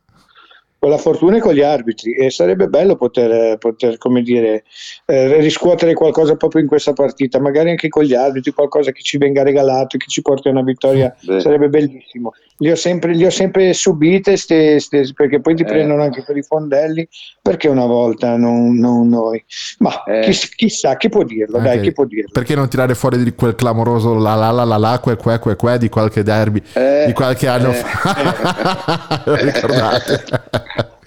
con 0.83 0.91
la 0.91 0.99
fortuna 0.99 1.37
e 1.37 1.41
con 1.41 1.53
gli 1.55 1.63
arbitri 1.63 2.13
e 2.17 2.29
sarebbe 2.31 2.67
bello 2.67 2.97
poter, 2.97 3.57
poter 3.59 3.99
come 3.99 4.21
dire, 4.21 4.65
eh, 5.05 5.37
riscuotere 5.39 5.95
qualcosa 5.95 6.35
proprio 6.35 6.61
in 6.61 6.67
questa 6.67 6.93
partita, 6.93 7.39
magari 7.39 7.71
anche 7.71 7.89
con 7.89 8.03
gli 8.03 8.15
arbitri, 8.15 8.51
qualcosa 8.51 8.91
che 8.91 9.01
ci 9.01 9.17
venga 9.17 9.45
regalato, 9.45 9.97
che 9.97 10.07
ci 10.09 10.23
porti 10.23 10.49
a 10.49 10.51
una 10.51 10.65
vittoria, 10.65 11.15
Beh. 11.23 11.39
sarebbe 11.39 11.69
bellissimo. 11.69 12.33
Li 12.63 12.71
ho 12.71 12.77
sempre, 12.77 13.13
li 13.13 13.25
ho 13.27 13.31
sempre 13.31 13.73
subite, 13.73 14.37
ste- 14.37 14.79
ste- 14.79 15.11
perché 15.17 15.41
poi 15.41 15.57
ti 15.57 15.63
Eh. 15.63 15.67
prendono 15.67 16.01
anche 16.05 16.23
per 16.25 16.37
i 16.37 16.43
fondelli, 16.45 17.09
perché 17.43 17.67
una 17.67 17.87
volta 17.87 18.37
non, 18.37 18.79
non 18.79 19.09
noi. 19.09 19.45
Ma 19.79 20.05
Eh. 20.05 20.21
chiss- 20.21 20.55
chissà, 20.55 20.97
chi 20.97 21.09
può 21.09 21.25
dirlo, 21.25 21.59
dai, 21.59 21.71
Anche- 21.79 21.89
chi 21.89 21.93
può 21.93 22.05
dirlo. 22.05 22.31
Perché 22.33 22.55
non 22.55 22.69
tirare 22.69 22.95
fuori 22.95 23.21
di 23.25 23.33
quel 23.35 23.57
clamoroso 23.57 24.15
la 24.15 24.35
la 24.37 24.53
la 24.53 24.63
la 24.63 24.77
la 24.77 25.01
que 25.03 25.17
que 25.17 25.39
que 25.41 25.57
que 25.57 25.79
di 25.79 25.89
qualche 25.89 26.23
derby 26.23 26.63
Eh, 26.75 27.05
di 27.09 27.13
qualche 27.13 27.49
anno 27.49 27.71
eh, 27.71 27.75
fa? 27.75 29.23
Lo 29.25 29.35
ricordate? 29.43 30.23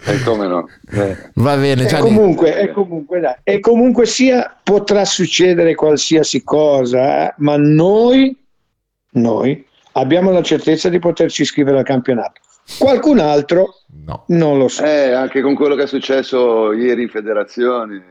E 0.08 0.22
come 0.24 0.47
no? 0.47 0.68
Eh. 0.91 1.16
Va 1.36 1.56
bene, 1.56 1.88
E 1.88 1.99
comunque, 1.99 2.60
e 2.60 2.72
comunque, 2.74 3.20
dai, 3.22 3.36
e 3.43 3.60
comunque 3.62 4.06
sia, 4.06 4.53
potrà 4.62 5.06
succedere 5.06 5.74
qualsiasi 5.74 6.43
cosa, 6.43 7.30
eh, 7.30 7.34
ma 7.38 7.56
noi, 7.56 8.38
noi 9.12 9.66
abbiamo 9.98 10.32
la 10.32 10.41
certezza 10.41 10.89
di 10.89 11.00
poterci 11.00 11.41
iscrivere 11.43 11.78
al 11.80 11.84
campionato. 11.84 12.41
Qualcun 12.80 13.20
altro 13.20 13.82
No. 14.06 14.24
non 14.28 14.58
lo 14.58 14.68
so. 14.68 14.84
Eh, 14.84 15.12
anche 15.12 15.41
con 15.41 15.56
quello 15.56 15.76
che 15.76 15.84
è 15.84 15.88
successo 15.88 16.74
ieri 16.74 17.04
in 17.04 17.10
federazione, 17.10 18.04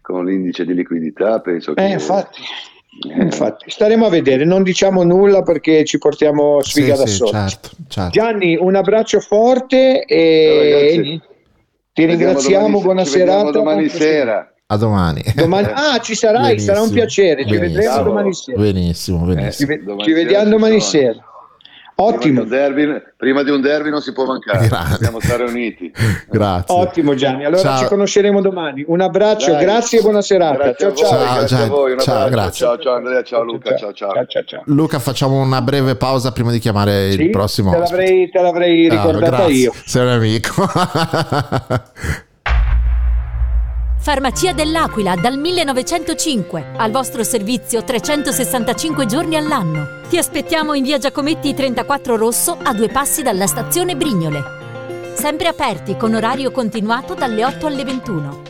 con 0.00 0.24
l'indice 0.24 0.64
di 0.64 0.74
liquidità, 0.74 1.40
penso 1.40 1.74
che... 1.74 1.84
Eh, 1.84 1.90
infatti, 1.90 2.40
Eh, 3.16 3.22
infatti, 3.22 3.70
staremo 3.70 4.06
a 4.06 4.10
vedere, 4.10 4.44
non 4.44 4.62
diciamo 4.62 5.02
nulla 5.04 5.42
perché 5.42 5.84
ci 5.84 5.98
portiamo 5.98 6.60
Sì, 6.62 6.70
sfiga 6.70 6.96
da 6.96 7.06
sì, 7.06 7.14
soli. 7.14 7.30
certo, 7.30 7.70
certo. 7.88 8.10
Gianni, 8.10 8.56
un 8.56 8.74
abbraccio 8.74 9.20
forte 9.20 10.04
e 10.04 10.96
niente. 11.00 11.26
ti 11.92 12.04
vediamo 12.04 12.16
ringraziamo, 12.32 12.64
domani- 12.66 12.82
buona 12.82 13.04
ci 13.04 13.18
vediamo 13.18 13.38
serata. 13.38 13.58
domani 13.58 13.88
sera. 13.88 14.54
A 14.72 14.76
domani. 14.76 15.22
Domani- 15.34 15.68
ah, 15.74 15.98
ci 15.98 16.14
sarai, 16.14 16.42
Benissimo. 16.54 16.72
sarà 16.74 16.84
un 16.86 16.92
piacere, 16.92 17.44
ci 17.44 17.50
Benissimo. 17.58 17.80
vedremo 17.82 18.02
domani 18.04 18.32
sera. 18.34 18.60
Benissimo, 18.60 19.18
Ci, 19.28 19.34
benissimo. 19.34 19.68
ve- 19.68 19.82
Domani 19.82 20.02
ci 20.04 20.10
sera 20.10 20.22
vediamo 20.22 20.44
ci 20.44 20.50
domani 20.50 20.80
sono. 20.80 20.90
sera. 21.02 21.24
Prima 22.00 22.12
di, 22.12 22.16
Ottimo, 22.16 22.44
derby, 22.44 23.02
prima 23.14 23.42
di 23.42 23.50
un 23.50 23.60
derby 23.60 23.90
non 23.90 24.00
si 24.00 24.12
può 24.14 24.24
mancare, 24.24 24.68
Grande. 24.68 24.92
dobbiamo 24.92 25.20
stare 25.20 25.42
uniti. 25.44 25.92
Grazie. 26.30 26.74
ottimo 26.74 27.14
Gianni. 27.14 27.44
Allora 27.44 27.60
Ciao. 27.60 27.78
ci 27.78 27.84
conosceremo 27.88 28.40
domani. 28.40 28.82
Un 28.86 29.02
abbraccio, 29.02 29.50
Dai. 29.52 29.60
grazie 29.64 29.98
e 29.98 30.02
buona 30.02 30.22
serata. 30.22 30.72
Grazie 30.72 30.94
ciao 30.94 31.10
a 31.10 31.16
voi, 31.16 31.18
ciao. 31.18 31.18
Ciao, 31.18 31.34
grazie 31.36 31.56
a 31.56 31.66
voi, 31.66 31.92
un 31.92 31.98
Ciao, 31.98 32.14
abbraccio. 32.14 32.30
grazie. 32.40 32.66
Ciao, 32.66 32.78
ciao 32.78 32.94
Andrea, 32.94 33.22
ciao 33.22 33.42
Luca, 33.44 33.76
ciao 33.76 33.92
ciao. 33.92 34.12
ciao, 34.14 34.26
ciao, 34.26 34.44
ciao. 34.44 34.62
Luca, 34.66 34.98
facciamo 34.98 35.42
una 35.42 35.60
breve 35.60 35.94
pausa 35.96 36.32
prima 36.32 36.50
di 36.52 36.58
chiamare 36.58 37.10
Sì, 37.10 37.20
il 37.20 37.30
prossimo 37.30 37.70
te 37.72 37.78
l'avrei, 37.78 38.30
te 38.30 38.40
l'avrei 38.40 38.86
Ah, 38.86 38.90
ricordata 38.92 39.36
grazie. 39.36 39.54
io. 39.54 39.72
Sei 39.84 40.02
un 40.02 40.08
amico. 40.08 40.54
Farmacia 44.02 44.54
dell'Aquila 44.54 45.14
dal 45.14 45.36
1905, 45.36 46.72
al 46.78 46.90
vostro 46.90 47.22
servizio 47.22 47.84
365 47.84 49.04
giorni 49.04 49.36
all'anno. 49.36 50.00
Ti 50.08 50.16
aspettiamo 50.16 50.72
in 50.72 50.84
via 50.84 50.96
Giacometti 50.96 51.52
34 51.52 52.16
Rosso 52.16 52.56
a 52.62 52.72
due 52.72 52.88
passi 52.88 53.22
dalla 53.22 53.46
stazione 53.46 53.96
Brignole. 53.96 54.42
Sempre 55.12 55.48
aperti 55.48 55.98
con 55.98 56.14
orario 56.14 56.50
continuato 56.50 57.12
dalle 57.12 57.44
8 57.44 57.66
alle 57.66 57.84
21. 57.84 58.49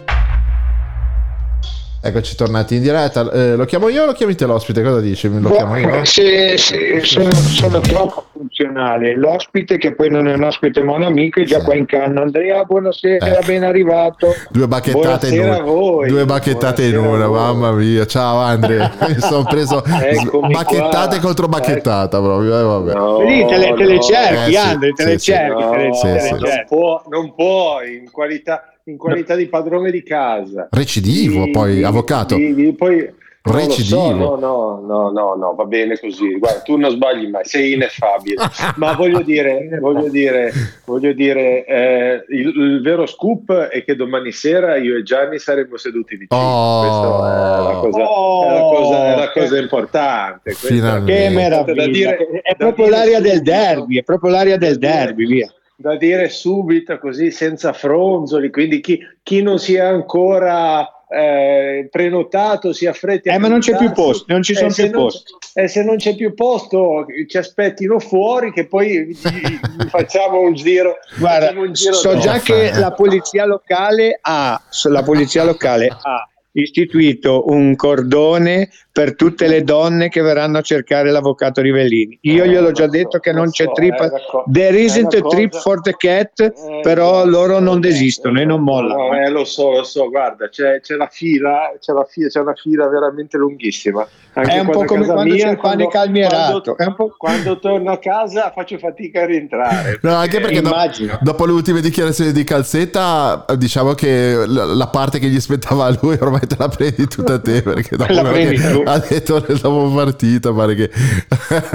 Eccoci 2.02 2.34
tornati 2.34 2.76
in 2.76 2.82
diretta. 2.82 3.30
Eh, 3.30 3.56
lo 3.56 3.66
chiamo 3.66 3.88
io 3.90 4.04
o 4.04 4.06
lo 4.06 4.12
chiami 4.12 4.34
te 4.34 4.46
l'ospite? 4.46 4.82
Cosa 4.82 5.00
dici? 5.00 5.28
Lo 5.38 5.50
chiamo 5.50 5.76
io? 5.76 6.02
Se- 6.06 6.56
se- 6.56 7.00
sono, 7.04 7.30
sono 7.30 7.80
troppo 7.80 8.24
funzionale. 8.32 9.14
L'ospite, 9.16 9.76
che 9.76 9.94
poi 9.94 10.08
non 10.08 10.26
è 10.26 10.32
un 10.32 10.42
ospite 10.44 10.82
ma 10.82 10.94
un 10.94 11.02
amico, 11.02 11.40
è 11.40 11.44
già 11.44 11.58
Sì. 11.58 11.64
qua 11.66 11.74
in 11.74 11.84
canna. 11.84 12.22
Andrea, 12.22 12.64
buonasera, 12.64 13.26
Ecco. 13.26 13.44
ben 13.46 13.64
arrivato. 13.64 14.28
Due 14.48 14.66
bacchettate 14.66 15.28
in 15.28 15.34
Buonasera 15.42 15.56
una. 15.56 15.56
a 15.58 15.62
voi. 15.74 16.08
Due 16.08 16.24
bacchettate 16.24 16.84
in 16.84 16.90
Buonasera 16.92 17.16
una, 17.16 17.24
a 17.24 17.28
voi. 17.28 17.60
mamma 17.60 17.72
mia. 17.72 18.06
Ciao 18.06 18.36
Andre. 18.38 18.90
Mi 19.06 19.18
sono 19.20 19.42
preso 19.44 19.84
Eccomi 19.84 20.54
bacchettate 20.54 21.16
qua. 21.18 21.26
contro 21.26 21.48
bacchettata 21.48 22.18
proprio. 22.18 22.58
eh, 22.58 22.62
vabbè. 22.62 22.92
No, 22.94 23.18
Vedi, 23.18 23.44
te 23.44 23.56
le, 23.58 23.74
te 23.74 23.84
le 23.84 23.94
no. 23.96 24.00
cerchi, 24.00 24.34
Eh, 24.48 24.50
sì, 24.52 24.56
Andre, 24.56 24.92
te 24.92 25.02
sì, 25.02 25.08
le 25.10 25.18
sì. 25.18 25.24
cerchi. 25.32 25.62
te 25.70 25.76
le, 25.76 25.86
No, 25.88 25.94
Sì, 25.94 26.00
te 26.06 26.12
le 26.12 26.20
sì. 26.20 26.30
non, 26.30 26.40
cerchi. 26.46 26.64
può, 26.66 27.02
non 27.10 27.34
puoi 27.34 27.96
in 27.96 28.10
qualità, 28.10 28.69
in 28.84 28.96
qualità 28.96 29.34
di 29.34 29.46
padrone 29.46 29.90
di 29.90 30.02
casa. 30.02 30.68
Recidivo, 30.70 31.44
Di- 31.44 31.50
poi 31.50 31.74
di- 31.76 31.82
avvocato. 31.84 32.34
di- 32.34 32.54
di- 32.54 32.72
poi, 32.72 32.98
lo 33.42 33.52
so, 33.52 33.56
Recidivo. 33.56 34.02
no, 34.12 34.36
no, 34.36 34.84
no, 34.86 35.10
no, 35.10 35.34
no, 35.34 35.54
va 35.54 35.64
bene 35.64 35.98
così. 35.98 36.38
Guarda, 36.38 36.60
tu 36.60 36.76
non 36.76 36.90
sbagli 36.90 37.26
mai, 37.28 37.44
sei 37.44 37.72
ineffabile. 37.74 38.36
Ma 38.76 38.92
voglio 38.94 39.22
dire, 39.22 39.78
voglio 39.80 40.08
dire, 40.10 40.52
voglio 40.84 41.12
dire 41.12 41.64
eh, 41.64 42.24
il, 42.28 42.48
il 42.48 42.80
vero 42.82 43.06
scoop 43.06 43.50
è 43.52 43.82
che 43.84 43.96
domani 43.96 44.30
sera 44.32 44.76
io 44.76 44.96
e 44.96 45.02
Gianni 45.02 45.38
saremo 45.38 45.76
seduti 45.78 46.16
vicino. 46.16 46.38
Oh. 46.40 46.80
Questa 46.80 47.60
è 47.60 47.72
la 47.72 47.80
cosa, 47.80 47.98
è 47.98 48.52
la 48.52 48.60
cosa, 48.60 49.04
è 49.06 49.16
la 49.18 49.30
cosa 49.32 49.58
importante. 49.58 50.54
Questa. 50.60 51.04
Che 51.04 51.28
meraviglia. 51.30 51.86
dire- 51.86 52.40
è 52.42 52.54
proprio 52.56 52.88
l'aria 52.88 53.20
del 53.20 53.40
derby, 53.42 53.98
è 53.98 54.02
proprio 54.02 54.30
l'aria 54.32 54.56
del 54.58 54.76
derby, 54.78 55.26
via. 55.26 55.50
Da 55.80 55.96
dire 55.96 56.28
subito 56.28 56.98
così 56.98 57.30
senza 57.30 57.72
fronzoli 57.72 58.50
quindi 58.50 58.80
chi, 58.80 58.98
chi 59.22 59.40
non 59.40 59.58
si 59.58 59.76
è 59.76 59.80
ancora 59.80 60.86
eh, 61.08 61.88
prenotato 61.90 62.74
si 62.74 62.84
affretti 62.86 63.30
Eh, 63.30 63.38
ma 63.38 63.48
non 63.48 63.60
c'è 63.60 63.76
più 63.78 63.90
posti, 63.90 64.30
non 64.30 64.42
ci 64.42 64.52
Eh, 64.52 64.56
sono 64.56 64.70
se 64.70 64.82
più 64.90 64.92
posti. 64.92 65.32
E 65.54 65.68
se 65.68 65.82
non 65.82 65.96
c'è 65.96 66.14
più 66.14 66.34
posto 66.34 67.06
ci 67.26 67.38
aspettino 67.38 67.98
fuori 67.98 68.52
che 68.52 68.66
poi 68.66 69.16
facciamo 69.88 70.40
un 70.40 70.52
giro 70.52 70.98
Guarda, 71.18 71.46
facciamo 71.46 71.62
un 71.62 71.72
giro 71.72 71.94
so 71.94 72.10
dopo. 72.10 72.20
già 72.20 72.38
che 72.40 72.72
la 72.74 72.92
polizia 72.92 73.46
locale 73.46 74.18
ha, 74.20 74.62
la 74.84 75.02
polizia 75.02 75.44
locale 75.44 75.88
ha 75.88 76.28
istituito 76.52 77.44
un 77.48 77.74
cordone 77.74 78.68
per 79.00 79.14
tutte 79.16 79.46
le 79.48 79.64
donne 79.64 80.10
che 80.10 80.20
verranno 80.20 80.58
a 80.58 80.60
cercare 80.60 81.10
l'avvocato 81.10 81.62
Rivellini. 81.62 82.18
Io 82.22 82.44
gliel'ho 82.44 82.70
già 82.70 82.84
Lo 82.84 82.90
so, 82.90 82.96
detto 82.98 83.18
che 83.18 83.32
non 83.32 83.48
c'è 83.50 83.64
so, 83.64 83.72
trip, 83.72 83.94
è 83.94 84.00
una 84.08 84.20
co- 84.30 84.44
there 84.52 84.78
isn't 84.78 85.14
a 85.14 85.20
trip 85.26 85.52
cosa- 85.52 85.62
for 85.62 85.80
the 85.80 85.94
cat, 85.96 86.40
Eh, 86.40 86.80
però 86.82 87.24
no, 87.24 87.30
loro 87.30 87.58
non 87.60 87.78
eh, 87.78 87.80
desistono 87.80 88.38
e 88.40 88.44
non 88.44 88.58
No, 88.58 88.64
mollano. 88.72 89.14
eh, 89.14 89.30
lo 89.30 89.44
so, 89.46 89.70
lo 89.70 89.84
so, 89.84 90.10
guarda, 90.10 90.50
c'è, 90.50 90.80
c'è 90.80 90.96
la 90.96 91.08
fila, 91.10 91.72
c'è 91.80 91.92
la 91.94 92.04
fila, 92.06 92.28
c'è 92.28 92.40
una 92.40 92.54
fila 92.54 92.88
veramente 92.88 93.38
lunghissima. 93.38 94.06
Anche 94.32 94.52
È 94.52 94.60
un 94.60 94.70
po' 94.70 94.80
a 94.82 94.84
come 94.84 95.06
quando 95.06 95.24
mia, 95.34 95.46
c'è 95.46 95.50
il 95.52 95.58
pane 95.58 95.88
calmierato, 95.88 96.74
Quando, 96.76 97.14
quando 97.18 97.58
torno 97.58 97.90
a 97.90 97.98
casa 97.98 98.52
faccio 98.54 98.78
fatica 98.78 99.22
a 99.22 99.26
rientrare. 99.26 99.98
No, 100.02 100.14
anche 100.14 100.40
perché 100.40 100.60
dopo, 100.60 100.74
Immagino. 100.76 101.18
dopo 101.20 101.46
le 101.46 101.52
ultime 101.52 101.80
dichiarazioni 101.80 102.30
di 102.32 102.44
Calzetta, 102.44 103.44
diciamo 103.56 103.94
che 103.94 104.44
la, 104.46 104.64
la 104.66 104.86
parte 104.86 105.18
che 105.18 105.26
gli 105.26 105.40
spettava 105.40 105.86
a 105.86 105.98
lui 106.00 106.16
ormai 106.20 106.46
te 106.46 106.54
la 106.58 106.68
prendi 106.68 107.06
tutta 107.08 107.40
te. 107.40 107.62
Perché 107.62 107.96
dopo 107.96 108.12
La 108.12 108.22
prendi 108.22 108.56
tu. 108.60 108.82
Ha 108.92 108.98
detto 108.98 109.44
nel 109.46 109.58
dopo 109.58 109.94
partita, 109.94 110.52
pare 110.52 110.74
che 110.74 110.90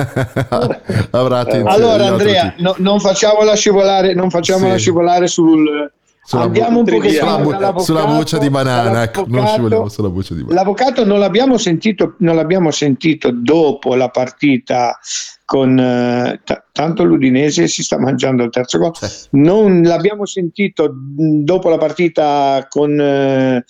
avrà 1.12 1.40
attenzione. 1.40 1.70
Allora 1.70 2.06
Andrea, 2.08 2.54
no- 2.58 2.76
non 2.78 3.00
facciamola 3.00 3.56
scivolare, 3.56 4.14
non 4.14 4.30
facciamola 4.30 4.74
Sì. 4.74 4.80
scivolare 4.80 5.28
sul... 5.28 5.92
Sulla 6.28 6.46
Andiamo 6.46 6.80
un 6.80 6.86
bu- 6.86 6.94
pochettino 6.94 7.80
sulla, 7.84 8.06
buccia 8.08 8.40
di 8.40 8.50
banana, 8.50 9.04
ecco, 9.04 9.26
non 9.28 9.46
scivoliamo 9.46 9.88
sulla 9.90 10.10
buccia 10.10 10.34
di 10.34 10.42
banana. 10.42 10.62
L'avvocato 10.62 11.06
non 11.06 11.20
l'abbiamo 11.20 11.60
sentito, 11.60 12.16
non 12.18 12.36
l'abbiamo 12.36 12.72
sentito 12.72 13.30
dopo 13.32 13.94
la 13.94 14.10
partita 14.10 14.98
con 15.46 15.78
eh, 15.78 16.42
t- 16.44 16.64
tanto 16.72 17.04
l'Udinese 17.04 17.68
si 17.68 17.84
sta 17.84 18.00
mangiando 18.00 18.42
il 18.44 18.50
terzo 18.50 18.80
gol. 18.80 18.94
Non 19.34 19.84
l'abbiamo 19.84 20.26
sentito 20.26 20.92
mh, 20.92 21.44
dopo 21.44 21.70
la 21.70 21.78
partita 21.78 22.66
con, 22.70 23.00
eh, 23.00 23.64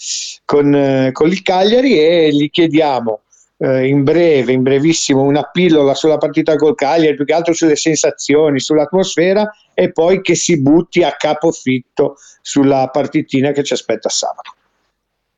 con, 0.45 0.73
eh, 0.73 1.09
con 1.11 1.27
il 1.27 1.41
Cagliari 1.41 1.99
e 1.99 2.29
gli 2.31 2.49
chiediamo 2.49 3.19
eh, 3.57 3.87
in 3.87 4.03
breve, 4.03 4.51
in 4.51 4.63
brevissimo, 4.63 5.21
una 5.21 5.43
pillola 5.43 5.93
sulla 5.93 6.17
partita 6.17 6.55
col 6.55 6.75
Cagliari, 6.75 7.15
più 7.15 7.25
che 7.25 7.33
altro 7.33 7.53
sulle 7.53 7.75
sensazioni, 7.75 8.59
sull'atmosfera 8.59 9.49
e 9.73 9.91
poi 9.91 10.21
che 10.21 10.35
si 10.35 10.61
butti 10.61 11.03
a 11.03 11.15
capofitto 11.17 12.15
sulla 12.41 12.89
partitina 12.91 13.51
che 13.51 13.63
ci 13.63 13.73
aspetta 13.73 14.09
sabato. 14.09 14.53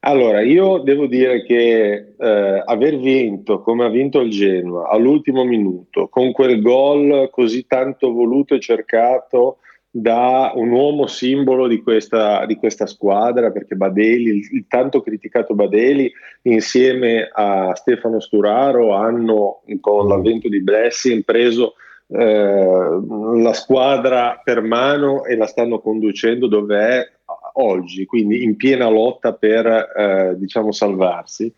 Allora, 0.01 0.41
io 0.41 0.77
devo 0.77 1.07
dire 1.07 1.43
che 1.43 2.13
eh, 2.17 2.63
aver 2.65 2.97
vinto 2.97 3.61
come 3.61 3.83
ha 3.83 3.89
vinto 3.89 4.19
il 4.19 4.29
Genoa 4.29 4.87
all'ultimo 4.89 5.43
minuto, 5.43 6.07
con 6.07 6.31
quel 6.31 6.61
gol 6.61 7.29
così 7.31 7.65
tanto 7.67 8.11
voluto 8.13 8.55
e 8.55 8.59
cercato 8.59 9.57
da 9.89 10.51
un 10.53 10.69
uomo 10.71 11.07
simbolo 11.07 11.67
di 11.67 11.81
questa, 11.81 12.45
di 12.45 12.55
questa 12.55 12.85
squadra, 12.85 13.51
perché 13.51 13.75
Badeli, 13.75 14.29
il, 14.29 14.47
il, 14.51 14.65
tanto 14.67 15.01
criticato 15.01 15.55
Badeli, 15.55 16.11
insieme 16.43 17.29
a 17.31 17.73
Stefano 17.75 18.19
Sturaro, 18.19 18.93
hanno 18.93 19.61
con 19.79 20.07
l'avvento 20.07 20.49
di 20.49 20.61
Blessing 20.61 21.23
preso 21.23 21.75
eh, 22.09 22.99
la 23.35 23.53
squadra 23.53 24.39
per 24.43 24.61
mano 24.61 25.25
e 25.25 25.35
la 25.35 25.45
stanno 25.45 25.79
conducendo 25.79 26.47
dove 26.47 26.79
è 26.79 27.11
oggi, 27.53 28.05
quindi 28.05 28.43
in 28.43 28.55
piena 28.55 28.87
lotta 28.89 29.33
per 29.33 29.65
eh, 29.65 30.35
diciamo 30.37 30.71
salvarsi. 30.71 31.51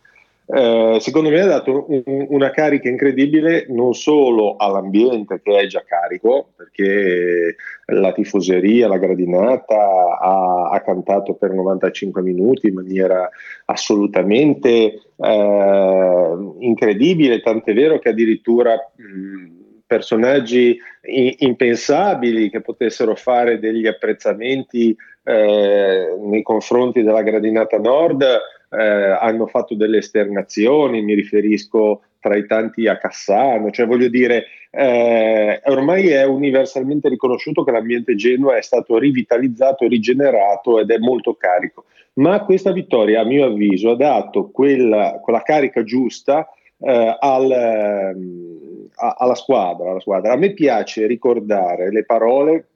Eh, 0.52 0.98
secondo 1.00 1.30
me 1.30 1.42
ha 1.42 1.46
dato 1.46 1.86
un, 1.90 2.26
una 2.30 2.50
carica 2.50 2.90
incredibile 2.90 3.68
non 3.70 3.94
solo 3.94 4.56
all'ambiente 4.56 5.42
che 5.44 5.56
è 5.56 5.68
già 5.68 5.84
carico, 5.86 6.54
perché 6.56 7.56
la 7.86 8.12
tifoseria, 8.14 8.88
la 8.88 8.98
gradinata 8.98 10.18
ha, 10.20 10.70
ha 10.72 10.82
cantato 10.82 11.36
per 11.36 11.52
95 11.54 12.24
minuti 12.24 12.68
in 12.68 12.74
maniera 12.74 13.30
assolutamente 13.66 15.00
eh, 15.16 16.38
incredibile, 16.60 17.42
tant'è 17.42 17.74
vero 17.76 18.00
che 18.00 18.10
addirittura 18.10 18.74
mh, 18.74 19.84
personaggi 19.86 20.80
in, 21.04 21.32
impensabili 21.38 22.50
che 22.50 22.62
potessero 22.62 23.14
fare 23.14 23.60
degli 23.60 23.86
apprezzamenti 23.86 24.96
eh, 25.24 26.18
nei 26.20 26.42
confronti 26.42 27.04
della 27.04 27.22
gradinata 27.22 27.78
nord 27.78 28.26
eh, 28.70 28.84
hanno 28.84 29.48
fatto 29.48 29.76
delle 29.76 29.98
esternazioni, 29.98 31.02
mi 31.02 31.14
riferisco 31.14 32.02
tra 32.20 32.36
i 32.36 32.46
tanti 32.46 32.88
a 32.88 32.98
Cassano, 32.98 33.72
cioè 33.72 33.88
voglio 33.88 34.10
dire, 34.10 34.46
eh, 34.72 35.62
ormai 35.66 36.10
è 36.10 36.26
universalmente 36.26 37.10
riconosciuto 37.10 37.64
che 37.64 37.72
l'ambiente 37.72 38.16
Genoa 38.16 38.58
è 38.58 38.62
stato 38.62 38.98
rivitalizzato 38.98 39.88
rigenerato 39.88 40.80
ed 40.80 40.92
è 40.92 40.98
molto 40.98 41.36
carico, 41.36 41.86
ma 42.16 42.44
questa 42.44 42.72
vittoria 42.72 43.22
a 43.22 43.26
mio 43.26 43.46
avviso 43.46 43.92
ha 43.92 43.96
dato 43.96 44.50
quella, 44.50 45.20
quella 45.22 45.42
carica 45.42 45.84
giusta 45.84 46.48
eh, 46.80 47.18
al, 47.20 47.52
ehm, 47.52 48.90
a, 48.96 49.16
alla, 49.18 49.36
squadra, 49.36 49.92
alla 49.92 50.00
squadra. 50.00 50.34
A 50.34 50.38
me 50.38 50.52
piace 50.52 51.08
ricordare 51.08 51.92
le 51.92 52.04
parole 52.06 52.68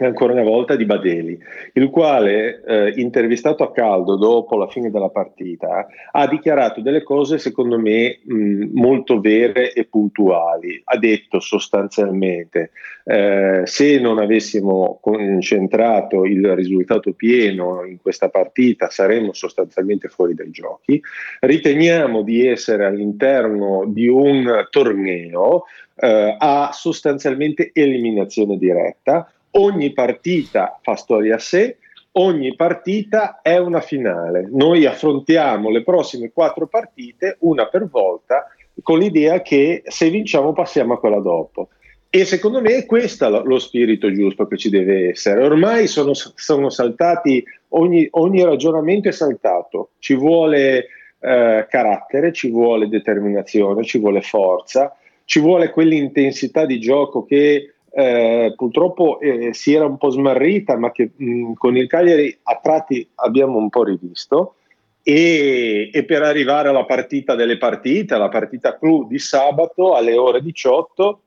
ancora 0.00 0.32
una 0.32 0.42
volta 0.42 0.76
di 0.76 0.84
Badeli, 0.84 1.38
il 1.74 1.90
quale, 1.90 2.62
eh, 2.64 2.92
intervistato 2.96 3.62
a 3.62 3.72
caldo 3.72 4.16
dopo 4.16 4.56
la 4.56 4.68
fine 4.68 4.90
della 4.90 5.08
partita, 5.08 5.86
ha 6.10 6.26
dichiarato 6.26 6.80
delle 6.80 7.02
cose 7.02 7.38
secondo 7.38 7.78
me 7.78 8.20
mh, 8.22 8.70
molto 8.72 9.20
vere 9.20 9.72
e 9.72 9.84
puntuali. 9.84 10.80
Ha 10.84 10.96
detto 10.98 11.40
sostanzialmente, 11.40 12.70
eh, 13.04 13.62
se 13.64 13.98
non 14.00 14.18
avessimo 14.18 14.98
concentrato 15.00 16.24
il 16.24 16.54
risultato 16.54 17.12
pieno 17.12 17.84
in 17.84 18.00
questa 18.00 18.28
partita 18.28 18.88
saremmo 18.88 19.32
sostanzialmente 19.32 20.08
fuori 20.08 20.34
dai 20.34 20.50
giochi. 20.50 21.00
Riteniamo 21.40 22.22
di 22.22 22.46
essere 22.46 22.84
all'interno 22.84 23.84
di 23.86 24.08
un 24.08 24.66
torneo 24.70 25.64
eh, 25.96 26.36
a 26.38 26.70
sostanzialmente 26.72 27.70
eliminazione 27.72 28.56
diretta 28.56 29.28
ogni 29.56 29.92
partita 29.92 30.78
fa 30.82 30.96
storia 30.96 31.36
a 31.36 31.38
sé, 31.38 31.78
ogni 32.12 32.54
partita 32.54 33.40
è 33.42 33.58
una 33.58 33.80
finale. 33.80 34.48
Noi 34.50 34.86
affrontiamo 34.86 35.70
le 35.70 35.82
prossime 35.82 36.30
quattro 36.32 36.66
partite 36.66 37.36
una 37.40 37.66
per 37.66 37.88
volta 37.88 38.46
con 38.82 38.98
l'idea 38.98 39.40
che 39.42 39.82
se 39.86 40.10
vinciamo 40.10 40.52
passiamo 40.52 40.94
a 40.94 40.98
quella 40.98 41.20
dopo. 41.20 41.68
E 42.10 42.24
secondo 42.24 42.60
me 42.60 42.76
è 42.76 42.86
questo 42.86 43.42
lo 43.44 43.58
spirito 43.58 44.12
giusto 44.12 44.46
che 44.46 44.56
ci 44.56 44.70
deve 44.70 45.08
essere. 45.10 45.42
Ormai 45.42 45.88
sono, 45.88 46.12
sono 46.14 46.70
saltati, 46.70 47.42
ogni, 47.70 48.06
ogni, 48.12 48.44
ragionamento 48.44 49.08
è 49.08 49.12
saltato. 49.12 49.90
Ci 49.98 50.14
vuole 50.14 50.86
eh, 51.18 51.66
carattere, 51.68 52.32
ci 52.32 52.50
vuole 52.50 52.88
determinazione, 52.88 53.82
ci 53.82 53.98
vuole 53.98 54.20
forza, 54.20 54.96
ci 55.24 55.40
vuole 55.40 55.70
quell'intensità 55.70 56.66
di 56.66 56.78
gioco 56.78 57.24
che 57.24 57.73
eh, 57.96 58.52
purtroppo 58.56 59.20
eh, 59.20 59.54
si 59.54 59.72
era 59.72 59.86
un 59.86 59.96
po' 59.98 60.10
smarrita, 60.10 60.76
ma 60.76 60.90
che 60.90 61.12
mh, 61.14 61.52
con 61.52 61.76
il 61.76 61.86
Cagliari 61.86 62.36
a 62.42 62.58
tratti 62.60 63.08
abbiamo 63.16 63.56
un 63.58 63.68
po' 63.68 63.84
rivisto. 63.84 64.56
E, 65.02 65.90
e, 65.92 66.04
per 66.04 66.22
arrivare 66.22 66.70
alla 66.70 66.86
partita 66.86 67.34
delle 67.34 67.58
partite, 67.58 68.14
alla 68.14 68.30
partita 68.30 68.78
clou 68.78 69.06
di 69.06 69.18
sabato 69.18 69.94
alle 69.94 70.16
ore 70.16 70.40
18, 70.40 71.20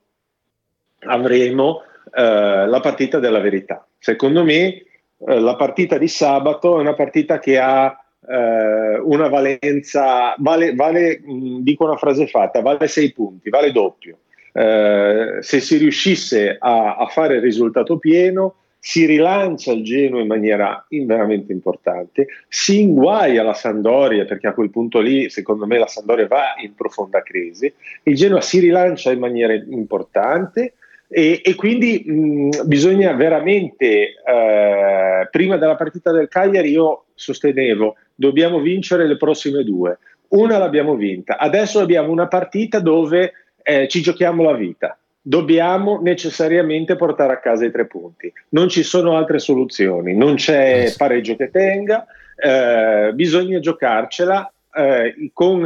avremo 1.06 1.84
eh, 2.14 2.68
la 2.68 2.80
partita 2.82 3.20
della 3.20 3.40
verità. 3.40 3.88
Secondo 3.98 4.44
me, 4.44 4.66
eh, 4.66 5.40
la 5.40 5.56
partita 5.56 5.98
di 5.98 6.08
sabato 6.08 6.78
è 6.78 6.82
una 6.82 6.96
partita 6.96 7.40
che 7.40 7.60
ha 7.60 7.98
eh, 8.28 9.00
una 9.00 9.30
valenza, 9.30 10.36
vale, 10.40 10.74
vale 10.74 11.22
mh, 11.24 11.60
dico 11.60 11.86
una 11.86 11.98
frase 11.98 12.28
fatta, 12.28 12.62
vale 12.62 12.88
sei 12.88 13.14
punti, 13.14 13.50
vale 13.50 13.72
doppio 13.72 14.18
eh, 14.58 15.38
se 15.42 15.60
si 15.60 15.78
riuscisse 15.78 16.58
a, 16.60 16.96
a, 16.96 17.06
fare 17.06 17.36
il 17.36 17.42
risultato 17.42 18.00
pieno, 18.00 18.56
si 18.80 19.06
rilancia 19.06 19.72
il 19.72 19.84
Genoa 19.84 20.22
in 20.22 20.26
maniera 20.26 20.84
veramente 20.90 21.52
importante, 21.52 22.26
si 22.48 22.82
inguaia 22.82 23.44
la 23.44 23.54
Sandoria, 23.54 24.26
perché 24.26 24.48
a 24.48 24.54
quel 24.54 24.72
punto 24.72 25.00
lì, 25.00 25.30
secondo 25.30 25.68
me, 25.68 25.78
la 25.78 25.86
Sandoria 25.86 26.26
va 26.26 26.56
in 26.64 26.74
profonda 26.74 27.22
crisi, 27.22 27.72
il 28.04 28.16
Genoa 28.16 28.42
si 28.42 28.58
rilancia 28.60 29.12
in 29.12 29.20
maniera 29.20 29.54
importante. 29.54 30.74
E, 31.10 31.40
e 31.42 31.56
quindi 31.56 32.04
mh, 32.06 32.66
bisogna 32.66 33.14
veramente, 33.14 34.16
eh, 34.26 35.28
prima 35.30 35.58
della 35.58 35.76
partita 35.76 36.12
del 36.12 36.28
Cagliari, 36.28 36.72
io 36.72 37.06
sostenevo, 37.14 37.96
dobbiamo 38.16 38.60
vincere 38.60 39.08
le 39.08 39.18
prossime 39.18 39.64
due. 39.64 40.00
Una 40.30 40.58
l'abbiamo 40.58 40.96
vinta, 40.96 41.38
adesso 41.38 41.80
abbiamo 41.80 42.12
una 42.12 42.28
partita 42.28 42.80
dove 42.80 43.32
eh, 43.68 43.90
ci 43.90 44.02
giochiamo 44.02 44.44
la 44.44 44.54
vita. 44.54 44.98
Dobbiamo 45.22 46.00
necessariamente 46.02 46.96
portare 46.96 47.34
a 47.34 47.40
casa 47.40 47.66
i 47.66 47.72
tre 47.72 47.86
punti. 47.86 48.32
Non 48.50 48.70
ci 48.70 48.82
sono 48.82 49.18
altre 49.18 49.40
soluzioni, 49.40 50.16
non 50.16 50.36
c'è 50.36 50.94
pareggio 50.96 51.36
che 51.36 51.52
tenga, 51.52 52.06
eh, 52.38 53.12
bisogna 53.14 53.60
giocarcela 53.60 54.50
eh, 54.74 55.32
con 55.34 55.64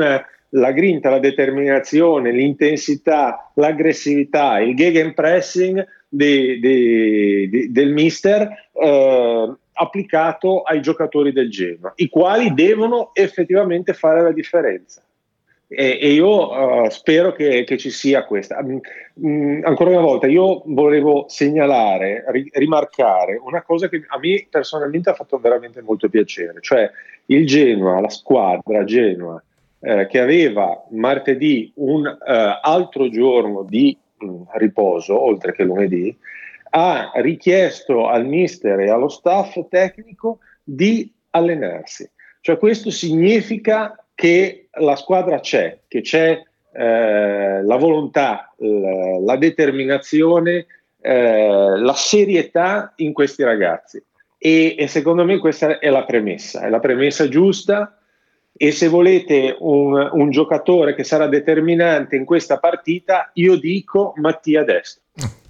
la 0.53 0.71
grinta, 0.71 1.11
la 1.11 1.19
determinazione, 1.19 2.31
l'intensità, 2.31 3.51
l'aggressività, 3.53 4.59
il 4.59 4.75
gegenpressing 4.75 5.85
di, 6.09 6.59
di, 6.59 7.49
di, 7.49 7.71
del 7.71 7.91
mister 7.91 8.49
eh, 8.73 9.53
applicato 9.73 10.63
ai 10.63 10.81
giocatori 10.81 11.31
del 11.31 11.51
Genoa, 11.51 11.93
i 11.97 12.09
quali 12.09 12.51
devono 12.55 13.11
effettivamente 13.13 13.93
fare 13.93 14.23
la 14.23 14.31
differenza. 14.31 15.03
E, 15.73 15.99
e 16.01 16.11
io 16.11 16.51
uh, 16.51 16.89
spero 16.89 17.31
che, 17.31 17.63
che, 17.63 17.77
ci 17.77 17.91
sia 17.91 18.25
questa. 18.25 18.61
Mm, 18.61 18.77
mm, 19.25 19.63
ancora 19.63 19.91
una 19.91 20.01
volta, 20.01 20.27
io 20.27 20.63
volevo 20.65 21.27
segnalare, 21.29 22.25
ri, 22.27 22.49
rimarcare 22.51 23.39
una 23.41 23.61
cosa 23.61 23.87
che 23.87 24.03
a 24.05 24.19
me 24.19 24.45
personalmente 24.49 25.09
ha 25.09 25.13
fatto 25.13 25.39
veramente 25.39 25.81
molto 25.81 26.09
piacere, 26.09 26.59
cioè 26.59 26.91
il 27.27 27.47
Genoa, 27.47 28.01
la 28.01 28.09
squadra 28.09 28.83
Genoa, 28.83 29.41
eh, 29.79 30.07
che 30.07 30.19
aveva 30.19 30.85
martedì 30.89 31.71
un 31.75 32.05
uh, 32.05 32.59
altro 32.61 33.07
giorno 33.09 33.63
di 33.63 33.97
mh, 34.17 34.25
mm, 34.25 34.41
riposo, 34.55 35.17
oltre 35.17 35.53
che 35.53 35.63
lunedì, 35.63 36.13
ha 36.71 37.11
richiesto 37.15 38.09
al 38.09 38.25
mister 38.25 38.77
e 38.81 38.89
allo 38.89 39.07
staff 39.07 39.57
tecnico 39.69 40.39
di 40.61 41.09
allenarsi. 41.29 42.09
Cioè 42.41 42.57
questo 42.57 42.91
significa 42.91 44.00
che 44.15 44.67
la 44.79 44.95
squadra 44.95 45.39
c'è, 45.39 45.79
che 45.87 46.01
c'è 46.01 46.41
eh, 46.73 47.63
la 47.63 47.75
volontà, 47.75 48.53
la, 48.57 49.19
la 49.19 49.35
determinazione, 49.37 50.65
eh, 51.01 51.77
la 51.77 51.93
serietà 51.93 52.93
in 52.97 53.13
questi 53.13 53.43
ragazzi. 53.43 54.01
E, 54.37 54.75
e, 54.77 54.87
secondo 54.87 55.23
me 55.23 55.37
questa 55.37 55.79
è 55.79 55.89
la 55.89 56.05
premessa, 56.05 56.61
è 56.61 56.69
la 56.69 56.79
premessa 56.79 57.27
giusta. 57.27 57.97
E 58.53 58.71
se 58.71 58.87
volete 58.87 59.55
un, 59.59 60.09
un 60.11 60.29
giocatore 60.29 60.93
che 60.93 61.03
sarà 61.03 61.27
determinante 61.27 62.15
in 62.15 62.25
questa 62.25 62.59
partita, 62.59 63.31
io 63.33 63.55
dico 63.55 64.13
Mattia 64.17 64.63
Destro. 64.63 65.01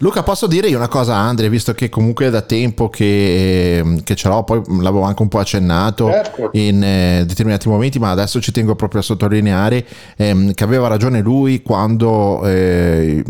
Luca, 0.00 0.22
posso 0.22 0.46
dire 0.46 0.68
io 0.68 0.76
una 0.76 0.86
cosa 0.86 1.14
a 1.14 1.26
Andre, 1.26 1.48
visto 1.48 1.74
che 1.74 1.88
comunque 1.88 2.26
è 2.26 2.30
da 2.30 2.42
tempo 2.42 2.88
che, 2.88 4.00
che 4.04 4.14
ce 4.14 4.28
l'ho, 4.28 4.44
poi 4.44 4.62
l'avevo 4.80 5.02
anche 5.02 5.22
un 5.22 5.28
po' 5.28 5.40
accennato 5.40 6.08
certo. 6.08 6.50
in 6.52 6.80
eh, 6.84 7.24
determinati 7.26 7.68
momenti, 7.68 7.98
ma 7.98 8.10
adesso 8.12 8.40
ci 8.40 8.52
tengo 8.52 8.76
proprio 8.76 9.00
a 9.00 9.02
sottolineare 9.02 9.84
ehm, 10.16 10.54
che 10.54 10.62
aveva 10.62 10.86
ragione 10.86 11.20
lui 11.20 11.62
quando 11.62 12.46
eh, 12.46 13.24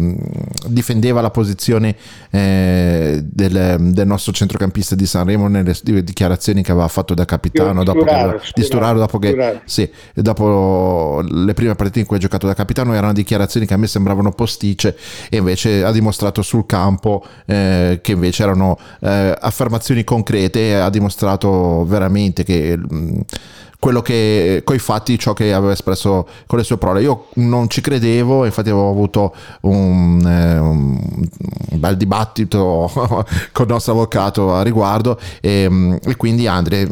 difendeva 0.66 1.22
la 1.22 1.30
posizione 1.30 1.96
eh, 2.30 3.24
del, 3.24 3.76
del, 3.78 4.06
nostro 4.06 4.32
centrocampista 4.32 4.94
di 4.94 5.06
Sanremo 5.06 5.48
nelle 5.48 5.74
dichiarazioni 5.82 6.62
che 6.62 6.72
aveva 6.72 6.88
fatto 6.88 7.14
da 7.14 7.24
capitano 7.24 7.82
dopo 7.82 8.04
che, 8.04 8.40
di 8.52 8.62
Sturaro 8.62 8.98
dopo 8.98 9.18
che 9.18 9.60
sì, 9.64 9.90
dopo 10.14 11.22
le 11.26 11.54
prime 11.54 11.74
partite 11.76 12.00
in 12.00 12.06
cui 12.06 12.16
ha 12.16 12.20
giocato 12.20 12.46
da 12.46 12.52
capitano 12.52 12.92
erano 12.92 13.14
dichiarazioni 13.14 13.64
che 13.64 13.72
a 13.72 13.78
me 13.78 13.86
sembravano 13.86 14.32
posticce 14.32 14.96
e 15.30 15.38
invece 15.38 15.82
ha 15.82 15.92
dimostrato 15.92 16.42
sul 16.58 16.66
campo 16.66 17.24
eh, 17.46 18.00
che 18.02 18.12
invece 18.12 18.42
erano 18.42 18.78
eh, 19.00 19.36
affermazioni 19.38 20.02
concrete 20.02 20.74
ha 20.80 20.90
dimostrato 20.90 21.84
veramente 21.86 22.42
che 22.42 22.76
mh, 22.76 22.96
mm, 22.96 23.20
quello 23.80 24.02
che 24.02 24.62
coi 24.64 24.80
fatti 24.80 25.16
ciò 25.20 25.34
che 25.34 25.52
aveva 25.52 25.70
espresso 25.70 26.26
con 26.46 26.58
le 26.58 26.64
sue 26.64 26.78
parole. 26.78 27.00
Io 27.00 27.26
non 27.34 27.68
ci 27.68 27.80
credevo 27.80 28.44
infatti 28.44 28.70
avevo 28.70 28.90
avuto 28.90 29.32
un, 29.60 30.20
eh, 30.26 30.58
un 30.58 30.98
bel 31.74 31.96
dibattito 31.96 32.90
con 33.52 33.66
il 33.66 33.72
nostro 33.72 33.92
avvocato 33.92 34.52
a 34.52 34.62
riguardo 34.62 35.18
e, 35.40 35.68
mm, 35.70 35.94
e 36.04 36.16
quindi 36.16 36.48
Andre 36.48 36.88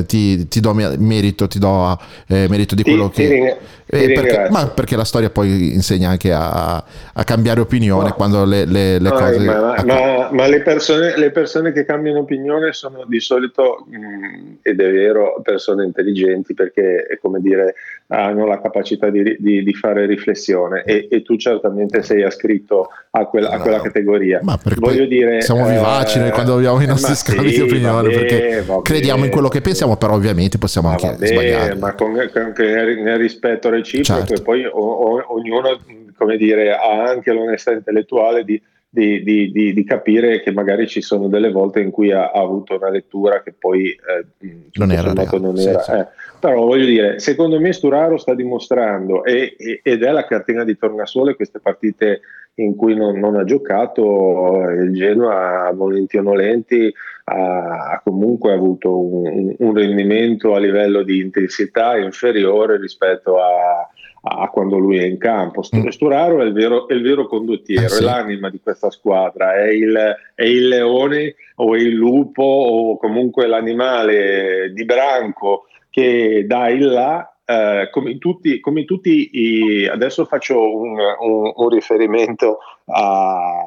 eh, 0.00 0.04
ti, 0.06 0.48
ti, 0.48 0.58
do 0.58 0.74
merito 0.74 1.46
ti 1.46 1.60
do 1.60 1.96
eh, 2.26 2.46
merito 2.48 2.74
di 2.74 2.82
quello 2.82 3.10
ti, 3.10 3.22
che 3.22 3.58
perché, 3.88 4.48
ma 4.50 4.68
perché 4.68 4.96
la 4.96 5.04
storia 5.04 5.30
poi 5.30 5.72
insegna 5.72 6.10
anche 6.10 6.30
a, 6.32 6.76
a 6.76 7.24
cambiare 7.24 7.60
opinione 7.60 8.10
no. 8.10 8.14
quando 8.14 8.44
le, 8.44 8.66
le, 8.66 8.98
le 8.98 9.10
cose... 9.10 9.38
Ma, 9.38 9.82
ma, 9.84 10.28
ma 10.30 10.46
le, 10.46 10.60
persone, 10.60 11.16
le, 11.16 11.30
persone, 11.30 11.72
che 11.72 11.86
cambiano 11.86 12.18
opinione 12.18 12.72
sono 12.72 13.04
di 13.06 13.18
solito, 13.18 13.86
mh, 13.88 13.96
mm, 13.96 14.52
ed 14.62 14.80
è 14.80 14.92
vero, 14.92 15.40
persone 15.42 15.84
intelligenti 15.84 16.52
perché, 16.52 17.06
è 17.06 17.18
come 17.18 17.40
dire, 17.40 17.74
hanno 18.08 18.46
la 18.46 18.60
capacità 18.60 19.10
di, 19.10 19.36
di, 19.38 19.62
di 19.62 19.74
fare 19.74 20.06
riflessione 20.06 20.82
e, 20.84 21.08
e, 21.10 21.22
tu 21.22 21.36
certamente 21.36 22.02
sei 22.02 22.22
ascritto 22.22 22.88
a, 23.10 23.26
quel, 23.26 23.44
a 23.44 23.60
quella 23.60 23.80
categoria. 23.80 24.40
Ma 24.42 24.58
Voglio 24.76 25.04
dire, 25.04 25.42
siamo 25.42 25.66
vivaci 25.66 26.18
eh, 26.18 26.30
quando 26.30 26.54
abbiamo 26.56 26.80
i 26.80 26.86
nostri 26.86 27.14
scambi 27.14 27.50
sì, 27.50 27.56
di 27.56 27.60
opinione 27.62 28.02
vabbè, 28.02 28.14
perché 28.14 28.62
vabbè, 28.62 28.82
crediamo 28.82 29.24
in 29.24 29.30
quello 29.30 29.48
che 29.48 29.60
pensiamo, 29.60 29.96
però 29.96 30.14
ovviamente 30.14 30.56
possiamo 30.56 30.88
anche 30.88 31.06
vabbè, 31.06 31.26
sbagliare. 31.26 31.74
Ma 31.74 31.94
con, 31.94 32.12
con, 32.32 32.52
nel 32.56 33.18
rispetto 33.18 33.68
reciproco 33.68 34.20
certo. 34.20 34.34
e 34.34 34.42
poi 34.42 34.64
o, 34.64 34.70
o, 34.70 35.24
ognuno 35.34 35.78
come 36.16 36.36
dire, 36.36 36.74
ha 36.74 37.04
anche 37.04 37.32
l'onestà 37.32 37.72
intellettuale 37.72 38.42
di, 38.44 38.60
di, 38.88 39.22
di, 39.22 39.52
di, 39.52 39.84
capire 39.84 40.42
che 40.42 40.50
magari 40.50 40.88
ci 40.88 41.00
sono 41.00 41.28
delle 41.28 41.50
volte 41.50 41.80
in 41.80 41.90
cui 41.90 42.10
ha, 42.10 42.30
ha 42.30 42.40
avuto 42.40 42.74
una 42.74 42.90
lettura 42.90 43.42
che 43.42 43.52
poi 43.52 43.90
eh, 43.90 44.68
non 44.72 44.90
era, 44.90 45.12
non 45.12 45.58
era 45.58 45.80
sì. 45.80 45.92
Eh. 45.92 46.06
Però 46.38 46.64
voglio 46.64 46.86
dire 46.86 47.18
secondo 47.18 47.60
me 47.60 47.72
Sturaro 47.72 48.16
sta 48.16 48.34
dimostrando 48.34 49.24
e, 49.24 49.56
e, 49.58 49.80
ed 49.82 50.02
è 50.02 50.10
la 50.10 50.24
cartina 50.24 50.64
di 50.64 50.76
tornasole 50.76 51.34
queste 51.34 51.60
partite 51.60 52.20
in 52.54 52.74
cui 52.74 52.94
non, 52.94 53.18
non 53.18 53.36
ha 53.36 53.44
giocato 53.44 54.62
il 54.70 54.92
Genoa 54.92 55.70
volenti 55.74 56.16
o 56.16 56.22
nolenti 56.22 56.92
ha, 57.24 57.92
ha 57.92 58.00
comunque 58.02 58.52
avuto 58.52 58.98
un, 58.98 59.54
un 59.58 59.74
rendimento 59.74 60.54
a 60.54 60.58
livello 60.58 61.02
di 61.02 61.20
intensità 61.20 61.96
inferiore 61.96 62.78
rispetto 62.78 63.38
a 63.38 63.88
a 64.20 64.48
quando 64.48 64.78
lui 64.78 64.98
è 64.98 65.04
in 65.04 65.18
campo. 65.18 65.62
Mm. 65.74 65.86
Sturaro 65.88 66.42
è 66.42 66.44
il 66.44 66.52
vero, 66.52 66.88
è 66.88 66.92
il 66.92 67.02
vero 67.02 67.26
condottiero, 67.26 67.86
eh 67.86 67.88
sì. 67.88 68.02
è 68.02 68.04
l'anima 68.04 68.50
di 68.50 68.60
questa 68.60 68.90
squadra, 68.90 69.54
è 69.54 69.68
il, 69.68 70.16
è 70.34 70.44
il, 70.44 70.68
leone 70.68 71.34
o 71.56 71.76
il 71.76 71.92
lupo 71.92 72.42
o 72.42 72.96
comunque 72.98 73.46
l'animale 73.46 74.72
di 74.72 74.84
branco 74.84 75.66
che 75.98 76.44
dà 76.46 76.68
il 76.68 76.86
là. 76.86 77.32
Eh, 77.44 77.88
come, 77.90 78.18
tutti, 78.18 78.60
come 78.60 78.84
tutti 78.84 79.30
i, 79.32 79.86
adesso 79.86 80.26
faccio 80.26 80.76
un, 80.76 80.98
un, 80.98 81.52
un 81.54 81.68
riferimento 81.70 82.58
a, 82.84 83.64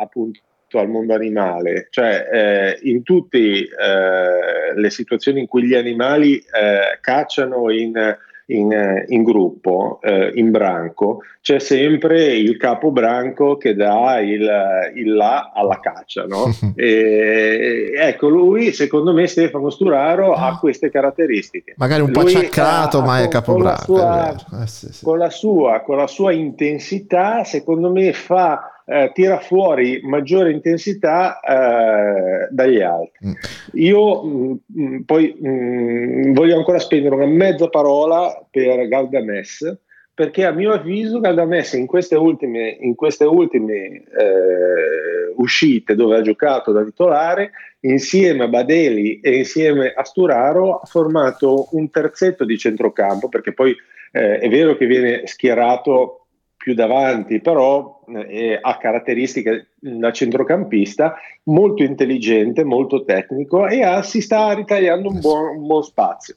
appunto 0.00 0.40
al 0.72 0.88
mondo 0.88 1.14
animale, 1.14 1.86
cioè 1.90 2.28
eh, 2.32 2.78
in 2.88 3.04
tutte 3.04 3.38
eh, 3.38 4.74
le 4.74 4.90
situazioni 4.90 5.40
in 5.40 5.46
cui 5.46 5.64
gli 5.64 5.74
animali 5.74 6.38
eh, 6.38 6.98
cacciano 7.00 7.70
in 7.70 8.16
in, 8.50 8.72
eh, 8.72 9.04
in 9.08 9.22
gruppo, 9.22 9.98
eh, 10.02 10.30
in 10.34 10.50
branco, 10.50 11.20
c'è 11.40 11.58
sempre 11.58 12.34
il 12.34 12.56
capo 12.56 12.90
branco 12.90 13.56
che 13.56 13.74
dà 13.74 14.20
il, 14.20 14.48
il 14.94 15.14
là 15.14 15.52
alla 15.54 15.78
caccia. 15.80 16.26
No? 16.26 16.52
e, 16.76 17.92
ecco, 17.96 18.28
lui, 18.28 18.72
secondo 18.72 19.12
me, 19.12 19.26
Stefano 19.26 19.70
Sturaro 19.70 20.34
ha 20.34 20.58
queste 20.58 20.90
caratteristiche. 20.90 21.74
Magari 21.76 22.02
un 22.02 22.10
po' 22.10 22.22
lui 22.22 22.34
acciaccato, 22.34 22.98
ha, 22.98 23.04
ma 23.04 23.22
è 23.22 23.28
capo 23.28 23.54
branco. 23.54 23.98
Eh, 24.00 24.66
sì, 24.66 24.92
sì. 24.92 25.04
Con, 25.04 25.18
la 25.18 25.30
sua, 25.30 25.80
con 25.80 25.96
la 25.96 26.06
sua 26.06 26.32
intensità, 26.32 27.44
secondo 27.44 27.90
me, 27.90 28.12
fa 28.12 28.79
eh, 28.90 29.12
tira 29.14 29.38
fuori 29.38 30.00
maggiore 30.02 30.50
intensità 30.50 31.38
eh, 31.40 32.48
dagli 32.50 32.80
altri. 32.80 33.28
Mm. 33.28 33.32
Io 33.74 34.22
mh, 34.22 34.58
mm, 34.76 34.82
mm, 34.82 35.00
poi 35.02 35.36
mh, 35.38 36.32
voglio 36.32 36.56
ancora 36.56 36.80
spendere 36.80 37.14
una 37.14 37.26
mezza 37.26 37.68
parola 37.68 38.44
per 38.50 38.88
Galdames, 38.88 39.78
perché 40.12 40.44
a 40.44 40.50
mio 40.50 40.72
avviso 40.72 41.20
Galdames 41.20 41.72
in 41.74 41.86
queste 41.86 42.16
ultime, 42.16 42.76
in 42.80 42.96
queste 42.96 43.24
ultime 43.24 43.72
eh, 43.72 45.32
uscite 45.36 45.94
dove 45.94 46.16
ha 46.16 46.22
giocato 46.22 46.72
da 46.72 46.82
titolare, 46.82 47.52
insieme 47.82 48.44
a 48.44 48.48
Badeli 48.48 49.20
e 49.20 49.36
insieme 49.36 49.92
a 49.94 50.02
Sturaro, 50.02 50.80
ha 50.80 50.86
formato 50.86 51.68
un 51.70 51.88
terzetto 51.90 52.44
di 52.44 52.58
centrocampo, 52.58 53.28
perché 53.28 53.52
poi 53.52 53.74
eh, 54.10 54.40
è 54.40 54.48
vero 54.48 54.76
che 54.76 54.86
viene 54.86 55.26
schierato 55.26 56.19
più 56.62 56.74
davanti, 56.74 57.40
però 57.40 58.04
eh, 58.28 58.58
ha 58.60 58.76
caratteristiche 58.76 59.70
da 59.78 60.12
centrocampista, 60.12 61.14
molto 61.44 61.82
intelligente, 61.82 62.64
molto 62.64 63.02
tecnico 63.02 63.66
e 63.66 63.82
ha, 63.82 64.02
si 64.02 64.20
sta 64.20 64.52
ritagliando 64.52 65.08
un 65.08 65.20
buon, 65.20 65.56
un 65.56 65.66
buon 65.66 65.82
spazio. 65.82 66.36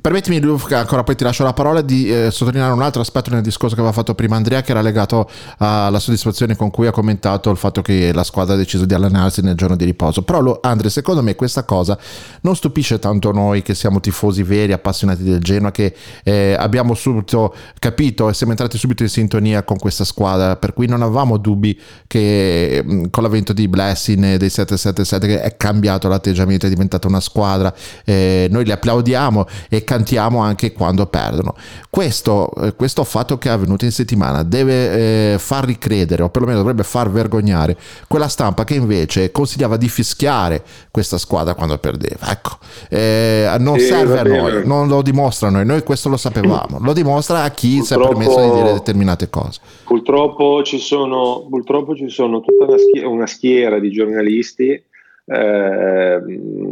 Permettimi 0.00 0.40
Luca, 0.40 0.78
ancora 0.78 1.02
poi 1.02 1.14
ti 1.16 1.22
lascio 1.22 1.44
la 1.44 1.52
parola, 1.52 1.82
di 1.82 2.10
eh, 2.10 2.30
sottolineare 2.30 2.72
un 2.72 2.80
altro 2.80 3.02
aspetto 3.02 3.28
nel 3.28 3.42
discorso 3.42 3.74
che 3.74 3.80
aveva 3.82 3.94
fatto 3.94 4.14
prima 4.14 4.36
Andrea, 4.36 4.62
che 4.62 4.70
era 4.70 4.80
legato 4.80 5.28
alla 5.58 5.98
soddisfazione 5.98 6.56
con 6.56 6.70
cui 6.70 6.86
ha 6.86 6.90
commentato 6.90 7.50
il 7.50 7.58
fatto 7.58 7.82
che 7.82 8.10
la 8.12 8.24
squadra 8.24 8.54
ha 8.54 8.56
deciso 8.56 8.86
di 8.86 8.94
allenarsi 8.94 9.42
nel 9.42 9.54
giorno 9.54 9.76
di 9.76 9.84
riposo. 9.84 10.22
Però 10.22 10.40
lo, 10.40 10.60
Andre, 10.62 10.88
secondo 10.88 11.22
me 11.22 11.34
questa 11.34 11.64
cosa 11.64 11.98
non 12.40 12.56
stupisce 12.56 12.98
tanto 12.98 13.32
noi 13.32 13.60
che 13.60 13.74
siamo 13.74 14.00
tifosi 14.00 14.42
veri, 14.42 14.72
appassionati 14.72 15.22
del 15.22 15.40
Genoa, 15.40 15.70
che 15.70 15.94
eh, 16.24 16.56
abbiamo 16.58 16.94
subito 16.94 17.54
capito 17.78 18.30
e 18.30 18.34
siamo 18.34 18.52
entrati 18.52 18.78
subito 18.78 19.02
in 19.02 19.10
sintonia 19.10 19.62
con 19.62 19.76
questa 19.76 20.04
squadra, 20.04 20.56
per 20.56 20.72
cui 20.72 20.86
non 20.86 21.02
avevamo 21.02 21.36
dubbi 21.36 21.78
che 22.06 22.82
mm, 22.82 23.04
con 23.10 23.22
l'avvento 23.22 23.52
di 23.52 23.68
Blessing 23.68 24.24
e 24.24 24.38
dei 24.38 24.48
777 24.48 25.26
che 25.26 25.42
è 25.42 25.56
cambiato 25.58 26.08
l'atteggiamento, 26.08 26.64
è 26.64 26.70
diventata 26.70 27.06
una 27.08 27.20
squadra, 27.20 27.74
eh, 28.06 28.48
noi 28.50 28.64
li 28.64 28.72
applaudiamo 28.72 29.46
e 29.68 29.80
cantiamo 29.84 30.40
anche 30.40 30.72
quando 30.72 31.06
perdono. 31.06 31.54
Questo, 31.90 32.50
eh, 32.54 32.74
questo 32.74 33.04
fatto 33.04 33.38
che 33.38 33.48
è 33.48 33.52
avvenuto 33.52 33.84
in 33.84 33.92
settimana 33.92 34.42
deve 34.42 35.34
eh, 35.34 35.38
far 35.38 35.64
ricredere, 35.64 36.22
o 36.22 36.30
perlomeno 36.30 36.58
dovrebbe 36.58 36.82
far 36.82 37.10
vergognare, 37.10 37.76
quella 38.08 38.28
stampa 38.28 38.64
che 38.64 38.74
invece 38.74 39.30
consigliava 39.30 39.76
di 39.76 39.88
fischiare 39.88 40.62
questa 40.90 41.18
squadra 41.18 41.54
quando 41.54 41.76
perdeva. 41.78 42.30
Ecco, 42.30 42.58
eh, 42.88 43.54
non 43.58 43.78
sì, 43.78 43.86
serve 43.86 44.18
a 44.18 44.22
noi, 44.22 44.66
non 44.66 44.88
lo 44.88 45.02
dimostrano 45.02 45.60
e 45.60 45.64
noi 45.64 45.82
questo 45.82 46.08
lo 46.08 46.16
sapevamo, 46.16 46.78
lo 46.80 46.92
dimostra 46.92 47.42
a 47.42 47.50
chi 47.50 47.76
purtroppo, 47.78 48.04
si 48.04 48.10
è 48.10 48.26
permesso 48.26 48.40
di 48.40 48.60
dire 48.60 48.72
determinate 48.72 49.30
cose. 49.30 49.60
Purtroppo 49.84 50.62
ci 50.62 50.78
sono, 50.78 51.46
purtroppo 51.48 51.94
ci 51.94 52.08
sono 52.08 52.40
tutta 52.40 52.64
una 52.64 52.78
schiera, 52.78 53.08
una 53.08 53.26
schiera 53.26 53.78
di 53.78 53.90
giornalisti 53.90 54.82
eh, 55.24 56.20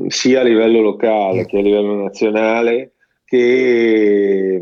sia 0.08 0.40
a 0.40 0.42
livello 0.42 0.80
locale 0.80 1.46
che 1.46 1.58
a 1.58 1.62
livello 1.62 1.94
nazionale 2.02 2.92
che 3.30 4.60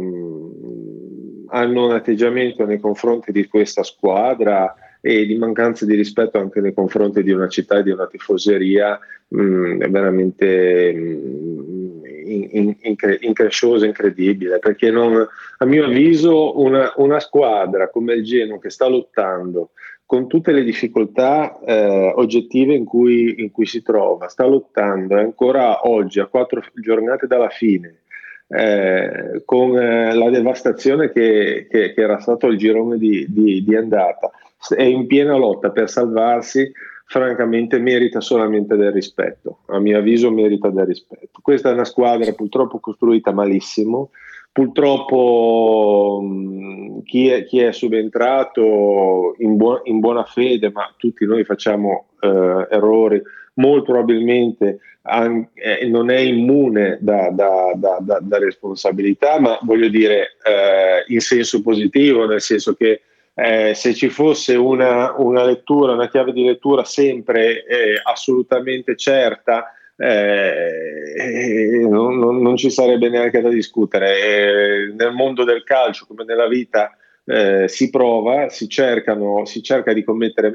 hanno 1.46 1.86
un 1.86 1.92
atteggiamento 1.92 2.66
nei 2.66 2.78
confronti 2.78 3.32
di 3.32 3.46
questa 3.46 3.82
squadra 3.82 4.74
e 5.00 5.24
di 5.24 5.38
mancanza 5.38 5.86
di 5.86 5.94
rispetto 5.94 6.38
anche 6.38 6.60
nei 6.60 6.74
confronti 6.74 7.22
di 7.22 7.30
una 7.30 7.48
città 7.48 7.78
e 7.78 7.82
di 7.82 7.90
una 7.90 8.06
tifoseria 8.06 8.98
mh, 9.28 9.88
veramente 9.88 10.92
mh, 10.92 12.00
in, 12.26 12.76
in, 12.78 13.16
incresciosa, 13.20 13.86
incredibile, 13.86 14.58
perché 14.58 14.90
non, 14.90 15.26
a 15.56 15.64
mio 15.64 15.86
avviso 15.86 16.60
una, 16.60 16.92
una, 16.96 17.20
squadra 17.20 17.88
come 17.88 18.12
il 18.12 18.22
Genoa 18.22 18.58
che 18.58 18.68
sta 18.68 18.86
lottando 18.86 19.70
con 20.04 20.28
tutte 20.28 20.52
le 20.52 20.62
difficoltà 20.62 21.58
eh, 21.60 22.12
oggettive 22.16 22.74
in 22.74 22.84
cui, 22.84 23.40
in 23.40 23.50
cui 23.50 23.64
si 23.64 23.80
trova, 23.80 24.28
sta 24.28 24.44
lottando 24.44 25.16
ancora 25.16 25.88
oggi, 25.88 26.20
a 26.20 26.26
quattro 26.26 26.62
giornate 26.74 27.26
dalla 27.26 27.48
fine, 27.48 28.00
eh, 28.48 29.42
con 29.44 29.76
eh, 29.78 30.14
la 30.14 30.30
devastazione 30.30 31.12
che, 31.12 31.66
che, 31.70 31.92
che, 31.92 32.00
era 32.00 32.18
stato 32.18 32.46
il 32.46 32.56
girone 32.56 32.96
di, 32.96 33.26
di, 33.28 33.62
di, 33.62 33.76
andata, 33.76 34.30
è 34.74 34.82
in 34.82 35.06
piena 35.06 35.36
lotta 35.36 35.70
per 35.70 35.90
salvarsi, 35.90 36.72
francamente 37.04 37.78
merita 37.78 38.20
solamente 38.20 38.76
del 38.76 38.92
rispetto. 38.92 39.60
A 39.66 39.78
mio 39.78 39.98
avviso 39.98 40.30
merita 40.30 40.70
del 40.70 40.86
rispetto. 40.86 41.40
Questa 41.42 41.70
è 41.70 41.72
una 41.72 41.84
squadra 41.84 42.32
purtroppo 42.32 42.78
costruita 42.80 43.32
malissimo. 43.32 44.10
Purtroppo 44.50 46.20
mh, 46.22 47.02
chi, 47.04 47.28
è, 47.28 47.44
chi, 47.44 47.60
è, 47.60 47.70
subentrato 47.72 49.34
in, 49.38 49.56
buo, 49.56 49.82
in, 49.84 50.00
buona 50.00 50.24
fede, 50.24 50.70
ma 50.72 50.92
tutti 50.96 51.24
noi 51.26 51.44
facciamo 51.44 52.06
eh, 52.20 52.66
errori, 52.70 53.22
molto 53.58 53.92
probabilmente 53.92 54.80
an- 55.02 55.48
eh, 55.54 55.86
non 55.86 56.10
è 56.10 56.18
immune 56.18 56.98
da, 57.00 57.30
da, 57.30 57.72
da, 57.74 58.18
da, 58.20 58.38
responsabilità, 58.38 59.38
ma 59.40 59.58
voglio 59.62 59.88
dire 59.88 60.36
eh, 60.44 61.04
in 61.08 61.20
senso 61.20 61.62
positivo, 61.62 62.26
nel 62.26 62.40
senso 62.40 62.74
che 62.74 63.02
eh, 63.34 63.72
se 63.74 63.94
ci 63.94 64.08
fosse 64.08 64.54
una, 64.56 65.14
una, 65.16 65.44
lettura, 65.44 65.92
una 65.92 66.08
chiave 66.08 66.32
di 66.32 66.44
lettura 66.44 66.84
sempre 66.84 67.64
eh, 67.64 68.00
assolutamente 68.02 68.96
certa, 68.96 69.72
eh, 69.96 71.86
non, 71.88 72.18
non, 72.18 72.40
non, 72.42 72.56
ci 72.56 72.70
sarebbe 72.70 73.08
neanche 73.08 73.40
da 73.40 73.48
discutere. 73.48 74.20
Eh, 74.20 74.92
nel 74.94 75.12
mondo 75.12 75.44
del 75.44 75.62
calcio, 75.64 76.04
come 76.06 76.24
nella 76.24 76.48
vita, 76.48 76.96
eh, 77.28 77.68
si 77.68 77.90
prova, 77.90 78.48
si, 78.48 78.68
cercano, 78.68 79.44
si 79.44 79.62
cerca 79.62 79.92
di 79.92 80.02
commettere 80.02 80.48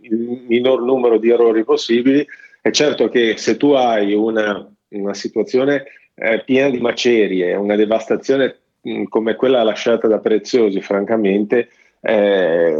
il 0.00 0.42
minor 0.46 0.82
numero 0.82 1.18
di 1.18 1.30
errori 1.30 1.62
possibili. 1.64 2.26
È 2.60 2.70
certo 2.70 3.08
che 3.08 3.36
se 3.36 3.56
tu 3.56 3.70
hai 3.70 4.12
una, 4.12 4.68
una 4.88 5.14
situazione 5.14 5.84
eh, 6.14 6.42
piena 6.44 6.68
di 6.68 6.78
macerie, 6.78 7.54
una 7.54 7.76
devastazione 7.76 8.56
mh, 8.80 9.04
come 9.04 9.36
quella 9.36 9.62
lasciata 9.62 10.08
da 10.08 10.18
Preziosi, 10.18 10.80
francamente, 10.80 11.68
eh, 12.00 12.74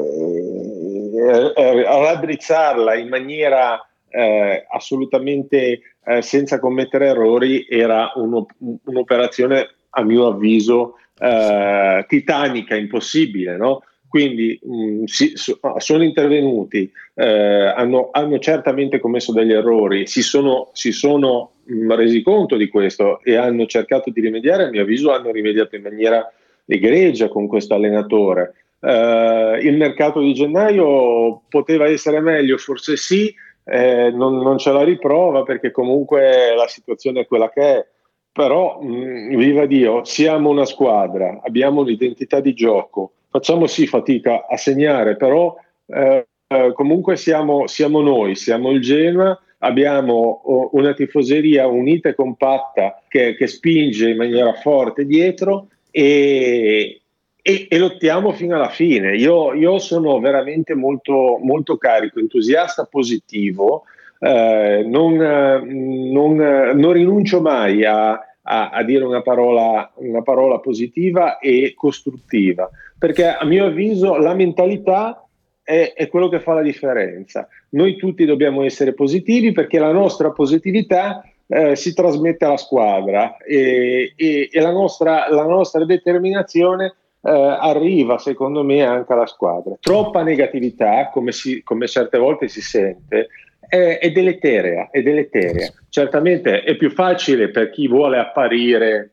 eh, 1.55 1.83
raddrizzarla 1.85 2.97
in 2.97 3.09
maniera 3.09 3.81
eh, 4.09 4.67
assolutamente 4.69 5.81
eh, 6.05 6.23
senza 6.23 6.59
commettere 6.59 7.07
errori 7.07 7.65
era 7.69 8.11
uno, 8.17 8.47
un'operazione 8.85 9.69
a 9.91 10.03
mio 10.03 10.27
avviso 10.27 10.97
eh, 11.19 12.05
titanica, 12.09 12.75
impossibile, 12.77 13.57
no? 13.57 13.83
Quindi 14.09 14.59
mh, 14.61 15.05
si, 15.05 15.33
so, 15.37 15.61
sono 15.77 16.03
intervenuti, 16.03 16.91
eh, 17.15 17.73
hanno, 17.77 18.09
hanno, 18.11 18.41
certamente 18.41 18.99
commesso 18.99 19.33
degli 19.33 19.53
errori, 19.53 20.09
si 20.09 20.21
sono, 20.21 20.71
si 20.73 20.91
sono 20.91 21.53
mh, 21.63 21.95
resi 21.95 22.21
conto 22.23 22.57
di 22.57 22.69
questo 22.69 23.21
e 23.23 23.37
hanno 23.37 23.67
cercato 23.67 24.11
di 24.11 24.21
rimediare, 24.21 24.65
a 24.65 24.71
mio 24.71 24.83
avviso 24.83 25.13
hanno 25.13 25.31
rimediato 25.31 25.77
in 25.77 25.83
maniera 25.83 26.29
egregia 26.67 27.29
con 27.29 27.47
questo 27.47 27.75
allenatore. 27.75 28.55
Uh, 28.81 29.59
il 29.61 29.77
mercato 29.77 30.21
di 30.21 30.33
gennaio 30.33 31.43
poteva 31.49 31.87
essere 31.87 32.19
meglio, 32.21 32.57
forse 32.57 32.97
sì, 32.97 33.33
eh, 33.65 34.11
non, 34.11 34.39
non, 34.39 34.57
c'è 34.57 34.73
la 34.73 34.83
riprova 34.83 35.43
perché 35.43 35.71
comunque 35.71 36.55
la 36.57 36.67
situazione 36.67 37.21
è 37.21 37.27
quella 37.27 37.51
che 37.51 37.61
è, 37.61 37.87
però 38.33 38.81
mh, 38.81 39.37
viva 39.37 39.67
Dio, 39.67 40.05
siamo 40.05 40.51
una 40.51 40.65
squadra, 40.65 41.41
abbiamo 41.43 41.81
un'identità 41.81 42.41
di 42.41 42.55
gioco, 42.55 43.13
facciamo 43.31 43.67
sì 43.67 43.87
fatica 43.87 44.47
a 44.49 44.57
segnare, 44.57 45.17
però 45.17 45.57
eh, 45.87 46.27
eh, 46.47 46.73
comunque 46.73 47.17
siamo, 47.17 47.67
siamo, 47.67 48.01
noi, 48.01 48.35
siamo 48.35 48.71
il 48.71 48.81
Genoa, 48.81 49.41
abbiamo 49.59 50.69
una 50.73 50.95
tifoseria 50.95 51.67
unita 51.67 52.09
e 52.09 52.15
compatta 52.15 53.03
che, 53.09 53.35
che 53.37 53.47
spinge 53.47 54.11
in 54.11 54.17
maniera 54.17 54.53
forte 54.55 55.05
dietro 55.05 55.69
e, 55.91 57.01
e, 57.43 57.67
e, 57.69 57.79
lottiamo 57.79 58.33
fino 58.33 58.57
alla 58.57 58.69
fine. 58.71 59.17
Io, 59.17 59.55
io 59.55 59.79
sono 59.79 60.19
veramente 60.19 60.75
molto, 60.75 61.39
molto, 61.43 61.77
carico, 61.77 62.19
entusiasta, 62.19 62.85
positivo, 62.85 63.85
eh, 64.21 64.85
non, 64.87 65.15
non, 65.15 66.37
non, 66.37 66.93
rinuncio 66.93 67.41
mai 67.41 67.85
a, 67.85 68.13
a, 68.13 68.71
a 68.71 68.83
dire 68.85 69.05
una 69.05 69.23
parola, 69.23 69.91
una 69.97 70.23
parola, 70.23 70.59
positiva 70.59 71.39
e 71.39 71.73
costruttiva, 71.75 72.69
perché 72.99 73.27
a 73.27 73.45
mio 73.45 73.67
avviso 73.67 74.19
la 74.19 74.35
mentalità 74.35 75.25
è, 75.63 75.95
è 75.95 76.09
quello 76.09 76.29
che 76.29 76.41
fa 76.41 76.53
la 76.53 76.63
differenza. 76.63 77.49
Noi 77.71 77.97
tutti 77.97 78.25
dobbiamo 78.25 78.63
essere 78.63 78.93
positivi 78.93 79.53
perché 79.53 79.79
la 79.79 79.93
nostra 79.93 80.31
positività 80.33 81.23
eh, 81.47 81.75
si 81.75 81.95
trasmette 81.95 82.45
alla 82.45 82.57
squadra 82.57 83.37
e, 83.39 84.13
e, 84.17 84.49
e 84.53 84.61
la, 84.61 84.71
nostra, 84.71 85.29
la, 85.31 85.45
nostra, 85.45 85.85
determinazione 85.85 86.95
eh, 87.23 87.31
arriva 87.31 88.19
secondo 88.19 88.63
me 88.63 88.83
anche 88.85 89.13
alla 89.13 89.27
squadra. 89.27 89.77
Troppa 89.81 90.23
negatività, 90.23 91.09
come, 91.11 91.33
si, 91.33 91.63
come 91.63 91.89
certe 91.89 92.19
volte 92.19 92.49
si 92.49 92.61
sente, 92.61 93.29
è, 93.71 93.99
è, 94.01 94.11
deleterea, 94.11 94.91
è 94.91 95.01
deleterea. 95.01 95.73
Certamente 95.89 96.63
è 96.63 96.77
più 96.77 96.91
facile 96.91 97.51
per 97.51 97.71
chi 97.71 97.87
vuole 97.87 98.19
apparire 98.19 99.13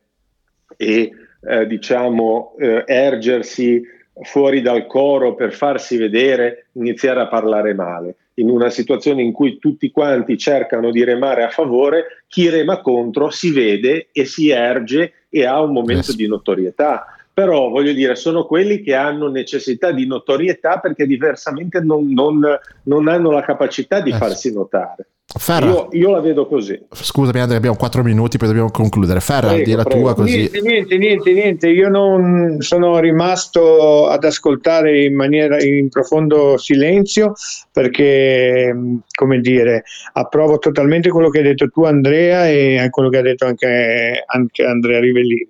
e 0.76 1.12
eh, 1.48 1.68
diciamo 1.68 2.56
eh, 2.60 2.84
ergersi 2.88 3.82
fuori 4.24 4.62
dal 4.62 4.88
coro 4.88 5.36
per 5.36 5.54
farsi 5.54 5.96
vedere, 5.96 6.70
iniziare 6.74 7.22
a 7.22 7.28
parlare 7.28 7.76
male. 7.76 8.16
In 8.36 8.50
una 8.50 8.70
situazione 8.70 9.22
in 9.22 9.32
cui 9.32 9.60
tutti 9.60 9.92
quanti 9.92 10.38
cercano 10.38 10.90
di 10.90 11.04
remare 11.04 11.44
a 11.44 11.50
favore, 11.50 12.24
chi 12.28 12.50
rema 12.50 12.82
contro 12.82 13.30
si 13.30 13.52
vede 13.52 14.10
e 14.12 14.26
si 14.26 14.50
erge 14.50 15.14
e 15.30 15.46
ha 15.46 15.62
un 15.62 15.72
momento 15.72 16.08
yes. 16.08 16.16
di 16.16 16.28
notorietà 16.28 17.17
però 17.38 17.70
voglio 17.70 17.94
dire, 17.94 18.16
sono 18.16 18.46
quelli 18.46 18.82
che 18.82 18.96
hanno 18.96 19.30
necessità 19.30 19.92
di 19.92 20.08
notorietà 20.08 20.80
perché 20.80 21.06
diversamente 21.06 21.80
non, 21.82 22.12
non, 22.12 22.42
non 22.86 23.08
hanno 23.08 23.30
la 23.30 23.44
capacità 23.44 24.02
di 24.02 24.10
eh. 24.10 24.16
farsi 24.16 24.52
notare. 24.52 25.10
Ferra. 25.38 25.68
Io, 25.68 25.90
io, 25.92 26.12
la 26.12 26.20
vedo 26.20 26.48
così. 26.48 26.82
Scusami, 26.90 27.40
Andrea, 27.40 27.58
abbiamo 27.58 27.76
quattro 27.76 28.02
minuti, 28.02 28.38
poi 28.38 28.48
dobbiamo 28.48 28.72
concludere. 28.72 29.20
Ferra, 29.20 29.50
prego, 29.50 29.64
di 29.66 29.76
la 29.76 29.84
prego. 29.84 30.02
tua 30.02 30.16
così. 30.16 30.36
Niente, 30.36 30.62
niente, 30.62 30.98
niente, 30.98 31.34
niente. 31.34 31.70
Io 31.70 31.90
non 31.90 32.56
sono 32.60 32.98
rimasto 32.98 34.08
ad 34.08 34.24
ascoltare 34.24 35.04
in 35.04 35.14
maniera 35.14 35.62
in 35.62 35.90
profondo 35.90 36.58
silenzio 36.58 37.34
perché, 37.72 38.74
come 39.12 39.40
dire, 39.42 39.84
approvo 40.14 40.58
totalmente 40.58 41.10
quello 41.10 41.30
che 41.30 41.40
hai 41.40 41.44
detto 41.44 41.70
tu, 41.70 41.84
Andrea, 41.84 42.48
e 42.48 42.88
quello 42.90 43.10
che 43.10 43.18
ha 43.18 43.22
detto 43.22 43.46
anche, 43.46 44.24
anche 44.26 44.64
Andrea 44.64 45.00
Rivellini. 45.00 45.48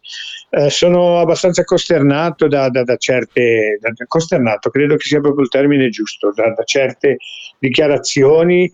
Eh, 0.57 0.71
sono 0.71 1.19
abbastanza 1.19 1.63
costernato 1.63 2.47
da, 2.47 2.69
da, 2.69 2.83
da 2.83 2.95
certe, 2.97 3.77
da, 3.79 3.91
costernato, 4.07 4.71
credo 4.71 4.95
che 4.95 5.05
sia 5.05 5.19
proprio 5.19 5.43
il 5.43 5.51
termine 5.51 5.89
giusto, 5.89 6.33
da 6.33 6.51
certe 6.63 7.17
dichiarazioni 7.59 8.71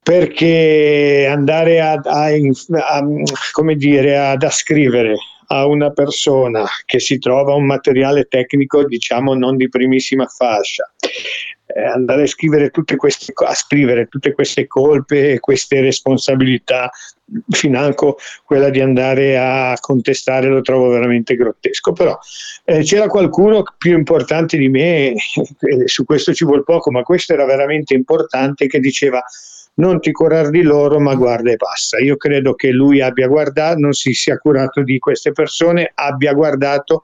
perché 0.00 1.26
andare 1.28 1.80
a, 1.80 2.00
a, 2.04 2.26
a, 2.26 3.06
come 3.50 3.74
dire, 3.74 4.16
ad 4.16 4.44
ascrivere 4.44 5.16
a 5.48 5.66
una 5.66 5.90
persona 5.90 6.64
che 6.84 7.00
si 7.00 7.18
trova 7.18 7.54
un 7.54 7.66
materiale 7.66 8.26
tecnico 8.26 8.84
diciamo 8.84 9.34
non 9.34 9.56
di 9.56 9.68
primissima 9.68 10.26
fascia 10.26 10.88
eh, 11.74 11.84
andare 11.84 12.22
a 12.22 12.26
scrivere, 12.26 12.70
tutte 12.70 12.96
queste, 12.96 13.32
a 13.34 13.54
scrivere 13.54 14.06
tutte 14.06 14.32
queste 14.32 14.66
colpe 14.66 15.32
e 15.32 15.40
queste 15.40 15.80
responsabilità 15.80 16.90
financo 17.48 18.18
quella 18.44 18.70
di 18.70 18.80
andare 18.80 19.38
a 19.38 19.76
contestare 19.80 20.48
lo 20.48 20.60
trovo 20.62 20.88
veramente 20.88 21.36
grottesco 21.36 21.92
però 21.92 22.18
eh, 22.64 22.82
c'era 22.82 23.06
qualcuno 23.06 23.62
più 23.78 23.96
importante 23.96 24.56
di 24.56 24.68
me 24.68 25.14
su 25.84 26.04
questo 26.04 26.34
ci 26.34 26.44
vuole 26.44 26.62
poco 26.64 26.90
ma 26.90 27.02
questo 27.02 27.32
era 27.32 27.44
veramente 27.44 27.94
importante 27.94 28.66
che 28.66 28.80
diceva 28.80 29.22
non 29.74 30.00
ti 30.00 30.12
curar 30.12 30.50
di 30.50 30.62
loro, 30.62 31.00
ma 31.00 31.14
guarda 31.14 31.50
e 31.50 31.56
passa. 31.56 31.98
Io 31.98 32.16
credo 32.16 32.54
che 32.54 32.70
lui 32.70 33.00
abbia 33.00 33.26
guardato, 33.26 33.78
non 33.78 33.92
si 33.92 34.12
sia 34.12 34.36
curato 34.36 34.82
di 34.82 34.98
queste 34.98 35.32
persone, 35.32 35.90
abbia 35.94 36.34
guardato 36.34 37.02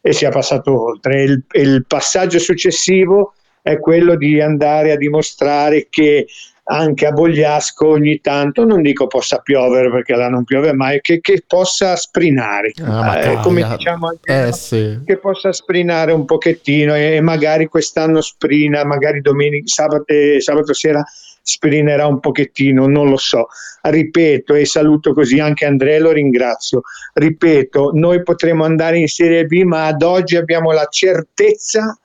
e 0.00 0.12
sia 0.12 0.30
passato 0.30 0.86
oltre. 0.86 1.22
Il, 1.22 1.44
il 1.52 1.84
passaggio 1.86 2.38
successivo 2.38 3.34
è 3.62 3.78
quello 3.78 4.16
di 4.16 4.40
andare 4.40 4.92
a 4.92 4.96
dimostrare 4.96 5.86
che 5.88 6.26
anche 6.68 7.06
a 7.06 7.12
Bogliasco 7.12 7.88
ogni 7.88 8.20
tanto, 8.20 8.64
non 8.64 8.82
dico 8.82 9.06
possa 9.06 9.38
piovere 9.38 9.90
perché 9.90 10.14
là 10.16 10.28
non 10.28 10.44
piove 10.44 10.72
mai, 10.72 11.00
che, 11.00 11.20
che 11.20 11.44
possa 11.46 11.94
sprinare, 11.94 12.72
ah, 12.82 13.18
eh, 13.18 13.40
come 13.40 13.62
diciamo 13.62 14.08
anche, 14.08 14.48
eh, 14.48 14.52
sì. 14.52 15.00
che 15.04 15.18
possa 15.18 15.52
sprinare 15.52 16.12
un 16.12 16.24
pochettino 16.24 16.94
e 16.94 17.20
magari 17.20 17.66
quest'anno 17.66 18.20
sprina, 18.20 18.84
magari 18.84 19.20
domenica, 19.20 19.66
sabato, 19.66 20.12
sabato 20.40 20.74
sera 20.74 21.04
sprinerà 21.48 22.08
un 22.08 22.18
pochettino, 22.18 22.88
non 22.88 23.08
lo 23.08 23.16
so. 23.16 23.46
Ripeto 23.82 24.54
e 24.54 24.64
saluto 24.64 25.14
così 25.14 25.38
anche 25.38 25.64
Andrea, 25.64 26.00
lo 26.00 26.10
ringrazio. 26.10 26.80
Ripeto, 27.12 27.92
noi 27.94 28.24
potremo 28.24 28.64
andare 28.64 28.98
in 28.98 29.06
Serie 29.06 29.44
B, 29.44 29.62
ma 29.62 29.86
ad 29.86 30.02
oggi 30.02 30.34
abbiamo 30.34 30.72
la 30.72 30.88
certezza 30.90 31.96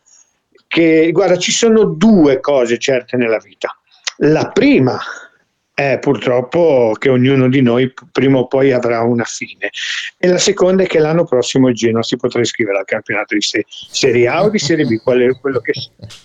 che, 0.67 1.09
guarda, 1.11 1.37
ci 1.37 1.51
sono 1.51 1.85
due 1.85 2.39
cose 2.39 2.77
certe 2.77 3.17
nella 3.17 3.39
vita. 3.39 3.75
La 4.23 4.49
prima 4.51 4.99
eh, 5.81 5.97
purtroppo 5.99 6.93
che 6.99 7.09
ognuno 7.09 7.49
di 7.49 7.61
noi 7.61 7.91
prima 8.11 8.37
o 8.37 8.47
poi 8.47 8.71
avrà 8.71 9.01
una 9.01 9.23
fine. 9.23 9.71
E 10.17 10.27
la 10.27 10.37
seconda 10.37 10.83
è 10.83 10.85
che 10.85 10.99
l'anno 10.99 11.23
prossimo 11.23 11.69
il 11.69 11.75
Genoa 11.75 12.03
si 12.03 12.17
potrà 12.17 12.41
iscrivere 12.41 12.79
al 12.79 12.85
campionato 12.85 13.33
di 13.33 13.41
se- 13.41 13.65
Serie 13.67 14.27
A 14.27 14.43
o 14.43 14.49
di 14.49 14.59
Serie 14.59 14.85
B, 14.85 14.97
quale, 14.97 15.39
quello 15.39 15.59
che 15.59 15.73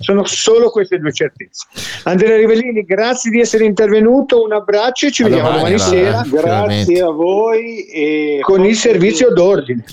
sono 0.01 0.25
solo 0.25 0.69
queste 0.71 0.99
due 0.99 1.13
certezze. 1.13 1.67
Andrea 2.05 2.37
Rivellini, 2.37 2.85
grazie 2.85 3.31
di 3.31 3.41
essere 3.41 3.65
intervenuto, 3.65 4.43
un 4.43 4.53
abbraccio 4.53 5.07
e 5.07 5.11
ci 5.11 5.23
A 5.23 5.29
vediamo 5.29 5.51
domani, 5.53 5.77
domani 5.77 5.97
sera. 5.97 6.23
Grazie 6.29 7.01
a 7.01 7.11
voi 7.11 7.87
e 7.87 8.39
con 8.43 8.65
il 8.65 8.77
servizio 8.77 9.31
d'ordine. 9.33 9.85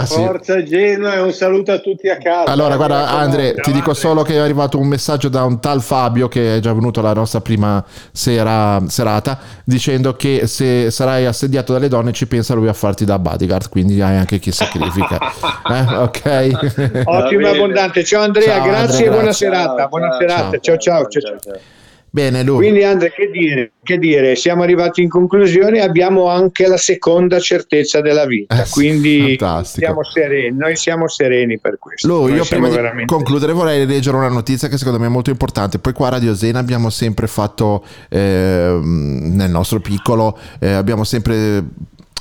Ah, 0.00 0.06
sì. 0.06 0.14
Forza 0.14 0.62
Genoa 0.62 1.14
e 1.14 1.20
un 1.20 1.32
saluto 1.32 1.72
a 1.72 1.78
tutti 1.78 2.08
a 2.08 2.16
casa. 2.18 2.50
Allora, 2.50 2.76
guarda. 2.76 3.08
Andre, 3.10 3.54
ti 3.54 3.72
dico 3.72 3.94
solo 3.94 4.22
che 4.22 4.34
è 4.34 4.38
arrivato 4.38 4.78
un 4.78 4.86
messaggio 4.86 5.28
da 5.28 5.44
un 5.44 5.60
tal 5.60 5.82
Fabio 5.82 6.28
che 6.28 6.56
è 6.56 6.60
già 6.60 6.72
venuto 6.72 7.00
alla 7.00 7.12
nostra 7.12 7.40
prima 7.40 7.84
sera, 8.12 8.80
serata 8.86 9.38
dicendo 9.64 10.14
che 10.16 10.46
se 10.46 10.90
sarai 10.90 11.26
assediato 11.26 11.72
dalle 11.72 11.88
donne 11.88 12.12
ci 12.12 12.26
pensa 12.26 12.54
lui 12.54 12.68
a 12.68 12.72
farti 12.72 13.04
da 13.04 13.18
bodyguard, 13.18 13.68
quindi 13.68 14.00
hai 14.00 14.16
anche 14.16 14.38
chi 14.38 14.52
sacrifica. 14.52 15.18
Eh, 15.70 15.94
ok. 15.94 17.02
Ottimo 17.04 17.46
e 17.46 17.50
abbondante. 17.50 18.02
Ciao 18.04 18.22
Andrea, 18.22 18.56
Ciao, 18.56 18.64
grazie 18.64 18.82
Andrea, 18.82 19.04
e 19.04 19.08
buona 19.08 19.22
grazie. 19.22 19.46
serata. 19.46 19.86
buona 19.86 20.16
serata. 20.18 20.58
Ciao 20.58 20.76
ciao. 20.76 21.06
ciao, 21.08 21.38
ciao. 21.38 21.78
Bene, 22.12 22.42
lui. 22.42 22.56
Quindi 22.56 22.82
Andrea, 22.82 23.10
che 23.10 23.30
dire, 23.30 23.72
che 23.82 23.98
dire? 23.98 24.34
Siamo 24.34 24.62
arrivati 24.62 25.00
in 25.00 25.08
conclusione 25.08 25.78
e 25.78 25.80
abbiamo 25.80 26.28
anche 26.28 26.66
la 26.66 26.76
seconda 26.76 27.38
certezza 27.38 28.00
della 28.00 28.26
vita, 28.26 28.62
Eh 28.62 28.68
quindi 28.68 29.38
siamo 29.62 30.02
sereni, 30.02 30.56
noi 30.56 30.74
siamo 30.76 31.06
sereni 31.06 31.58
per 31.60 31.78
questo. 31.78 32.08
Lu, 32.08 32.28
io 32.28 32.44
prima 32.44 32.68
di 32.68 32.74
veramente- 32.74 33.14
concludere 33.14 33.52
vorrei 33.52 33.86
leggere 33.86 34.16
una 34.16 34.28
notizia 34.28 34.68
che 34.68 34.76
secondo 34.76 34.98
me 34.98 35.06
è 35.06 35.08
molto 35.10 35.30
importante. 35.30 35.78
Poi 35.78 35.92
qua 35.92 36.08
a 36.08 36.10
Radio 36.10 36.34
Zena 36.34 36.58
abbiamo 36.58 36.90
sempre 36.90 37.28
fatto, 37.28 37.84
ehm, 38.08 39.32
nel 39.34 39.50
nostro 39.50 39.78
piccolo, 39.80 40.36
eh, 40.58 40.72
abbiamo 40.72 41.04
sempre 41.04 41.64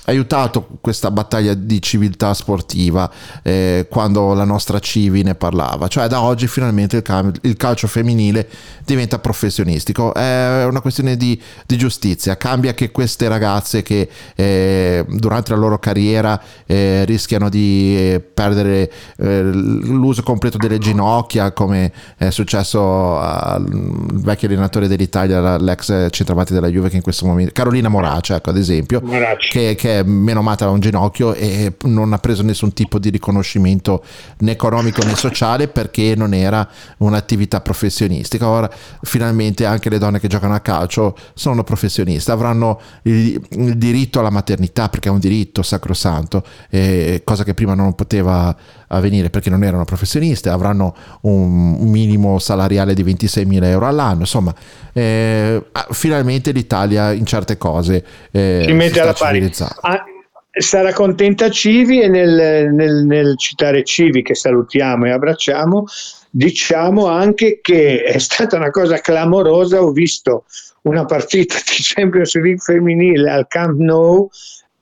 aiutato 0.09 0.67
questa 0.81 1.11
battaglia 1.11 1.53
di 1.53 1.81
civiltà 1.81 2.33
sportiva 2.33 3.09
eh, 3.43 3.87
quando 3.89 4.33
la 4.33 4.43
nostra 4.43 4.79
Civi 4.79 5.23
ne 5.23 5.35
parlava. 5.35 5.87
Cioè 5.87 6.07
da 6.07 6.21
oggi 6.21 6.47
finalmente 6.47 6.97
il, 6.97 7.01
cam- 7.01 7.35
il 7.41 7.55
calcio 7.55 7.87
femminile 7.87 8.47
diventa 8.83 9.19
professionistico. 9.19 10.13
È 10.13 10.65
una 10.65 10.81
questione 10.81 11.15
di, 11.15 11.39
di 11.65 11.77
giustizia. 11.77 12.37
Cambia 12.37 12.73
che 12.73 12.91
queste 12.91 13.27
ragazze 13.27 13.83
che 13.83 14.09
eh, 14.35 15.05
durante 15.07 15.51
la 15.51 15.57
loro 15.57 15.79
carriera 15.79 16.41
eh, 16.65 17.05
rischiano 17.05 17.49
di 17.49 17.95
eh, 17.95 18.19
perdere 18.19 18.91
eh, 19.17 19.43
l'uso 19.43 20.23
completo 20.23 20.57
delle 20.57 20.77
ginocchia 20.79 21.51
come 21.51 21.91
è 22.17 22.29
successo 22.29 23.19
al 23.19 23.65
vecchio 24.13 24.47
allenatore 24.47 24.87
dell'Italia, 24.87 25.57
l'ex 25.57 26.07
centravanti 26.09 26.53
della 26.53 26.67
Juve 26.67 26.89
che 26.89 26.95
in 26.95 27.01
questo 27.01 27.25
momento, 27.25 27.51
Carolina 27.53 27.89
Morace, 27.89 28.35
ecco 28.35 28.49
ad 28.49 28.57
esempio, 28.57 29.01
Morace. 29.03 29.49
che, 29.49 29.75
che 29.75 29.98
è 29.99 30.03
menomata 30.03 30.65
da 30.65 30.71
un 30.71 30.79
ginocchio 30.79 31.33
e 31.33 31.75
non 31.83 32.13
ha 32.13 32.17
preso 32.17 32.43
nessun 32.43 32.73
tipo 32.73 32.99
di 32.99 33.09
riconoscimento 33.09 34.03
né 34.39 34.51
economico 34.51 35.03
né 35.03 35.15
sociale 35.15 35.67
perché 35.67 36.15
non 36.15 36.33
era 36.33 36.67
un'attività 36.97 37.61
professionistica. 37.61 38.47
Ora 38.47 38.69
finalmente 39.01 39.65
anche 39.65 39.89
le 39.89 39.97
donne 39.97 40.19
che 40.19 40.27
giocano 40.27 40.53
a 40.53 40.59
calcio 40.59 41.15
sono 41.33 41.63
professioniste, 41.63 42.31
avranno 42.31 42.79
il, 43.03 43.41
il 43.49 43.77
diritto 43.77 44.19
alla 44.19 44.29
maternità 44.29 44.89
perché 44.89 45.09
è 45.09 45.11
un 45.11 45.19
diritto 45.19 45.61
sacrosanto, 45.61 46.43
eh, 46.69 47.21
cosa 47.23 47.43
che 47.43 47.53
prima 47.53 47.73
non 47.73 47.93
poteva 47.95 48.55
avvenire 48.89 49.29
perché 49.29 49.49
non 49.49 49.63
erano 49.63 49.85
professioniste, 49.85 50.49
avranno 50.49 50.95
un, 51.21 51.77
minimo 51.89 52.39
salariale 52.39 52.93
di 52.93 53.03
26.000 53.03 53.63
euro 53.65 53.87
all'anno, 53.87 54.21
insomma 54.21 54.53
eh, 54.93 55.63
finalmente 55.91 56.51
l'Italia 56.51 57.11
in 57.11 57.25
certe 57.25 57.57
cose 57.57 58.03
eh, 58.31 58.65
si 58.67 58.73
mette 58.73 58.99
alla 58.99 59.13
pari. 59.13 59.51
Ah, 59.81 60.03
sarà 60.51 60.93
contenta 60.93 61.49
Civi 61.49 62.01
e 62.01 62.07
nel, 62.07 62.73
nel- 62.73 63.05
nel 63.05 63.37
citare 63.37 63.83
Civi 63.83 64.21
che 64.21 64.35
salutiamo 64.35 65.05
e 65.05 65.11
abbracciamo, 65.11 65.85
diciamo 66.29 67.07
anche 67.07 67.59
che 67.61 68.03
è 68.03 68.17
stata 68.17 68.57
una 68.57 68.71
cosa 68.71 68.99
clamorosa. 68.99 69.81
Ho 69.81 69.91
visto 69.91 70.45
una 70.83 71.05
partita 71.05 71.55
di 71.65 71.77
Champions 71.81 72.35
League 72.35 72.59
femminile 72.59 73.29
al 73.31 73.47
Camp 73.47 73.77
Nou 73.77 74.29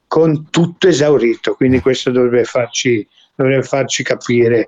con 0.07 0.49
tutto 0.49 0.87
esaurito, 0.87 1.53
quindi 1.55 1.81
questo 1.81 2.11
dovrebbe 2.11 2.45
farci, 2.45 3.05
dovrebbe 3.37 3.63
farci 3.63 4.03
capire 4.03 4.67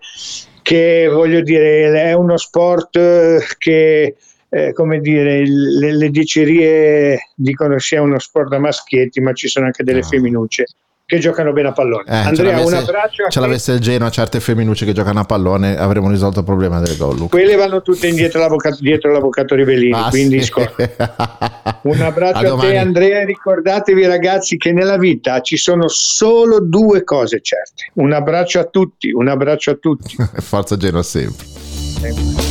che 0.62 1.08
voglio 1.12 1.42
dire 1.42 1.92
è 1.92 2.14
uno 2.14 2.38
sport 2.38 2.96
eh, 2.96 3.42
che 3.58 4.16
eh, 4.48 4.74
come 4.74 5.00
dire 5.00 5.44
le, 5.46 5.96
le 5.96 6.10
dicerie 6.10 7.32
dicono 7.36 7.80
sia 7.80 8.02
uno 8.02 8.20
sport 8.20 8.50
da 8.50 8.60
maschietti 8.60 9.20
ma 9.20 9.34
ci 9.34 9.48
sono 9.48 9.66
anche 9.66 9.84
delle 9.84 10.04
femminucce 10.04 10.66
che 11.10 11.18
giocano 11.18 11.52
bene 11.54 11.70
a 11.70 11.72
pallone 11.72 12.04
Eh, 12.06 12.16
Andrea 12.16 12.64
un 12.64 12.72
abbraccio 12.72 13.28
ce 13.30 13.40
l'avesse 13.40 13.72
il 13.72 13.80
Genoa 13.80 14.12
certe 14.12 14.40
femminucce 14.40 14.86
che 14.86 14.94
giocano 14.94 15.22
a 15.22 15.24
pallone 15.24 15.76
avremmo 15.76 16.08
risolto 16.08 16.38
il 16.40 16.46
problema 16.46 16.80
del 16.82 16.96
gol 16.98 17.16
Luca. 17.18 17.30
quelle 17.36 17.56
vanno 17.56 17.82
tutte 17.82 18.06
indietro 18.06 18.40
l'avvocato, 18.40 18.78
dietro 18.80 19.12
l'avvocato 19.12 19.56
Rivellini 19.56 19.92
Ah, 19.92 20.10
quindi 20.10 20.40
sì. 20.44 20.52
un 21.82 22.00
abbraccio 22.00 22.54
A 22.54 22.58
a, 22.58 22.60
te. 22.60 22.78
Andrea 22.78 23.26
ricordatevi 23.26 24.06
ragazzi 24.06 24.58
che 24.58 24.72
nella 24.72 24.98
vita 25.00 25.42
ci 25.42 25.58
sono 25.58 25.88
solo 25.88 26.60
due 26.62 27.04
cose 27.04 27.42
certe 27.42 27.90
un 27.94 28.12
abbraccio 28.14 28.60
a 28.60 28.66
tutti 28.66 29.12
un 29.12 29.28
abbraccio 29.30 29.72
a 29.72 29.76
tutti 29.76 30.16
forza 30.42 30.78
Genoa 30.78 31.02
sempre 31.02 32.49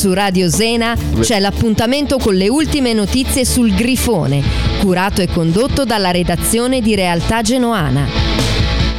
Su 0.00 0.14
Radio 0.14 0.48
Zena 0.48 0.96
c'è 1.20 1.38
l'appuntamento 1.40 2.16
con 2.16 2.34
le 2.34 2.48
ultime 2.48 2.94
notizie 2.94 3.44
sul 3.44 3.74
Grifone, 3.74 4.42
curato 4.80 5.20
e 5.20 5.26
condotto 5.26 5.84
dalla 5.84 6.10
redazione 6.10 6.80
di 6.80 6.94
Realtà 6.94 7.42
Genoana. 7.42 8.06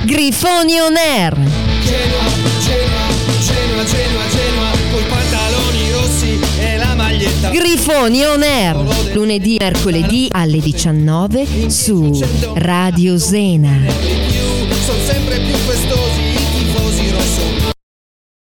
Grifoni 0.04 0.80
on 0.80 0.96
air! 0.96 1.34
Genoa, 1.34 2.22
Genoa, 2.60 3.84
Genoa, 3.84 4.28
Genoa, 4.30 4.70
coi 4.92 5.04
pantaloni 5.10 5.92
rossi 5.92 6.40
e 6.60 6.78
la 6.78 6.94
maglietta. 6.94 7.50
Grifoni 7.50 8.24
on 8.24 8.44
air! 8.44 9.14
Lunedì 9.16 9.56
e 9.56 9.64
mercoledì 9.64 10.28
alle 10.30 10.60
19 10.60 11.68
su 11.72 12.12
Radio 12.54 13.18
Zena. 13.18 14.31